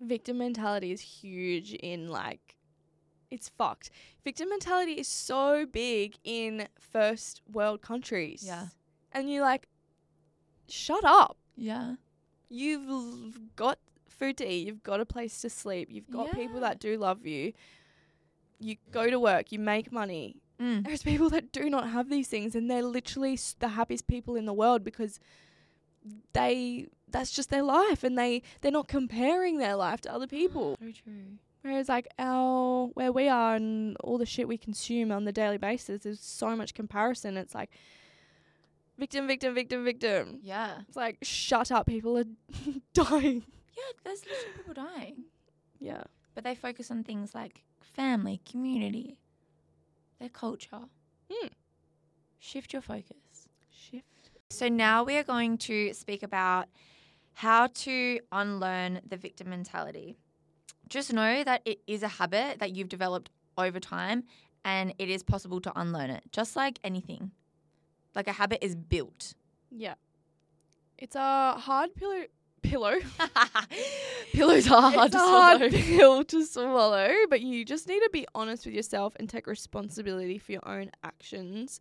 victim 0.00 0.38
mentality 0.38 0.92
is 0.92 1.00
huge 1.02 1.74
in 1.74 2.08
like 2.08 2.56
it's 3.30 3.48
fucked. 3.50 3.90
Victim 4.24 4.48
mentality 4.48 4.92
is 4.92 5.06
so 5.06 5.66
big 5.66 6.16
in 6.24 6.66
first 6.80 7.42
world 7.52 7.80
countries. 7.82 8.42
Yeah. 8.44 8.68
And 9.12 9.30
you're 9.30 9.42
like, 9.42 9.68
shut 10.68 11.04
up. 11.04 11.36
Yeah. 11.54 11.94
You've 12.48 13.54
got 13.54 13.78
food 14.08 14.36
to 14.38 14.50
eat, 14.50 14.66
you've 14.66 14.82
got 14.82 14.98
a 15.00 15.04
place 15.06 15.40
to 15.42 15.50
sleep, 15.50 15.88
you've 15.92 16.10
got 16.10 16.32
people 16.32 16.60
that 16.60 16.80
do 16.80 16.96
love 16.98 17.24
you. 17.26 17.52
You 18.60 18.76
go 18.92 19.08
to 19.10 19.18
work, 19.18 19.50
you 19.52 19.58
make 19.58 19.90
money. 19.90 20.36
Mm. 20.60 20.84
There's 20.84 21.02
people 21.02 21.30
that 21.30 21.50
do 21.52 21.70
not 21.70 21.88
have 21.88 22.10
these 22.10 22.28
things 22.28 22.54
and 22.54 22.70
they're 22.70 22.82
literally 22.82 23.32
s- 23.32 23.56
the 23.58 23.68
happiest 23.68 24.06
people 24.06 24.36
in 24.36 24.44
the 24.44 24.52
world 24.52 24.84
because 24.84 25.18
they 26.32 26.86
that's 27.08 27.30
just 27.30 27.50
their 27.50 27.62
life 27.62 28.04
and 28.04 28.16
they 28.18 28.42
they're 28.60 28.70
not 28.72 28.88
comparing 28.88 29.58
their 29.58 29.74
life 29.76 30.00
to 30.02 30.12
other 30.12 30.26
people. 30.38 30.76
So 30.80 30.86
true. 30.92 31.12
Whereas 31.62 31.88
like 31.88 32.08
our 32.18 32.86
where 32.94 33.12
we 33.12 33.28
are 33.28 33.54
and 33.54 33.96
all 34.02 34.18
the 34.18 34.26
shit 34.26 34.48
we 34.48 34.56
consume 34.58 35.10
on 35.12 35.24
the 35.24 35.32
daily 35.32 35.58
basis, 35.58 36.02
there's 36.02 36.20
so 36.20 36.56
much 36.56 36.74
comparison. 36.74 37.36
It's 37.36 37.54
like 37.54 37.70
victim, 38.98 39.26
victim, 39.26 39.54
victim, 39.54 39.84
victim. 39.84 40.38
Yeah. 40.42 40.80
It's 40.88 40.96
like 40.96 41.18
shut 41.22 41.70
up, 41.70 41.86
people 41.86 42.16
are 42.18 42.24
dying. 42.94 43.44
Yeah. 43.76 43.82
There's 44.04 44.20
literally 44.24 44.56
people 44.56 44.74
dying, 44.74 45.24
Yeah. 45.78 46.02
but 46.34 46.44
they 46.44 46.54
focus 46.54 46.90
on 46.90 47.02
things 47.04 47.34
like 47.34 47.62
family, 47.82 48.40
community, 48.50 49.18
their 50.18 50.28
culture. 50.28 50.80
Hmm. 51.30 51.48
Shift 52.38 52.72
your 52.72 52.82
focus. 52.82 53.48
Shift. 53.70 54.30
So 54.50 54.68
now 54.68 55.04
we 55.04 55.16
are 55.16 55.22
going 55.22 55.58
to 55.58 55.92
speak 55.92 56.22
about 56.22 56.66
how 57.34 57.68
to 57.68 58.20
unlearn 58.32 59.00
the 59.08 59.16
victim 59.16 59.50
mentality. 59.50 60.16
Just 60.88 61.12
know 61.12 61.44
that 61.44 61.62
it 61.64 61.80
is 61.86 62.02
a 62.02 62.08
habit 62.08 62.58
that 62.58 62.72
you've 62.72 62.88
developed 62.88 63.30
over 63.56 63.78
time 63.78 64.24
and 64.64 64.92
it 64.98 65.08
is 65.08 65.22
possible 65.22 65.60
to 65.60 65.72
unlearn 65.78 66.10
it, 66.10 66.24
just 66.32 66.56
like 66.56 66.78
anything. 66.84 67.30
Like 68.14 68.28
a 68.28 68.32
habit 68.32 68.58
is 68.62 68.74
built. 68.74 69.34
Yeah. 69.70 69.94
It's 70.98 71.16
a 71.16 71.52
hard 71.52 71.94
pillow 71.94 72.24
pillow. 72.62 72.96
Pillows 74.32 74.66
are 74.70 74.90
hard 74.92 75.06
it's 75.06 75.16
to 75.16 75.18
a 75.18 75.26
swallow. 75.26 75.58
hard 75.58 75.72
pill 75.72 76.24
to 76.24 76.44
swallow, 76.44 77.12
but 77.28 77.40
you 77.40 77.64
just 77.64 77.88
need 77.88 78.00
to 78.00 78.10
be 78.12 78.26
honest 78.34 78.64
with 78.66 78.74
yourself 78.74 79.14
and 79.18 79.28
take 79.28 79.46
responsibility 79.46 80.38
for 80.38 80.52
your 80.52 80.66
own 80.68 80.90
actions 81.02 81.80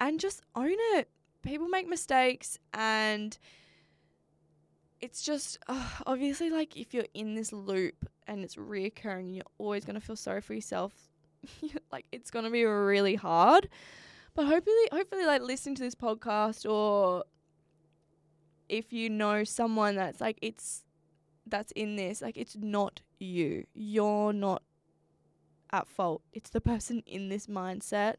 and 0.00 0.18
just 0.20 0.42
own 0.54 0.76
it. 0.96 1.08
People 1.42 1.68
make 1.68 1.88
mistakes 1.88 2.58
and 2.74 3.38
it's 5.00 5.22
just 5.22 5.58
uh, 5.68 5.88
obviously 6.06 6.50
like 6.50 6.76
if 6.76 6.92
you're 6.94 7.06
in 7.14 7.34
this 7.34 7.52
loop 7.52 8.08
and 8.26 8.44
it's 8.44 8.56
reoccurring, 8.56 9.34
you're 9.34 9.44
always 9.58 9.84
going 9.84 9.94
to 9.94 10.00
feel 10.04 10.16
sorry 10.16 10.40
for 10.40 10.54
yourself. 10.54 10.92
like 11.92 12.04
it's 12.12 12.30
going 12.30 12.44
to 12.44 12.50
be 12.50 12.64
really 12.64 13.14
hard. 13.14 13.68
But 14.34 14.46
hopefully 14.46 14.76
hopefully 14.92 15.26
like 15.26 15.42
listening 15.42 15.74
to 15.76 15.82
this 15.82 15.94
podcast 15.94 16.68
or 16.70 17.24
if 18.68 18.92
you 18.92 19.08
know 19.08 19.44
someone 19.44 19.96
that's 19.96 20.20
like 20.20 20.38
it's 20.42 20.82
that's 21.46 21.72
in 21.72 21.96
this 21.96 22.20
like 22.20 22.36
it's 22.36 22.56
not 22.56 23.00
you 23.18 23.64
you're 23.74 24.32
not 24.32 24.62
at 25.72 25.86
fault 25.88 26.22
it's 26.32 26.50
the 26.50 26.60
person 26.60 27.02
in 27.06 27.28
this 27.28 27.46
mindset 27.46 28.14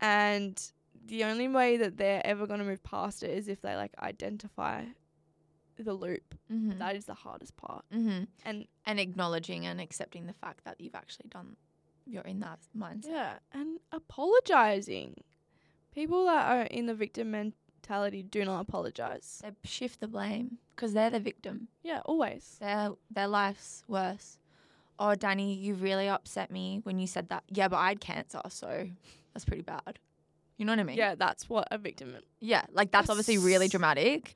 and 0.00 0.72
the 1.06 1.24
only 1.24 1.48
way 1.48 1.76
that 1.76 1.96
they're 1.96 2.24
ever 2.24 2.46
going 2.46 2.58
to 2.58 2.64
move 2.64 2.82
past 2.82 3.22
it 3.22 3.30
is 3.30 3.48
if 3.48 3.60
they 3.60 3.74
like 3.76 3.92
identify 4.00 4.82
the 5.78 5.92
loop 5.92 6.34
mm-hmm. 6.52 6.78
that 6.78 6.94
is 6.96 7.04
the 7.04 7.14
hardest 7.14 7.56
part 7.56 7.84
mm-hmm. 7.92 8.24
and 8.44 8.66
And 8.86 9.00
acknowledging 9.00 9.66
and 9.66 9.80
accepting 9.80 10.26
the 10.26 10.32
fact 10.32 10.64
that 10.64 10.80
you've 10.80 10.94
actually 10.94 11.28
done, 11.28 11.56
you're 12.06 12.22
in 12.22 12.40
that 12.40 12.60
mindset. 12.76 13.06
yeah 13.08 13.32
and 13.52 13.80
apologizing 13.90 15.22
people 15.92 16.26
that 16.26 16.46
are 16.46 16.62
in 16.62 16.86
the 16.86 16.94
victim 16.94 17.34
mentality 17.84 18.22
do 18.22 18.44
not 18.44 18.60
apologize 18.60 19.40
They 19.42 19.50
shift 19.64 20.00
the 20.00 20.08
blame 20.08 20.58
because 20.74 20.92
they're 20.94 21.10
the 21.10 21.20
victim. 21.20 21.68
yeah 21.82 22.00
always 22.04 22.56
Their 22.60 22.90
their 23.10 23.28
life's 23.28 23.84
worse. 23.88 24.38
Oh, 24.98 25.14
Dani, 25.16 25.60
you 25.60 25.74
really 25.74 26.08
upset 26.08 26.52
me 26.52 26.80
when 26.84 27.00
you 27.00 27.08
said 27.08 27.28
that. 27.30 27.42
Yeah, 27.50 27.66
but 27.66 27.78
I 27.78 27.88
had 27.88 28.00
cancer, 28.00 28.40
so 28.48 28.88
that's 29.32 29.44
pretty 29.44 29.62
bad. 29.62 29.98
You 30.56 30.64
know 30.64 30.72
what 30.72 30.78
I 30.78 30.84
mean? 30.84 30.96
yeah 30.96 31.14
that's 31.16 31.48
what 31.48 31.66
a 31.70 31.78
victim 31.78 32.16
Yeah, 32.40 32.64
like 32.72 32.90
that's 32.92 33.10
obviously 33.10 33.38
really 33.38 33.68
dramatic. 33.68 34.34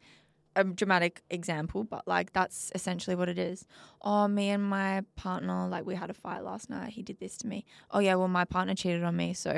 A 0.56 0.64
dramatic 0.64 1.22
example, 1.30 1.84
but 1.84 2.08
like 2.08 2.32
that's 2.32 2.72
essentially 2.74 3.14
what 3.14 3.28
it 3.28 3.38
is. 3.38 3.64
Oh, 4.02 4.26
me 4.26 4.48
and 4.50 4.64
my 4.64 5.04
partner, 5.14 5.68
like 5.68 5.86
we 5.86 5.94
had 5.94 6.10
a 6.10 6.14
fight 6.14 6.42
last 6.42 6.68
night. 6.68 6.92
He 6.92 7.02
did 7.02 7.20
this 7.20 7.36
to 7.38 7.46
me. 7.46 7.64
Oh 7.92 8.00
yeah, 8.00 8.16
well 8.16 8.28
my 8.28 8.44
partner 8.44 8.74
cheated 8.74 9.04
on 9.04 9.14
me, 9.16 9.32
so 9.34 9.52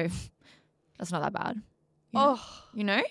that's 0.99 1.11
not 1.11 1.23
that 1.23 1.33
bad. 1.33 1.57
You 2.11 2.19
know? 2.19 2.35
oh 2.39 2.63
You 2.75 2.85
know? 2.85 3.03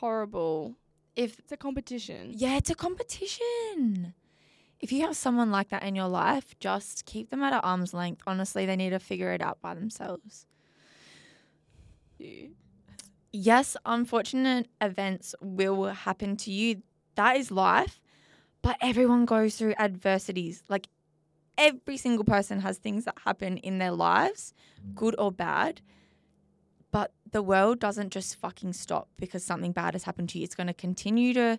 Horrible 0.00 0.76
If 1.16 1.38
it's 1.38 1.52
a 1.52 1.56
competition 1.56 2.32
Yeah, 2.34 2.56
it's 2.56 2.70
a 2.70 2.74
competition. 2.74 4.14
If 4.80 4.92
you 4.92 5.02
have 5.02 5.16
someone 5.16 5.50
like 5.50 5.68
that 5.68 5.82
in 5.82 5.94
your 5.94 6.08
life, 6.08 6.58
just 6.58 7.04
keep 7.04 7.30
them 7.30 7.42
at 7.42 7.52
an 7.52 7.60
arm's 7.60 7.92
length. 7.92 8.22
Honestly, 8.26 8.64
they 8.64 8.76
need 8.76 8.90
to 8.90 8.98
figure 8.98 9.32
it 9.32 9.42
out 9.42 9.60
by 9.60 9.74
themselves. 9.74 10.46
you 12.18 12.50
Yes, 13.32 13.76
unfortunate 13.86 14.68
events 14.80 15.34
will 15.40 15.84
happen 15.86 16.36
to 16.38 16.50
you. 16.50 16.82
That 17.14 17.36
is 17.36 17.50
life. 17.50 18.00
But 18.62 18.76
everyone 18.80 19.24
goes 19.24 19.56
through 19.56 19.74
adversities. 19.78 20.64
Like 20.68 20.88
every 21.56 21.96
single 21.96 22.24
person 22.24 22.60
has 22.60 22.78
things 22.78 23.04
that 23.04 23.16
happen 23.24 23.56
in 23.58 23.78
their 23.78 23.92
lives, 23.92 24.54
good 24.94 25.14
or 25.18 25.30
bad. 25.30 25.80
But 26.92 27.12
the 27.30 27.42
world 27.42 27.78
doesn't 27.78 28.10
just 28.10 28.34
fucking 28.36 28.72
stop 28.72 29.08
because 29.16 29.44
something 29.44 29.72
bad 29.72 29.94
has 29.94 30.04
happened 30.04 30.28
to 30.30 30.38
you. 30.38 30.44
It's 30.44 30.54
going 30.56 30.66
to 30.66 30.74
continue 30.74 31.32
to 31.34 31.58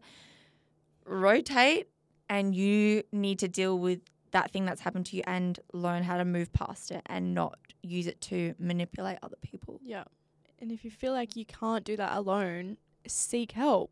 rotate, 1.05 1.87
and 2.29 2.55
you 2.55 3.03
need 3.11 3.39
to 3.39 3.47
deal 3.47 3.77
with 3.79 3.99
that 4.31 4.51
thing 4.51 4.65
that's 4.65 4.81
happened 4.81 5.05
to 5.07 5.15
you 5.17 5.23
and 5.27 5.59
learn 5.73 6.03
how 6.03 6.17
to 6.17 6.25
move 6.25 6.51
past 6.53 6.91
it 6.91 7.01
and 7.07 7.33
not 7.33 7.57
use 7.83 8.07
it 8.07 8.21
to 8.21 8.55
manipulate 8.59 9.17
other 9.21 9.35
people. 9.41 9.79
Yeah. 9.83 10.03
And 10.59 10.71
if 10.71 10.85
you 10.85 10.91
feel 10.91 11.11
like 11.13 11.35
you 11.35 11.45
can't 11.45 11.83
do 11.83 11.97
that 11.97 12.15
alone, 12.15 12.77
seek 13.07 13.53
help. 13.53 13.91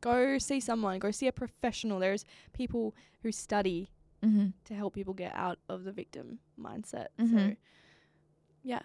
Go 0.00 0.36
see 0.38 0.60
someone, 0.60 0.98
go 0.98 1.10
see 1.10 1.26
a 1.26 1.32
professional. 1.32 1.98
There's 1.98 2.24
people 2.52 2.94
who 3.22 3.32
study 3.32 3.90
Mm-hmm. 4.22 4.46
to 4.64 4.74
help 4.74 4.94
people 4.94 5.12
get 5.12 5.32
out 5.34 5.58
of 5.68 5.84
the 5.84 5.92
victim 5.92 6.38
mindset. 6.58 7.08
So, 7.18 7.24
Mhm. 7.26 7.56
yeah. 8.62 8.80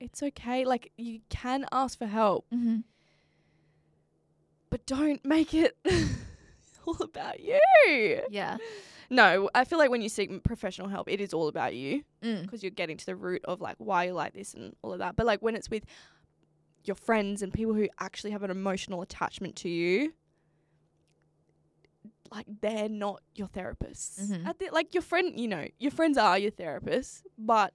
It's 0.00 0.22
okay. 0.22 0.64
Like, 0.64 0.92
you 0.96 1.20
can 1.28 1.66
ask 1.72 1.98
for 1.98 2.06
help, 2.06 2.46
Mm-hmm. 2.52 2.78
but 4.70 4.86
don't 4.86 5.24
make 5.24 5.52
it 5.54 5.76
all 6.86 6.96
about 7.02 7.40
you. 7.40 7.60
Yeah. 8.30 8.56
No, 9.10 9.50
I 9.54 9.64
feel 9.64 9.78
like 9.78 9.90
when 9.90 10.02
you 10.02 10.08
seek 10.08 10.42
professional 10.44 10.88
help, 10.88 11.08
it 11.10 11.20
is 11.20 11.34
all 11.34 11.48
about 11.48 11.74
you. 11.74 12.04
Mm. 12.22 12.42
because 12.42 12.62
you're 12.62 12.70
getting 12.70 12.96
to 12.96 13.06
the 13.06 13.16
root 13.16 13.42
of 13.44 13.60
like 13.60 13.76
why 13.78 14.04
you're 14.04 14.14
like 14.14 14.34
this 14.34 14.54
and 14.54 14.74
all 14.82 14.92
of 14.92 14.98
that. 15.00 15.16
But 15.16 15.26
like 15.26 15.40
when 15.42 15.54
it's 15.56 15.68
with 15.70 15.84
your 16.84 16.94
friends 16.94 17.42
and 17.42 17.52
people 17.52 17.74
who 17.74 17.88
actually 17.98 18.30
have 18.30 18.42
an 18.42 18.50
emotional 18.50 19.02
attachment 19.02 19.56
to 19.56 19.68
you, 19.68 20.12
like 22.30 22.46
they're 22.60 22.88
not 22.88 23.20
your 23.34 23.48
therapists. 23.48 24.20
Mhm. 24.30 24.46
At 24.46 24.58
the, 24.60 24.68
like 24.70 24.94
your 24.94 25.02
friend, 25.02 25.38
you 25.38 25.48
know, 25.48 25.66
your 25.78 25.90
friends 25.90 26.16
are 26.16 26.38
your 26.38 26.52
therapists, 26.52 27.22
but 27.36 27.74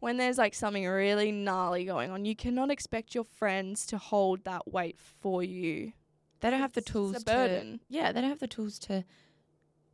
when 0.00 0.16
there's 0.16 0.38
like 0.38 0.54
something 0.54 0.86
really 0.86 1.30
gnarly 1.30 1.84
going 1.84 2.10
on, 2.10 2.24
you 2.24 2.34
cannot 2.34 2.70
expect 2.70 3.14
your 3.14 3.24
friends 3.24 3.86
to 3.86 3.98
hold 3.98 4.44
that 4.44 4.70
weight 4.70 4.98
for 4.98 5.42
you. 5.42 5.92
They 6.40 6.50
don't 6.50 6.60
have 6.60 6.72
the 6.72 6.80
It's- 6.80 6.86
it's 6.88 6.92
tools 6.92 7.16
a 7.16 7.18
to 7.20 7.24
burden. 7.24 7.80
Yeah, 7.88 8.10
they 8.12 8.20
don't 8.20 8.30
have 8.30 8.38
the 8.40 8.48
tools 8.48 8.78
to 8.80 9.04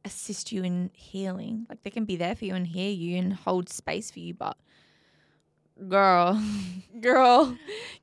assist 0.04 0.52
you 0.52 0.62
in 0.62 0.90
healing. 0.94 1.66
Like 1.68 1.82
they 1.82 1.90
can 1.90 2.04
be 2.04 2.14
there 2.16 2.36
for 2.36 2.44
you 2.44 2.54
and 2.54 2.66
hear 2.66 2.90
you 2.90 3.16
and 3.18 3.32
hold 3.34 3.68
space 3.68 4.11
for 4.12 4.20
you, 4.20 4.32
but 4.34 4.57
girl. 5.88 6.40
Girl, 7.00 7.57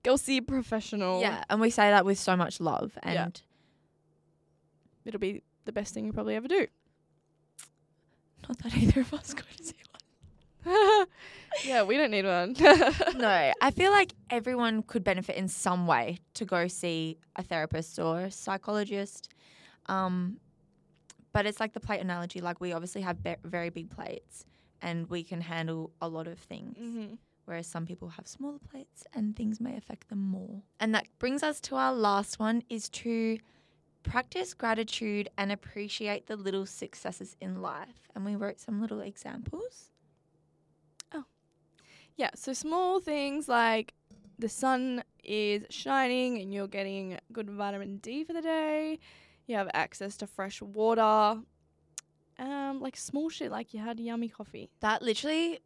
go 0.03 0.15
see 0.17 0.37
a 0.37 0.41
professional. 0.43 1.21
yeah, 1.21 1.43
and 1.49 1.59
we 1.59 1.69
say 1.71 1.89
that 1.89 2.05
with 2.05 2.19
so 2.19 2.35
much 2.35 2.59
love 2.59 2.97
and 3.01 3.13
Yeah. 3.15 3.29
It'll 5.05 5.19
be 5.19 5.41
the 5.65 5.71
best 5.71 5.93
thing 5.93 6.05
you 6.05 6.13
probably 6.13 6.35
ever 6.35 6.47
do. 6.47 6.67
not 8.47 8.57
that 8.59 8.75
either 8.77 9.01
of 9.01 9.13
us 9.13 9.33
to 9.33 9.43
see 9.63 9.73
yeah, 11.65 11.83
we 11.83 11.97
don't 11.97 12.11
need 12.11 12.25
one. 12.25 12.55
No, 13.15 13.51
I 13.61 13.71
feel 13.71 13.91
like 13.91 14.13
everyone 14.29 14.83
could 14.83 15.03
benefit 15.03 15.35
in 15.35 15.47
some 15.47 15.87
way 15.87 16.19
to 16.33 16.45
go 16.45 16.67
see 16.67 17.17
a 17.35 17.43
therapist 17.43 17.99
or 17.99 18.21
a 18.21 18.31
psychologist. 18.31 19.29
Um 19.87 20.37
but 21.33 21.47
it's 21.47 21.59
like 21.59 21.73
the 21.73 21.79
plate 21.79 21.99
analogy. 21.99 22.39
Like 22.39 22.61
we 22.61 22.71
obviously 22.73 23.01
have 23.01 23.21
be- 23.21 23.35
very 23.43 23.69
big 23.69 23.89
plates, 23.89 24.45
and 24.81 25.09
we 25.09 25.23
can 25.23 25.41
handle 25.41 25.91
a 25.99 26.07
lot 26.07 26.27
of 26.27 26.39
things. 26.39 26.77
Mm-hmm. 26.77 27.15
Whereas 27.45 27.67
some 27.67 27.85
people 27.85 28.07
have 28.09 28.27
smaller 28.27 28.59
plates, 28.71 29.03
and 29.13 29.35
things 29.35 29.59
may 29.59 29.75
affect 29.75 30.07
them 30.09 30.19
more. 30.19 30.61
And 30.79 30.95
that 30.95 31.07
brings 31.19 31.43
us 31.43 31.59
to 31.61 31.75
our 31.75 31.93
last 31.93 32.39
one: 32.39 32.63
is 32.69 32.87
to 32.89 33.37
practice 34.03 34.53
gratitude 34.53 35.27
and 35.37 35.51
appreciate 35.51 36.27
the 36.27 36.35
little 36.35 36.65
successes 36.65 37.35
in 37.41 37.61
life. 37.61 38.09
And 38.15 38.23
we 38.25 38.35
wrote 38.35 38.59
some 38.59 38.79
little 38.79 39.01
examples. 39.01 39.89
Yeah, 42.15 42.29
so 42.35 42.53
small 42.53 42.99
things 42.99 43.47
like 43.47 43.93
the 44.37 44.49
sun 44.49 45.03
is 45.23 45.63
shining 45.69 46.39
and 46.39 46.53
you're 46.53 46.67
getting 46.67 47.17
good 47.31 47.49
vitamin 47.49 47.97
D 47.97 48.23
for 48.23 48.33
the 48.33 48.41
day. 48.41 48.99
You 49.47 49.55
have 49.55 49.69
access 49.73 50.15
to 50.17 50.27
fresh 50.27 50.61
water. 50.61 51.41
Um, 52.39 52.79
like 52.81 52.97
small 52.97 53.29
shit, 53.29 53.51
like 53.51 53.73
you 53.73 53.79
had 53.79 53.99
yummy 53.99 54.27
coffee. 54.27 54.69
That 54.79 55.01
literally, 55.01 55.59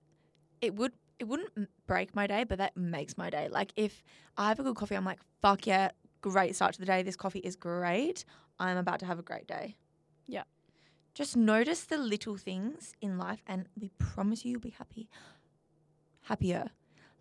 it 0.62 0.76
would 0.76 0.94
it 1.20 1.28
wouldn't 1.28 1.70
break 1.88 2.14
my 2.14 2.28
day, 2.28 2.44
but 2.44 2.58
that 2.60 2.78
makes 2.78 3.18
my 3.18 3.30
day. 3.30 3.48
Like 3.50 3.74
if 3.76 4.04
I 4.38 4.50
have 4.50 4.60
a 4.60 4.64
good 4.64 4.76
coffee, 4.76 4.96
I'm 4.96 5.06
like, 5.06 5.20
fuck 5.42 5.66
yeah, 5.66 5.92
great 6.22 6.56
start 6.56 6.74
to 6.74 6.80
the 6.80 6.86
day. 6.86 7.04
This 7.04 7.16
coffee 7.16 7.40
is 7.40 7.56
great. 7.56 8.26
I'm 8.60 8.78
about 8.78 9.00
to 9.00 9.06
have 9.06 9.20
a 9.20 9.24
great 9.24 9.48
day. 9.48 9.78
Yeah. 10.28 10.44
Just 11.14 11.36
notice 11.36 11.86
the 11.86 11.98
little 11.98 12.38
things 12.38 12.94
in 13.02 13.18
life, 13.18 13.42
and 13.48 13.68
we 13.80 13.90
promise 13.98 14.46
you, 14.46 14.52
you'll 14.52 14.60
be 14.62 14.70
happy, 14.70 15.10
happier. 16.28 16.70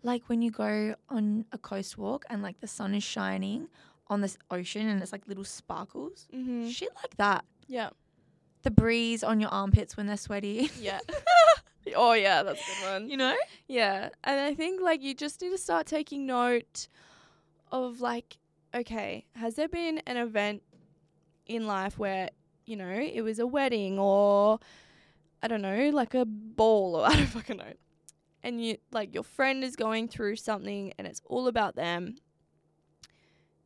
Like 0.03 0.23
when 0.29 0.41
you 0.41 0.51
go 0.51 0.95
on 1.09 1.45
a 1.51 1.57
coast 1.57 1.97
walk 1.97 2.25
and 2.29 2.41
like 2.41 2.59
the 2.59 2.67
sun 2.67 2.93
is 2.95 3.03
shining 3.03 3.67
on 4.07 4.21
this 4.21 4.37
ocean 4.51 4.87
and 4.87 5.01
it's 5.01 5.11
like 5.11 5.27
little 5.27 5.43
sparkles, 5.43 6.27
Mm-hmm. 6.33 6.69
shit 6.69 6.89
like 7.01 7.17
that. 7.17 7.43
Yeah. 7.67 7.89
The 8.63 8.71
breeze 8.71 9.23
on 9.23 9.39
your 9.39 9.49
armpits 9.49 9.97
when 9.97 10.05
they're 10.07 10.17
sweaty. 10.17 10.69
Yeah. 10.81 10.99
oh 11.95 12.13
yeah, 12.13 12.43
that's 12.43 12.61
a 12.61 12.65
good 12.85 12.91
one. 12.93 13.09
you 13.09 13.17
know? 13.17 13.35
Yeah, 13.67 14.09
and 14.23 14.39
I 14.39 14.53
think 14.53 14.81
like 14.81 15.01
you 15.01 15.13
just 15.13 15.41
need 15.41 15.49
to 15.51 15.57
start 15.57 15.87
taking 15.87 16.25
note 16.25 16.87
of 17.71 18.01
like, 18.01 18.37
okay, 18.75 19.25
has 19.35 19.55
there 19.55 19.67
been 19.69 19.99
an 20.05 20.17
event 20.17 20.63
in 21.45 21.65
life 21.65 21.97
where 21.97 22.29
you 22.65 22.75
know 22.75 22.89
it 22.91 23.21
was 23.21 23.39
a 23.39 23.47
wedding 23.47 23.97
or 23.99 24.59
I 25.41 25.47
don't 25.47 25.61
know, 25.61 25.89
like 25.89 26.13
a 26.13 26.25
ball 26.25 26.95
or 26.97 27.05
I 27.09 27.13
don't 27.15 27.25
fucking 27.27 27.57
know, 27.57 27.73
and 28.43 28.63
you 28.63 28.77
like 28.91 29.13
your 29.13 29.23
friend 29.23 29.63
is 29.63 29.75
going 29.75 30.07
through 30.07 30.35
something 30.37 30.93
and 30.97 31.07
it's 31.07 31.21
all 31.25 31.47
about 31.47 31.75
them. 31.75 32.15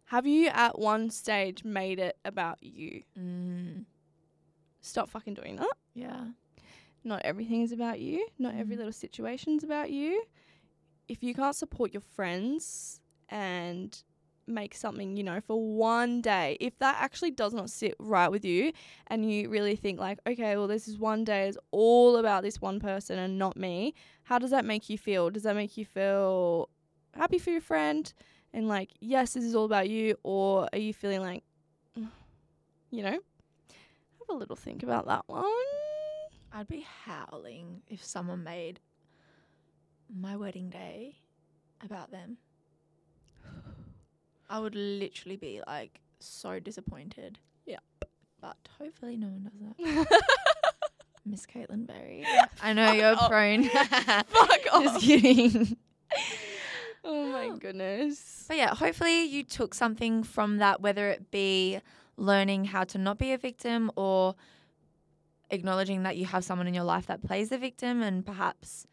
Have 0.05 0.27
you 0.27 0.47
at 0.47 0.77
one 0.77 1.09
stage 1.09 1.63
made 1.63 1.99
it 1.99 2.17
about 2.25 2.61
you? 2.61 3.03
Mm, 3.17 3.85
Stop 4.81 5.09
fucking 5.09 5.35
doing 5.35 5.55
that. 5.57 5.73
yeah. 5.93 6.25
not 7.03 7.21
everything 7.23 7.61
is 7.61 7.71
about 7.71 7.99
you. 7.99 8.27
Not 8.37 8.53
every 8.55 8.75
Mm. 8.75 8.79
little 8.79 8.91
situation's 8.93 9.63
about 9.63 9.89
you. 9.91 10.23
If 11.07 11.23
you 11.23 11.33
can't 11.33 11.55
support 11.55 11.93
your 11.93 12.01
friends 12.01 12.99
and 13.29 14.03
make 14.51 14.75
something, 14.75 15.17
you 15.17 15.23
know, 15.23 15.41
for 15.41 15.61
one 15.61 16.21
day, 16.21 16.57
if 16.59 16.77
that 16.79 16.97
actually 16.99 17.31
does 17.31 17.53
not 17.53 17.69
sit 17.69 17.95
right 17.99 18.29
with 18.29 18.45
you 18.45 18.71
and 19.07 19.29
you 19.29 19.49
really 19.49 19.75
think 19.75 19.99
like, 19.99 20.19
okay, 20.27 20.55
well 20.57 20.67
this 20.67 20.87
is 20.87 20.97
one 20.97 21.23
day 21.23 21.47
is 21.47 21.57
all 21.71 22.17
about 22.17 22.43
this 22.43 22.61
one 22.61 22.79
person 22.79 23.17
and 23.17 23.37
not 23.37 23.57
me, 23.57 23.93
how 24.23 24.37
does 24.37 24.51
that 24.51 24.65
make 24.65 24.89
you 24.89 24.97
feel? 24.97 25.29
Does 25.29 25.43
that 25.43 25.55
make 25.55 25.77
you 25.77 25.85
feel 25.85 26.69
happy 27.15 27.37
for 27.37 27.49
your 27.51 27.61
friend 27.61 28.11
and 28.53 28.67
like, 28.67 28.91
yes, 28.99 29.33
this 29.33 29.43
is 29.43 29.55
all 29.55 29.65
about 29.65 29.89
you 29.89 30.15
or 30.23 30.67
are 30.71 30.79
you 30.79 30.93
feeling 30.93 31.21
like 31.21 31.43
you 31.95 33.03
know? 33.03 33.11
Have 33.11 34.29
a 34.29 34.33
little 34.33 34.55
think 34.55 34.83
about 34.83 35.07
that 35.07 35.23
one. 35.27 35.45
I'd 36.53 36.67
be 36.67 36.85
howling 37.05 37.81
if 37.87 38.03
someone 38.03 38.43
made 38.43 38.79
my 40.13 40.35
wedding 40.35 40.69
day 40.69 41.17
about 41.83 42.11
them. 42.11 42.37
I 44.51 44.59
would 44.59 44.75
literally 44.75 45.37
be 45.37 45.61
like 45.65 46.01
so 46.19 46.59
disappointed. 46.59 47.39
Yeah. 47.65 47.77
But 48.41 48.57
hopefully 48.79 49.15
no 49.17 49.27
one 49.27 49.43
does 49.43 49.75
that. 50.07 50.21
Miss 51.25 51.45
Caitlin 51.45 51.87
Berry. 51.87 52.25
I 52.61 52.73
know 52.73 52.91
you're 52.91 53.15
off. 53.15 53.29
prone. 53.29 53.63
Fuck 53.69 54.25
Just 54.65 54.95
off. 54.95 55.01
kidding. 55.01 55.77
Oh 57.05 57.25
my 57.31 57.57
goodness. 57.59 58.45
But 58.47 58.57
yeah, 58.57 58.75
hopefully 58.75 59.23
you 59.23 59.43
took 59.43 59.73
something 59.73 60.23
from 60.23 60.57
that, 60.57 60.81
whether 60.81 61.07
it 61.09 61.31
be 61.31 61.79
learning 62.17 62.65
how 62.65 62.83
to 62.83 62.97
not 62.97 63.17
be 63.17 63.31
a 63.31 63.37
victim 63.37 63.89
or 63.95 64.35
acknowledging 65.49 66.03
that 66.03 66.17
you 66.17 66.25
have 66.25 66.43
someone 66.43 66.67
in 66.67 66.73
your 66.73 66.83
life 66.83 67.07
that 67.07 67.23
plays 67.25 67.49
the 67.49 67.57
victim 67.57 68.01
and 68.01 68.25
perhaps 68.25 68.85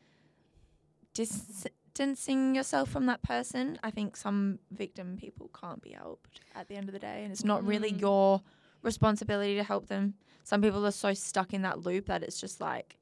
distancing 1.99 2.55
yourself 2.55 2.88
from 2.88 3.07
that 3.07 3.22
person. 3.22 3.78
I 3.82 3.90
think 3.90 4.16
some 4.16 4.59
victim 4.70 5.16
people 5.18 5.51
can't 5.59 5.82
be 5.82 5.90
helped 5.90 6.40
at 6.55 6.68
the 6.68 6.76
end 6.76 6.88
of 6.88 6.92
the 6.92 6.99
day, 7.01 7.22
and 7.24 7.32
it's 7.32 7.44
not 7.44 7.64
really 7.66 7.92
Mm. 7.92 8.01
your 8.01 8.42
responsibility 8.82 9.57
to 9.57 9.64
help 9.64 9.88
them. 9.88 10.14
Some 10.44 10.62
people 10.62 10.86
are 10.86 10.92
so 10.92 11.12
stuck 11.12 11.53
in 11.53 11.62
that 11.62 11.80
loop 11.80 12.07
that 12.07 12.22
it's 12.22 12.40
just 12.40 12.61
like, 12.61 12.96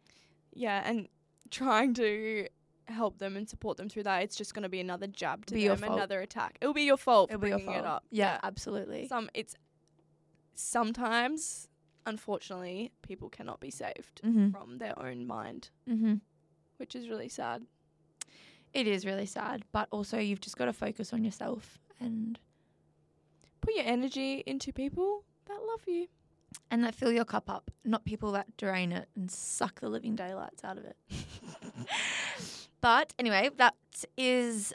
Yeah, 0.59 0.83
and 0.89 1.09
trying 1.51 1.93
to 1.95 2.49
help 2.87 3.19
them 3.19 3.37
and 3.37 3.47
support 3.47 3.77
them 3.77 3.91
through 3.91 4.05
that, 4.05 4.23
it's 4.23 4.37
just 4.37 4.55
going 4.55 4.63
to 4.63 4.71
be 4.71 4.81
another 4.81 5.07
jab 5.07 5.45
to 5.47 5.53
Be 5.55 5.69
them, 5.69 5.83
another 5.85 6.23
attack. 6.23 6.57
It'll 6.63 6.73
be 6.73 6.85
your 6.85 6.97
fault 6.97 7.29
it'll 7.31 7.41
for 7.41 7.45
be 7.45 7.51
your 7.51 7.59
bringing 7.59 7.75
fault. 7.75 7.85
it 7.85 7.89
up. 7.97 8.05
Yeah, 8.11 8.41
absolutely. 8.43 9.07
Some 9.09 9.29
it's 9.35 9.55
sometimes, 10.55 11.69
unfortunately, 12.07 12.93
people 13.03 13.29
cannot 13.29 13.61
be 13.61 13.71
saved 13.71 14.23
Mm-hmm. 14.25 14.51
from 14.53 14.79
their 14.79 14.99
own 14.99 15.27
mind, 15.27 15.69
Mm-hmm. 15.87 16.15
which 16.79 16.95
is 16.97 17.11
really 17.11 17.29
sad. 17.29 17.67
It 18.77 18.87
is 18.87 19.07
really 19.07 19.25
sad, 19.27 19.65
but 19.73 19.89
also 19.91 20.19
you've 20.19 20.41
just 20.43 20.57
got 20.59 20.67
to 20.67 20.73
focus 20.73 21.13
on 21.15 21.25
yourself 21.25 21.79
and 21.99 22.39
Put 23.63 23.75
your 23.75 23.85
energy 23.87 24.43
into 24.47 24.71
people 24.73 25.25
that 25.47 25.59
love 25.67 25.81
you. 25.87 26.09
and 26.71 26.85
that 26.85 26.95
fill 26.95 27.11
your 27.11 27.25
cup 27.25 27.49
up, 27.51 27.71
not 27.85 28.05
people 28.05 28.33
that 28.33 28.57
drain 28.59 28.93
it 28.93 29.09
and 29.17 29.31
suck 29.31 29.81
the 29.81 29.89
living 29.89 30.15
daylights 30.15 30.63
out 30.63 30.77
of 30.79 30.85
it. 30.85 30.97
but 32.81 33.13
anyway, 33.19 33.51
that 33.57 33.75
is 34.17 34.73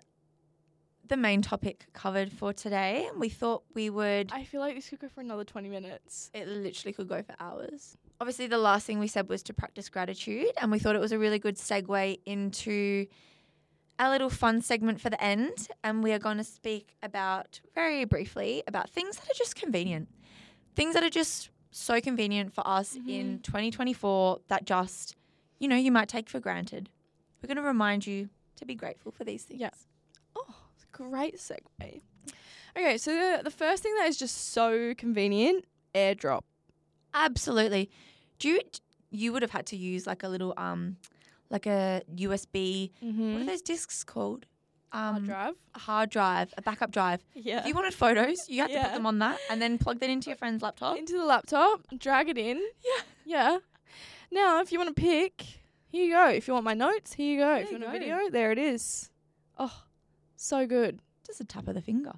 the 1.08 1.16
main 1.18 1.42
topic 1.42 1.86
covered 1.94 2.32
for 2.32 2.54
today. 2.54 3.10
We 3.16 3.30
thought 3.30 3.64
we 3.74 3.90
would 3.90 4.32
I 4.34 4.44
feel 4.46 4.62
like 4.62 4.76
this 4.76 4.90
could 4.90 5.00
go 5.00 5.10
for 5.10 5.22
another 5.22 5.44
20 5.44 5.70
minutes. 5.70 6.32
it 6.34 6.48
literally 6.48 6.94
could 6.94 7.08
go 7.08 7.22
for 7.22 7.36
hours. 7.40 7.98
Obviously, 8.20 8.48
the 8.48 8.58
last 8.58 8.86
thing 8.86 9.00
we 9.00 9.08
said 9.08 9.30
was 9.30 9.42
to 9.44 9.54
practice 9.54 9.90
gratitude, 9.90 10.52
and 10.62 10.72
we 10.72 10.80
thought 10.80 10.96
it 10.96 11.02
was 11.02 11.12
a 11.12 11.20
really 11.20 11.40
good 11.40 11.56
segue 11.56 12.20
into 12.26 13.08
a 14.02 14.10
little 14.10 14.30
fun 14.30 14.62
segment 14.62 15.00
for 15.00 15.10
the 15.10 15.24
end. 15.24 15.70
And 15.84 16.04
we 16.04 16.12
are 16.12 16.20
going 16.20 16.38
to 16.38 16.44
speak 16.44 16.96
about 17.04 17.62
very 17.76 18.04
briefly 18.06 18.64
about 18.68 18.90
things 18.90 19.18
that 19.18 19.30
are 19.30 19.38
just 19.38 19.56
convenient, 19.56 20.10
things 20.76 20.94
that 20.96 21.04
are 21.04 21.10
just 21.10 21.50
so 21.72 22.02
convenient 22.02 22.54
for 22.54 22.68
us 22.68 22.98
in 23.08 23.40
2024 23.40 24.40
that 24.50 24.66
just, 24.66 25.16
you 25.60 25.68
know, 25.68 25.76
you 25.76 25.92
might 25.92 26.10
take 26.10 26.30
for 26.30 26.40
granted. 26.40 26.90
We're 27.42 27.48
going 27.48 27.58
to 27.58 27.64
remind 27.64 28.06
you 28.06 28.30
to 28.58 28.66
be 28.66 28.76
grateful 28.76 29.12
for 29.12 29.24
these 29.24 29.44
things. 29.44 29.62
Yeah. 29.62 29.70
Oh, 30.36 30.56
great 30.92 31.38
segue. 31.38 32.02
Okay, 32.78 32.98
so 32.98 33.12
the, 33.12 33.44
the 33.44 33.52
first 33.52 33.84
thing 33.84 33.94
that 34.00 34.08
is 34.08 34.18
just 34.18 34.50
so 34.54 34.94
convenient, 34.98 35.66
airdrop. 35.94 36.42
Absolutely. 37.14 37.90
Do 38.40 38.50
you 38.50 38.62
you 39.14 39.34
would 39.34 39.42
have 39.42 39.52
had 39.52 39.66
to 39.68 39.76
use 39.76 40.08
like 40.08 40.24
a 40.24 40.30
little 40.30 40.54
um 40.56 40.96
like 41.52 41.68
a 41.68 42.02
USB 42.16 42.92
Mm-hmm. 43.04 43.34
what 43.34 43.42
are 43.44 43.46
those 43.46 43.62
discs 43.62 44.04
called? 44.04 44.46
Um 44.94 45.00
Hard 45.14 45.26
drive. 45.26 45.56
a 45.76 45.80
hard 45.80 46.10
drive, 46.10 46.54
a 46.58 46.62
backup 46.62 46.92
drive. 46.92 47.22
Yeah. 47.50 47.60
If 47.62 47.68
you 47.68 47.76
wanted 47.76 47.94
photos, 47.94 48.50
you 48.50 48.62
had 48.62 48.72
to 48.72 48.80
put 48.86 48.94
them 48.98 49.06
on 49.06 49.20
that 49.20 49.38
and 49.50 49.62
then 49.62 49.78
plug 49.78 50.00
that 50.02 50.10
into 50.10 50.30
your 50.32 50.38
friend's 50.38 50.62
laptop. 50.62 50.98
into 50.98 51.14
the 51.22 51.26
laptop, 51.26 51.78
drag 51.98 52.30
it 52.34 52.38
in. 52.38 52.58
Yeah. 52.90 53.02
Yeah. 53.36 53.58
Now, 54.32 54.62
if 54.62 54.72
you 54.72 54.80
want 54.80 54.96
to 54.96 55.02
pick, 55.02 55.36
here 55.94 56.06
you 56.06 56.14
go. 56.14 56.28
If 56.30 56.48
you 56.48 56.54
want 56.54 56.66
my 56.66 56.74
notes, 56.74 57.14
here 57.14 57.32
you 57.34 57.40
go. 57.40 57.54
if 57.56 57.70
There 57.70 57.72
you 57.74 57.78
you 57.80 57.86
want 57.86 57.96
a 57.96 58.00
video, 58.00 58.30
there 58.38 58.52
it 58.52 58.58
is. 58.58 59.10
Oh, 59.58 59.84
so 60.38 60.66
good. 60.66 61.00
Just 61.28 61.42
a 61.42 61.46
tap 61.46 61.68
of 61.68 61.76
the 61.76 61.82
finger. 61.82 62.14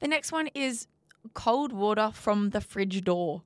The 0.00 0.08
next 0.08 0.32
one 0.32 0.48
is 0.54 0.86
cold 1.34 1.72
water 1.72 2.10
from 2.14 2.50
the 2.50 2.60
fridge 2.60 3.02
door. 3.04 3.42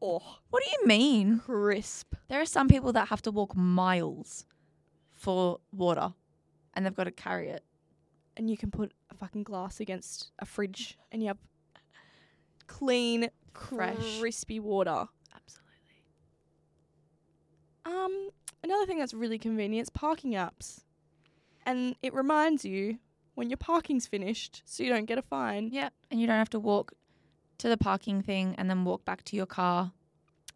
Oh, 0.00 0.38
What 0.50 0.62
do 0.64 0.70
you 0.76 0.86
mean? 0.86 1.40
crisp. 1.40 2.14
There 2.28 2.40
are 2.40 2.46
some 2.58 2.66
people 2.68 2.92
that 2.92 3.08
have 3.08 3.22
to 3.22 3.30
walk 3.30 3.54
miles 3.56 4.44
for 5.22 5.60
water 5.72 6.12
and 6.74 6.84
they've 6.84 6.94
got 6.94 7.04
to 7.04 7.12
carry 7.12 7.48
it. 7.48 7.62
And 8.36 8.50
you 8.50 8.56
can 8.56 8.70
put 8.70 8.92
a 9.10 9.14
fucking 9.14 9.44
glass 9.44 9.78
against 9.78 10.32
a 10.38 10.44
fridge 10.44 10.98
and 11.12 11.22
you 11.22 11.28
have 11.28 11.38
clean, 12.66 13.28
Fresh. 13.54 14.18
crispy 14.18 14.58
water. 14.58 15.06
Absolutely. 15.34 15.70
Um, 17.84 18.30
another 18.64 18.86
thing 18.86 18.98
that's 18.98 19.14
really 19.14 19.38
convenient 19.38 19.84
is 19.84 19.90
parking 19.90 20.32
apps. 20.32 20.80
And 21.64 21.94
it 22.02 22.12
reminds 22.14 22.64
you 22.64 22.98
when 23.34 23.48
your 23.48 23.58
parking's 23.58 24.06
finished 24.06 24.62
so 24.64 24.82
you 24.82 24.90
don't 24.90 25.04
get 25.04 25.18
a 25.18 25.22
fine. 25.22 25.68
Yeah, 25.70 25.90
and 26.10 26.20
you 26.20 26.26
don't 26.26 26.38
have 26.38 26.50
to 26.50 26.58
walk 26.60 26.94
to 27.58 27.68
the 27.68 27.76
parking 27.76 28.22
thing 28.22 28.56
and 28.58 28.68
then 28.68 28.84
walk 28.84 29.04
back 29.04 29.22
to 29.24 29.36
your 29.36 29.46
car. 29.46 29.92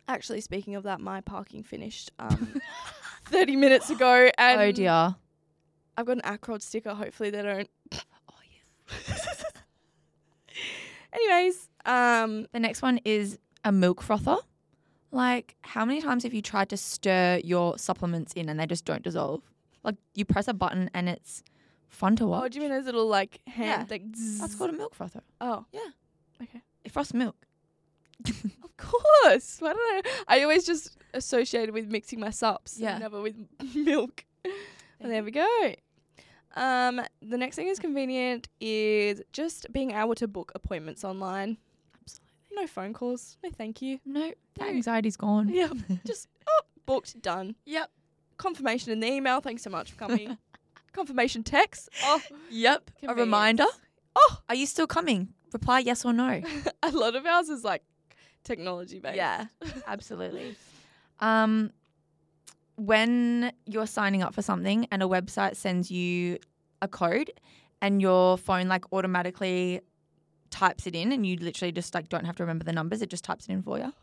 Actually, 0.09 0.41
speaking 0.41 0.75
of 0.75 0.83
that, 0.85 1.01
my 1.01 1.21
parking 1.21 1.62
finished 1.62 2.11
um, 2.19 2.61
30 3.27 3.57
minutes 3.57 3.91
ago. 3.91 4.31
And 4.39 4.61
oh 4.61 4.72
dear. 4.72 5.14
I've 5.97 6.07
got 6.07 6.18
an 6.18 6.22
Acrod 6.22 6.62
sticker. 6.62 6.95
Hopefully, 6.95 7.31
they 7.31 7.43
don't. 7.43 7.68
Oh 8.29 8.43
yes. 8.99 9.45
Anyways, 11.12 11.68
um, 11.85 12.47
The 12.53 12.61
next 12.61 12.83
one 12.83 13.01
is 13.05 13.39
a 13.64 13.72
milk 13.72 14.03
frother. 14.03 14.37
Like, 15.12 15.57
how 15.62 15.85
many 15.85 16.03
times 16.03 16.24
have 16.24 16.35
you 16.35 16.43
tried 16.43 16.68
to 16.70 16.77
stir 16.77 17.41
your 17.43 17.79
supplements 17.79 18.33
in 18.35 18.49
and 18.49 18.61
they 18.61 18.66
just 18.66 18.85
don't 18.85 19.03
dissolve? 19.03 19.43
Like, 19.83 19.95
you 20.14 20.24
press 20.24 20.49
a 20.49 20.53
button 20.55 20.91
and 20.93 21.09
it's 21.09 21.43
fun 21.89 22.16
to 22.16 22.27
watch. 22.27 22.43
oh, 22.45 22.49
do 22.49 22.57
you 22.57 22.62
mean 22.62 22.70
those 22.70 22.85
little 22.85 23.07
like 23.07 23.41
hand 23.47 23.87
Yeah. 23.89 23.95
like? 23.95 24.03
That's 24.12 24.53
zzz? 24.53 24.55
called 24.57 24.70
a 24.70 24.74
milk 24.74 24.95
frother. 24.95 25.22
Oh, 25.41 25.64
Yeah. 25.72 25.81
Okay. 26.43 26.61
It 26.85 26.93
frosts 26.93 27.14
milk. 27.14 27.46
Of 28.62 28.77
course. 28.77 29.57
Why 29.61 29.73
don't 29.73 30.07
I? 30.29 30.37
I 30.37 30.43
always 30.43 30.67
just 30.67 30.99
associated 31.14 31.73
with 31.73 31.89
mixing 31.89 32.21
my 32.21 32.29
sups. 32.31 32.79
Yeah. 32.79 32.99
Never 32.99 33.23
with 33.23 33.37
milk. 33.75 34.25
And 35.01 35.11
there 35.11 35.25
we 35.25 35.31
go. 35.31 35.75
Um, 36.57 37.01
the 37.23 37.37
next 37.39 37.57
thing 37.57 37.69
is 37.69 37.79
convenient 37.79 38.49
is 38.61 39.23
just 39.33 39.73
being 39.73 39.93
able 39.93 40.14
to 40.17 40.27
book 40.29 40.53
appointments 40.55 41.05
online. 41.05 41.59
Absolutely. 42.03 42.35
No 42.55 42.67
phone 42.67 42.93
calls. 42.93 43.37
No, 43.43 43.51
thank 43.51 43.81
you. 43.83 43.99
No, 44.05 44.33
that 44.59 44.69
anxiety's 44.69 45.17
gone. 45.17 45.49
Yeah, 45.49 45.69
just 46.07 46.29
oh, 46.49 46.61
booked, 46.87 47.21
done. 47.23 47.57
Yep. 47.67 47.91
Confirmation 48.39 48.93
in 48.93 49.01
the 49.01 49.11
email. 49.11 49.41
Thanks 49.41 49.62
so 49.62 49.71
much 49.71 49.93
for 49.93 49.97
coming. 49.99 50.37
Confirmation 50.93 51.43
text. 51.43 51.89
Oh, 52.05 52.21
Yep. 52.51 52.91
A 53.09 53.14
reminder. 53.14 53.67
Oh. 54.14 54.39
Are 54.49 54.55
you 54.55 54.67
still 54.67 54.87
coming? 54.87 55.29
Reply 55.53 55.81
yes 55.81 56.05
or 56.05 56.12
no. 56.12 56.43
a 56.83 56.91
lot 56.91 57.14
of 57.17 57.25
ours 57.27 57.49
is 57.49 57.64
like 57.64 57.83
technology 58.47 59.01
based. 59.01 59.17
Yeah. 59.17 59.47
Absolutely. 59.87 60.57
Um, 61.19 61.71
when 62.77 63.53
you're 63.65 63.87
signing 63.87 64.23
up 64.23 64.35
for 64.35 64.43
something 64.43 64.87
and 64.91 65.03
a 65.03 65.07
website 65.07 65.57
sends 65.57 65.91
you 65.91 66.37
a 66.83 66.89
code 66.89 67.33
and 67.81 68.03
your 68.03 68.37
phone 68.37 68.69
like 68.69 68.85
automatically 68.93 69.81
types 70.51 70.87
it 70.87 70.95
in 70.95 71.13
and 71.13 71.27
you 71.27 71.37
literally 71.37 71.73
just 71.73 71.95
like 71.95 72.11
don't 72.11 72.27
have 72.27 72.37
to 72.37 72.43
remember 72.43 72.65
the 72.65 72.73
numbers, 72.75 73.01
it 73.01 73.09
just 73.09 73.25
types 73.25 73.47
it 73.47 73.53
in 73.53 73.63
for 73.63 73.79
you. 73.79 73.95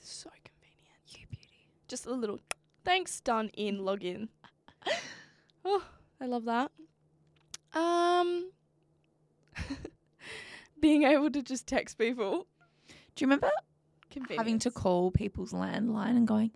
so 0.00 0.28
convenient. 0.44 0.98
You 1.06 1.26
beauty. 1.28 1.68
Just 1.86 2.06
a 2.06 2.10
little 2.10 2.40
thanks 2.84 3.20
done 3.20 3.50
in 3.56 3.78
login. 3.78 4.28
oh, 5.64 5.84
I 6.20 6.26
love 6.26 6.46
that. 6.46 6.72
Um, 7.74 8.50
being 10.80 11.04
able 11.04 11.30
to 11.30 11.42
just 11.42 11.68
text 11.68 11.96
people. 11.96 12.46
Do 13.14 13.22
you 13.22 13.26
remember. 13.26 13.50
Having 14.36 14.58
to 14.60 14.70
call 14.70 15.10
people's 15.10 15.52
landline 15.52 16.16
and 16.16 16.26
going, 16.26 16.50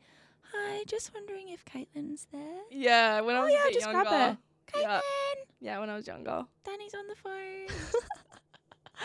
Hi, 0.52 0.82
just 0.86 1.12
wondering 1.14 1.48
if 1.50 1.64
Caitlin's 1.64 2.26
there? 2.32 2.60
Yeah, 2.70 3.20
when 3.20 3.36
I 3.36 3.40
Oh, 3.40 3.44
was 3.44 3.52
yeah, 3.52 3.60
a 3.62 3.66
bit 3.66 3.74
just 3.74 3.86
younger. 3.86 4.02
grab 4.02 4.20
her. 4.30 4.38
Yeah. 4.80 4.96
Caitlin, 5.00 5.44
Yeah, 5.60 5.78
when 5.80 5.90
I 5.90 5.94
was 5.96 6.06
younger. 6.06 6.44
Dani's 6.64 6.94
on 6.94 7.06
the 7.06 7.14
phone. 7.16 8.00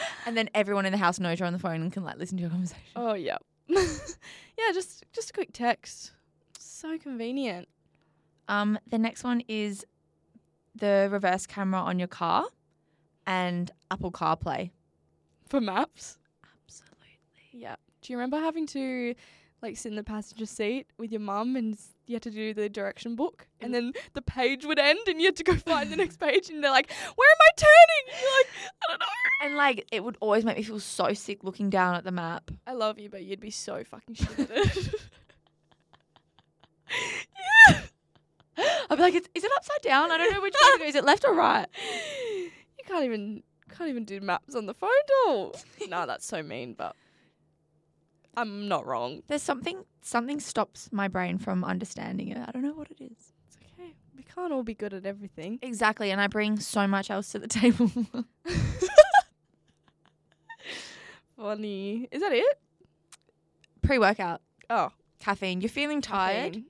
and 0.25 0.35
then 0.37 0.49
everyone 0.53 0.85
in 0.85 0.91
the 0.91 0.97
house 0.97 1.19
knows 1.19 1.39
you're 1.39 1.47
on 1.47 1.53
the 1.53 1.59
phone 1.59 1.81
and 1.81 1.91
can 1.91 2.03
like 2.03 2.17
listen 2.17 2.37
to 2.37 2.41
your 2.41 2.49
conversation. 2.49 2.81
Oh 2.95 3.13
yeah. 3.13 3.37
yeah, 3.67 4.71
just 4.73 5.03
just 5.11 5.29
a 5.31 5.33
quick 5.33 5.51
text. 5.53 6.11
So 6.59 6.97
convenient. 6.97 7.67
Um, 8.47 8.77
the 8.87 8.97
next 8.99 9.23
one 9.23 9.41
is 9.47 9.85
the 10.75 11.07
reverse 11.11 11.45
camera 11.45 11.79
on 11.81 11.99
your 11.99 12.07
car 12.07 12.45
and 13.25 13.71
Apple 13.91 14.11
CarPlay. 14.11 14.69
For 15.49 15.59
maps. 15.61 16.17
Absolutely. 16.65 17.19
Yeah. 17.51 17.75
Do 18.05 18.13
you 18.13 18.19
remember 18.19 18.37
having 18.37 18.67
to 18.67 19.15
like 19.63 19.77
sit 19.77 19.89
in 19.89 19.95
the 19.95 20.03
passenger 20.03 20.45
seat 20.45 20.85
with 20.99 21.11
your 21.11 21.21
mum 21.21 21.55
and 21.55 21.75
you 22.05 22.13
had 22.13 22.21
to 22.21 22.29
do 22.29 22.53
the 22.53 22.69
direction 22.69 23.15
book 23.15 23.47
and 23.61 23.73
then 23.73 23.93
the 24.13 24.21
page 24.21 24.63
would 24.63 24.77
end 24.77 24.99
and 25.07 25.19
you 25.19 25.25
had 25.25 25.35
to 25.37 25.43
go 25.43 25.55
find 25.65 25.91
the 25.91 25.95
next 25.95 26.17
page 26.19 26.51
and 26.51 26.63
they're 26.63 26.69
like, 26.69 26.91
Where 27.15 27.31
am 27.31 27.37
I 27.41 27.49
turning? 27.57 28.13
And 28.13 28.21
you're 28.21 28.37
like, 28.37 28.47
I 28.83 28.91
don't 28.91 28.99
know. 28.99 29.05
And 29.41 29.55
like 29.55 29.87
it 29.91 30.03
would 30.03 30.17
always 30.19 30.45
make 30.45 30.55
me 30.57 30.61
feel 30.61 30.79
so 30.79 31.13
sick 31.13 31.43
looking 31.43 31.71
down 31.71 31.95
at 31.95 32.03
the 32.03 32.11
map. 32.11 32.51
I 32.67 32.73
love 32.73 32.99
you, 32.99 33.09
but 33.09 33.23
you'd 33.23 33.39
be 33.39 33.49
so 33.49 33.83
fucking 33.83 34.13
shit 34.13 34.39
at 34.39 34.51
it. 34.51 34.95
I'd 38.87 38.97
be 38.97 39.01
like, 39.01 39.15
is, 39.15 39.27
is 39.33 39.43
it 39.43 39.51
upside 39.55 39.81
down? 39.81 40.11
I 40.11 40.17
don't 40.19 40.31
know 40.31 40.41
which 40.41 40.53
way 40.53 40.73
to 40.73 40.77
go. 40.77 40.85
Is 40.85 40.95
it 40.95 41.03
left 41.03 41.25
or 41.25 41.33
right? 41.33 41.65
you 42.37 42.83
can't 42.85 43.03
even 43.03 43.41
can't 43.75 43.89
even 43.89 44.05
do 44.05 44.21
maps 44.21 44.55
on 44.55 44.67
the 44.67 44.73
phone 44.73 44.89
doll. 45.25 45.55
nah, 45.89 46.05
that's 46.05 46.25
so 46.25 46.43
mean, 46.43 46.73
but 46.73 46.95
I'm 48.37 48.67
not 48.67 48.85
wrong. 48.85 49.21
There's 49.27 49.41
something 49.41 49.83
something 50.01 50.39
stops 50.39 50.89
my 50.91 51.07
brain 51.07 51.37
from 51.37 51.63
understanding 51.63 52.29
it. 52.29 52.37
I 52.37 52.51
don't 52.51 52.61
know 52.63 52.73
what 52.73 52.89
it 52.91 53.01
is. 53.01 53.33
It's 53.47 53.57
okay. 53.79 53.93
We 54.15 54.23
can't 54.23 54.51
all 54.51 54.63
be 54.63 54.73
good 54.73 54.93
at 54.93 55.05
everything. 55.05 55.59
Exactly, 55.61 56.11
and 56.11 56.19
I 56.19 56.27
bring 56.27 56.59
so 56.59 56.85
much 56.87 57.09
else 57.09 57.31
to 57.31 57.39
the 57.39 57.47
table. 57.61 57.89
Funny. 61.35 62.07
Is 62.11 62.21
that 62.21 62.31
it? 62.33 62.59
Pre-workout, 63.81 64.41
Oh, 64.69 64.89
caffeine. 65.19 65.61
You're 65.61 65.69
feeling 65.69 66.01
tired. 66.01 66.53
caffeine. 66.53 66.65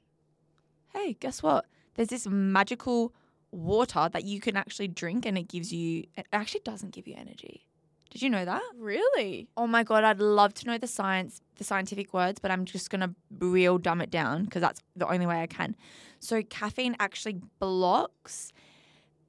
hey, 0.93 1.13
guess 1.20 1.41
what? 1.41 1.66
There's 1.93 2.09
this 2.09 2.28
magical 2.28 3.13
water 3.51 4.09
that 4.11 4.26
you 4.26 4.41
can 4.41 4.57
actually 4.57 4.89
drink 4.89 5.26
and 5.26 5.38
it 5.38 5.47
gives 5.47 5.72
you, 5.72 6.03
it 6.18 6.28
actually 6.34 6.59
doesn't 6.66 6.91
give 6.91 7.07
you 7.07 7.16
energy. 7.18 7.66
Did 8.09 8.21
you 8.21 8.29
know 8.29 8.45
that? 8.45 8.61
Really? 8.77 9.47
Oh 9.57 9.67
my 9.67 9.83
God, 9.83 10.03
I'd 10.03 10.19
love 10.19 10.53
to 10.55 10.67
know 10.67 10.77
the 10.77 10.87
science, 10.87 11.41
the 11.57 11.63
scientific 11.63 12.13
words, 12.13 12.39
but 12.39 12.51
I'm 12.51 12.65
just 12.65 12.89
going 12.89 13.01
to 13.01 13.13
real 13.39 13.77
dumb 13.77 13.99
it 14.01 14.09
down 14.09 14.45
because 14.45 14.61
that's 14.61 14.81
the 14.95 15.07
only 15.07 15.25
way 15.25 15.41
I 15.41 15.47
can. 15.47 15.75
So, 16.19 16.41
caffeine 16.43 16.95
actually 16.99 17.41
blocks 17.59 18.53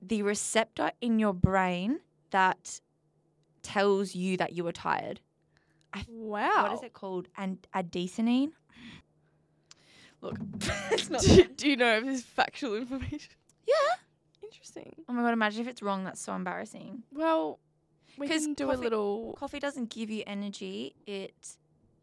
the 0.00 0.22
receptor 0.22 0.92
in 1.00 1.18
your 1.18 1.32
brain 1.34 2.00
that 2.30 2.80
tells 3.62 4.14
you 4.14 4.36
that 4.36 4.52
you 4.52 4.66
are 4.66 4.72
tired. 4.72 5.20
Wow. 6.08 6.64
What 6.64 6.72
is 6.74 6.82
it 6.82 6.92
called? 6.92 7.28
And 7.36 7.66
adenosine? 7.74 8.52
Look, 10.20 10.36
it's 10.90 11.10
not 11.10 11.22
do, 11.22 11.44
do 11.44 11.68
you 11.68 11.76
know 11.76 11.98
if 11.98 12.04
this 12.04 12.22
factual 12.22 12.76
information? 12.76 13.32
Yeah. 13.66 13.74
Interesting. 14.42 14.94
Oh 15.08 15.12
my 15.12 15.22
God, 15.22 15.32
imagine 15.32 15.62
if 15.62 15.68
it's 15.68 15.82
wrong. 15.82 16.04
That's 16.04 16.20
so 16.20 16.34
embarrassing. 16.34 17.02
Well, 17.12 17.58
we 18.18 18.28
can 18.28 18.54
do 18.54 18.66
coffee- 18.66 18.76
a 18.76 18.80
little. 18.80 19.34
Coffee 19.38 19.58
doesn't 19.60 19.90
give 19.90 20.10
you 20.10 20.22
energy. 20.26 20.94
It, 21.06 21.34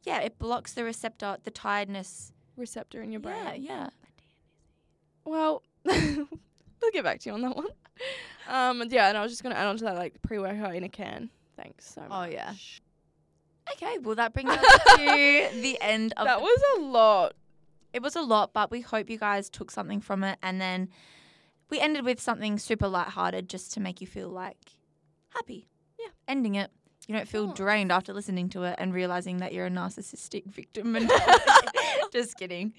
yeah, 0.03 0.20
it 0.20 0.38
blocks 0.39 0.74
the 0.74 0.84
receptor, 0.84 1.38
the 1.43 1.51
tiredness. 1.51 2.32
receptor 2.57 3.01
in 3.01 3.11
your 3.11 3.22
brain. 3.22 3.36
Yeah, 3.45 3.53
yeah. 3.55 3.89
Well, 5.26 5.64
we'll 5.86 6.91
get 6.91 7.03
back 7.03 7.20
to 7.22 7.30
you 7.30 7.34
on 7.34 7.41
that 7.41 7.55
one. 7.55 7.68
Um, 8.49 8.84
yeah, 8.89 9.07
and 9.09 9.18
I 9.18 9.22
was 9.22 9.32
just 9.32 9.41
gonna 9.43 9.55
add 9.55 9.68
on 9.68 9.78
to 9.78 9.84
that, 9.86 9.95
like 9.95 10.22
pre-workout 10.22 10.76
in 10.76 10.84
a 10.84 10.89
can. 10.89 11.30
Thanks 11.55 11.86
so 11.93 12.01
much. 12.01 12.09
Oh, 12.11 12.24
yeah. 12.32 12.53
Okay, 13.74 13.97
well 13.99 14.16
that 14.16 14.34
brings 14.34 14.49
us 14.51 14.59
to 14.97 15.49
the 15.61 15.78
end 15.80 16.14
of 16.18 16.26
that 16.26 16.41
was 16.41 16.61
a 16.78 16.82
lot. 16.82 17.34
it 17.93 18.01
was 18.01 18.16
a 18.18 18.22
lot, 18.22 18.51
but 18.53 18.70
we 18.72 18.82
hope 18.82 19.09
you 19.09 19.18
guys 19.18 19.49
took 19.49 19.72
something 19.72 20.01
from 20.01 20.24
it 20.24 20.38
and 20.43 20.59
then 20.59 20.89
we 21.70 21.80
ended 21.80 22.03
with 22.03 22.20
something 22.20 22.59
super 22.59 22.88
lighthearted 22.89 23.47
just 23.47 23.72
to 23.74 23.80
make 23.80 24.01
you 24.01 24.07
feel 24.07 24.28
like 24.30 24.74
happy. 25.30 25.70
Yeah. 26.04 26.10
Ending 26.28 26.56
it. 26.56 26.72
You 27.08 27.16
don't 27.16 27.28
feel 27.28 27.47
Nice. 27.47 27.58
drained 27.58 27.91
after 27.91 28.14
listening 28.14 28.47
to 28.49 28.64
it 28.64 28.76
and 28.78 28.93
realizing 28.93 29.38
that 29.38 29.54
you're 29.54 29.66
a 29.66 29.70
narcissistic 29.70 30.45
victim 30.45 30.95
and 30.95 31.12
just 32.14 32.38
kidding. 32.38 32.74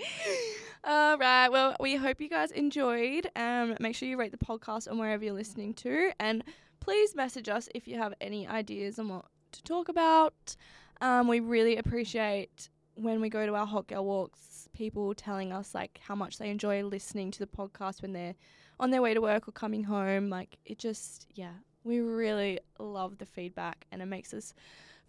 All 0.83 1.19
right. 1.19 1.49
Well, 1.49 1.77
we 1.81 1.97
hope 1.97 2.21
you 2.21 2.29
guys 2.29 2.51
enjoyed. 2.51 3.29
Um, 3.37 3.77
make 3.81 3.95
sure 3.97 4.09
you 4.09 4.17
rate 4.19 4.33
the 4.33 4.39
podcast 4.45 4.91
on 4.91 4.99
wherever 4.99 5.23
you're 5.25 5.35
listening 5.35 5.75
to, 5.75 6.11
and 6.21 6.43
please 6.81 7.15
message 7.15 7.49
us 7.49 7.69
if 7.75 7.87
you 7.89 7.99
have 7.99 8.15
any 8.21 8.47
ideas 8.47 8.99
on 8.99 9.09
what 9.09 9.27
to 9.53 9.63
talk 9.63 9.89
about. 9.89 10.57
Um, 11.01 11.29
we 11.29 11.41
really 11.41 11.77
appreciate 11.77 12.71
when 12.95 13.21
we 13.21 13.29
go 13.29 13.45
to 13.47 13.55
our 13.55 13.67
hot 13.67 13.89
girl 13.89 14.05
walks, 14.05 14.69
people 14.73 15.15
telling 15.15 15.53
us 15.53 15.75
like 15.75 15.99
how 16.03 16.15
much 16.15 16.39
they 16.39 16.49
enjoy 16.51 16.83
listening 16.83 17.31
to 17.33 17.41
the 17.41 17.47
podcast 17.47 18.01
when 18.03 18.13
they're 18.13 18.35
on 18.81 18.91
their 18.91 19.03
way 19.03 19.13
to 19.15 19.21
work 19.21 19.49
or 19.49 19.53
coming 19.53 19.85
home. 19.85 20.29
Like 20.31 20.57
it 20.65 20.79
just, 20.79 21.27
yeah, 21.35 21.53
we 21.85 22.01
really 22.01 22.61
love 22.79 23.19
the 23.19 23.27
feedback, 23.27 23.87
and 23.93 24.03
it 24.03 24.07
makes 24.07 24.35
us 24.35 24.55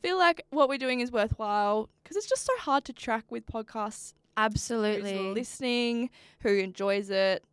feel 0.02 0.18
like 0.18 0.46
what 0.52 0.70
we're 0.70 0.78
doing 0.78 1.00
is 1.00 1.12
worthwhile 1.12 1.90
because 2.04 2.16
it's 2.18 2.28
just 2.28 2.46
so 2.46 2.54
hard 2.60 2.86
to 2.86 2.94
track 2.94 3.24
with 3.30 3.46
podcasts 3.46 4.14
who's 4.14 4.54
Absolutely. 4.54 5.34
listening, 5.34 6.10
who 6.42 6.50
enjoys 6.58 7.10
it. 7.10 7.44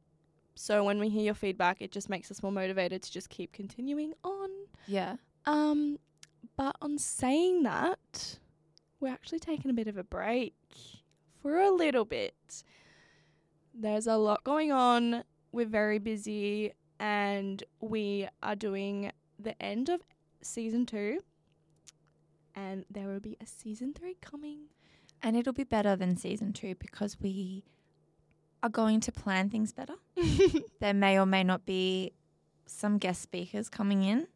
So 0.54 0.84
when 0.84 0.98
we 0.98 1.08
hear 1.08 1.22
your 1.22 1.34
feedback, 1.34 1.80
it 1.80 1.92
just 1.92 2.10
makes 2.10 2.30
us 2.30 2.42
more 2.42 2.52
motivated 2.52 3.02
to 3.04 3.12
just 3.12 3.30
keep 3.30 3.52
continuing 3.52 4.12
on. 4.22 4.50
Yeah. 4.86 5.16
Um, 5.46 5.98
but 6.56 6.76
on 6.82 6.98
saying 6.98 7.62
that, 7.62 8.38
we're 9.00 9.12
actually 9.12 9.38
taking 9.38 9.70
a 9.70 9.74
bit 9.74 9.86
of 9.88 9.96
a 9.96 10.04
break 10.04 10.54
for 11.40 11.58
a 11.58 11.70
little 11.70 12.04
bit. 12.04 12.64
There's 13.74 14.06
a 14.06 14.16
lot 14.16 14.44
going 14.44 14.70
on. 14.72 15.24
We're 15.52 15.66
very 15.66 15.98
busy, 15.98 16.72
and 17.02 17.64
we 17.80 18.28
are 18.44 18.54
doing 18.54 19.10
the 19.38 19.60
end 19.60 19.88
of 19.88 20.00
season 20.40 20.86
two. 20.86 21.18
And 22.54 22.84
there 22.90 23.08
will 23.08 23.18
be 23.20 23.36
a 23.40 23.46
season 23.46 23.92
three 23.92 24.16
coming. 24.20 24.66
And 25.20 25.36
it'll 25.36 25.52
be 25.52 25.64
better 25.64 25.96
than 25.96 26.16
season 26.16 26.52
two 26.52 26.74
because 26.76 27.16
we 27.20 27.64
are 28.62 28.68
going 28.68 29.00
to 29.00 29.10
plan 29.12 29.50
things 29.50 29.72
better. 29.72 29.94
There 30.80 30.94
may 30.94 31.18
or 31.18 31.26
may 31.26 31.42
not 31.44 31.64
be 31.66 32.12
some 32.66 32.98
guest 32.98 33.20
speakers 33.22 33.68
coming 33.68 34.02
in. 34.04 34.26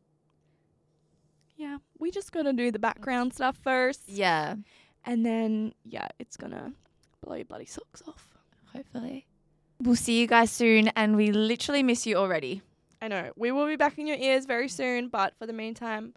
yeah, 1.56 1.78
we 1.98 2.10
just 2.10 2.32
gotta 2.32 2.52
do 2.52 2.70
the 2.70 2.78
background 2.78 3.32
stuff 3.34 3.56
first. 3.62 4.02
Yeah, 4.08 4.56
And 5.04 5.24
then, 5.24 5.72
yeah, 5.84 6.08
it's 6.18 6.36
gonna 6.36 6.72
blow 7.24 7.36
your 7.36 7.44
bloody 7.46 7.66
socks 7.66 8.02
off. 8.08 8.36
hopefully. 8.72 9.26
We'll 9.80 9.96
see 9.96 10.20
you 10.20 10.26
guys 10.26 10.50
soon, 10.50 10.88
and 10.96 11.16
we 11.16 11.32
literally 11.32 11.82
miss 11.82 12.06
you 12.06 12.16
already. 12.16 12.62
I 13.02 13.08
know. 13.08 13.30
We 13.36 13.52
will 13.52 13.66
be 13.66 13.76
back 13.76 13.98
in 13.98 14.06
your 14.06 14.16
ears 14.16 14.46
very 14.46 14.68
soon, 14.68 15.08
but 15.08 15.34
for 15.38 15.46
the 15.46 15.52
meantime, 15.52 16.14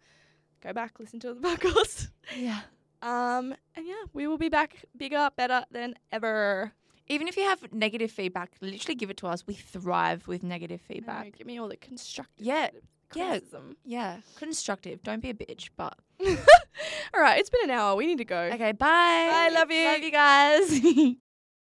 go 0.64 0.72
back, 0.74 1.00
listen 1.00 1.20
to 1.22 1.34
the 1.34 1.40
podcast. 1.48 2.10
Yeah. 2.38 2.62
Um, 3.02 3.54
and 3.76 3.86
yeah, 3.86 4.04
we 4.14 4.28
will 4.28 4.38
be 4.38 4.50
back 4.50 4.86
bigger, 4.96 5.30
better 5.36 5.66
than 5.72 5.96
ever. 6.12 6.72
Even 7.08 7.28
if 7.28 7.36
you 7.38 7.44
have 7.44 7.74
negative 7.74 8.12
feedback, 8.12 8.52
literally 8.62 8.96
give 8.96 9.10
it 9.10 9.18
to 9.18 9.28
us. 9.28 9.46
We 9.48 9.56
thrive 9.56 10.28
with 10.28 10.44
negative 10.44 10.82
I 10.90 10.94
know, 10.94 10.96
feedback. 10.96 11.38
give 11.38 11.48
me 11.48 11.60
all 11.60 11.68
the 11.68 11.78
constructive 11.78 12.46
Yeah, 12.46 12.70
yeah. 13.16 13.40
Yeah, 13.84 14.18
constructive. 14.38 15.02
Don't 15.04 15.22
be 15.22 15.32
a 15.32 15.34
bitch, 15.34 15.70
but 15.76 15.98
all 16.26 17.22
right, 17.22 17.40
it's 17.40 17.50
been 17.50 17.64
an 17.64 17.72
hour. 17.72 17.96
We 17.96 18.06
need 18.06 18.20
to 18.20 18.26
go. 18.26 18.40
okay. 18.54 18.72
Bye. 18.74 19.50
Bye, 19.50 19.50
love 19.54 19.72
you. 19.72 19.86
Love 19.86 20.02
you 20.02 20.12
guys. 20.12 21.16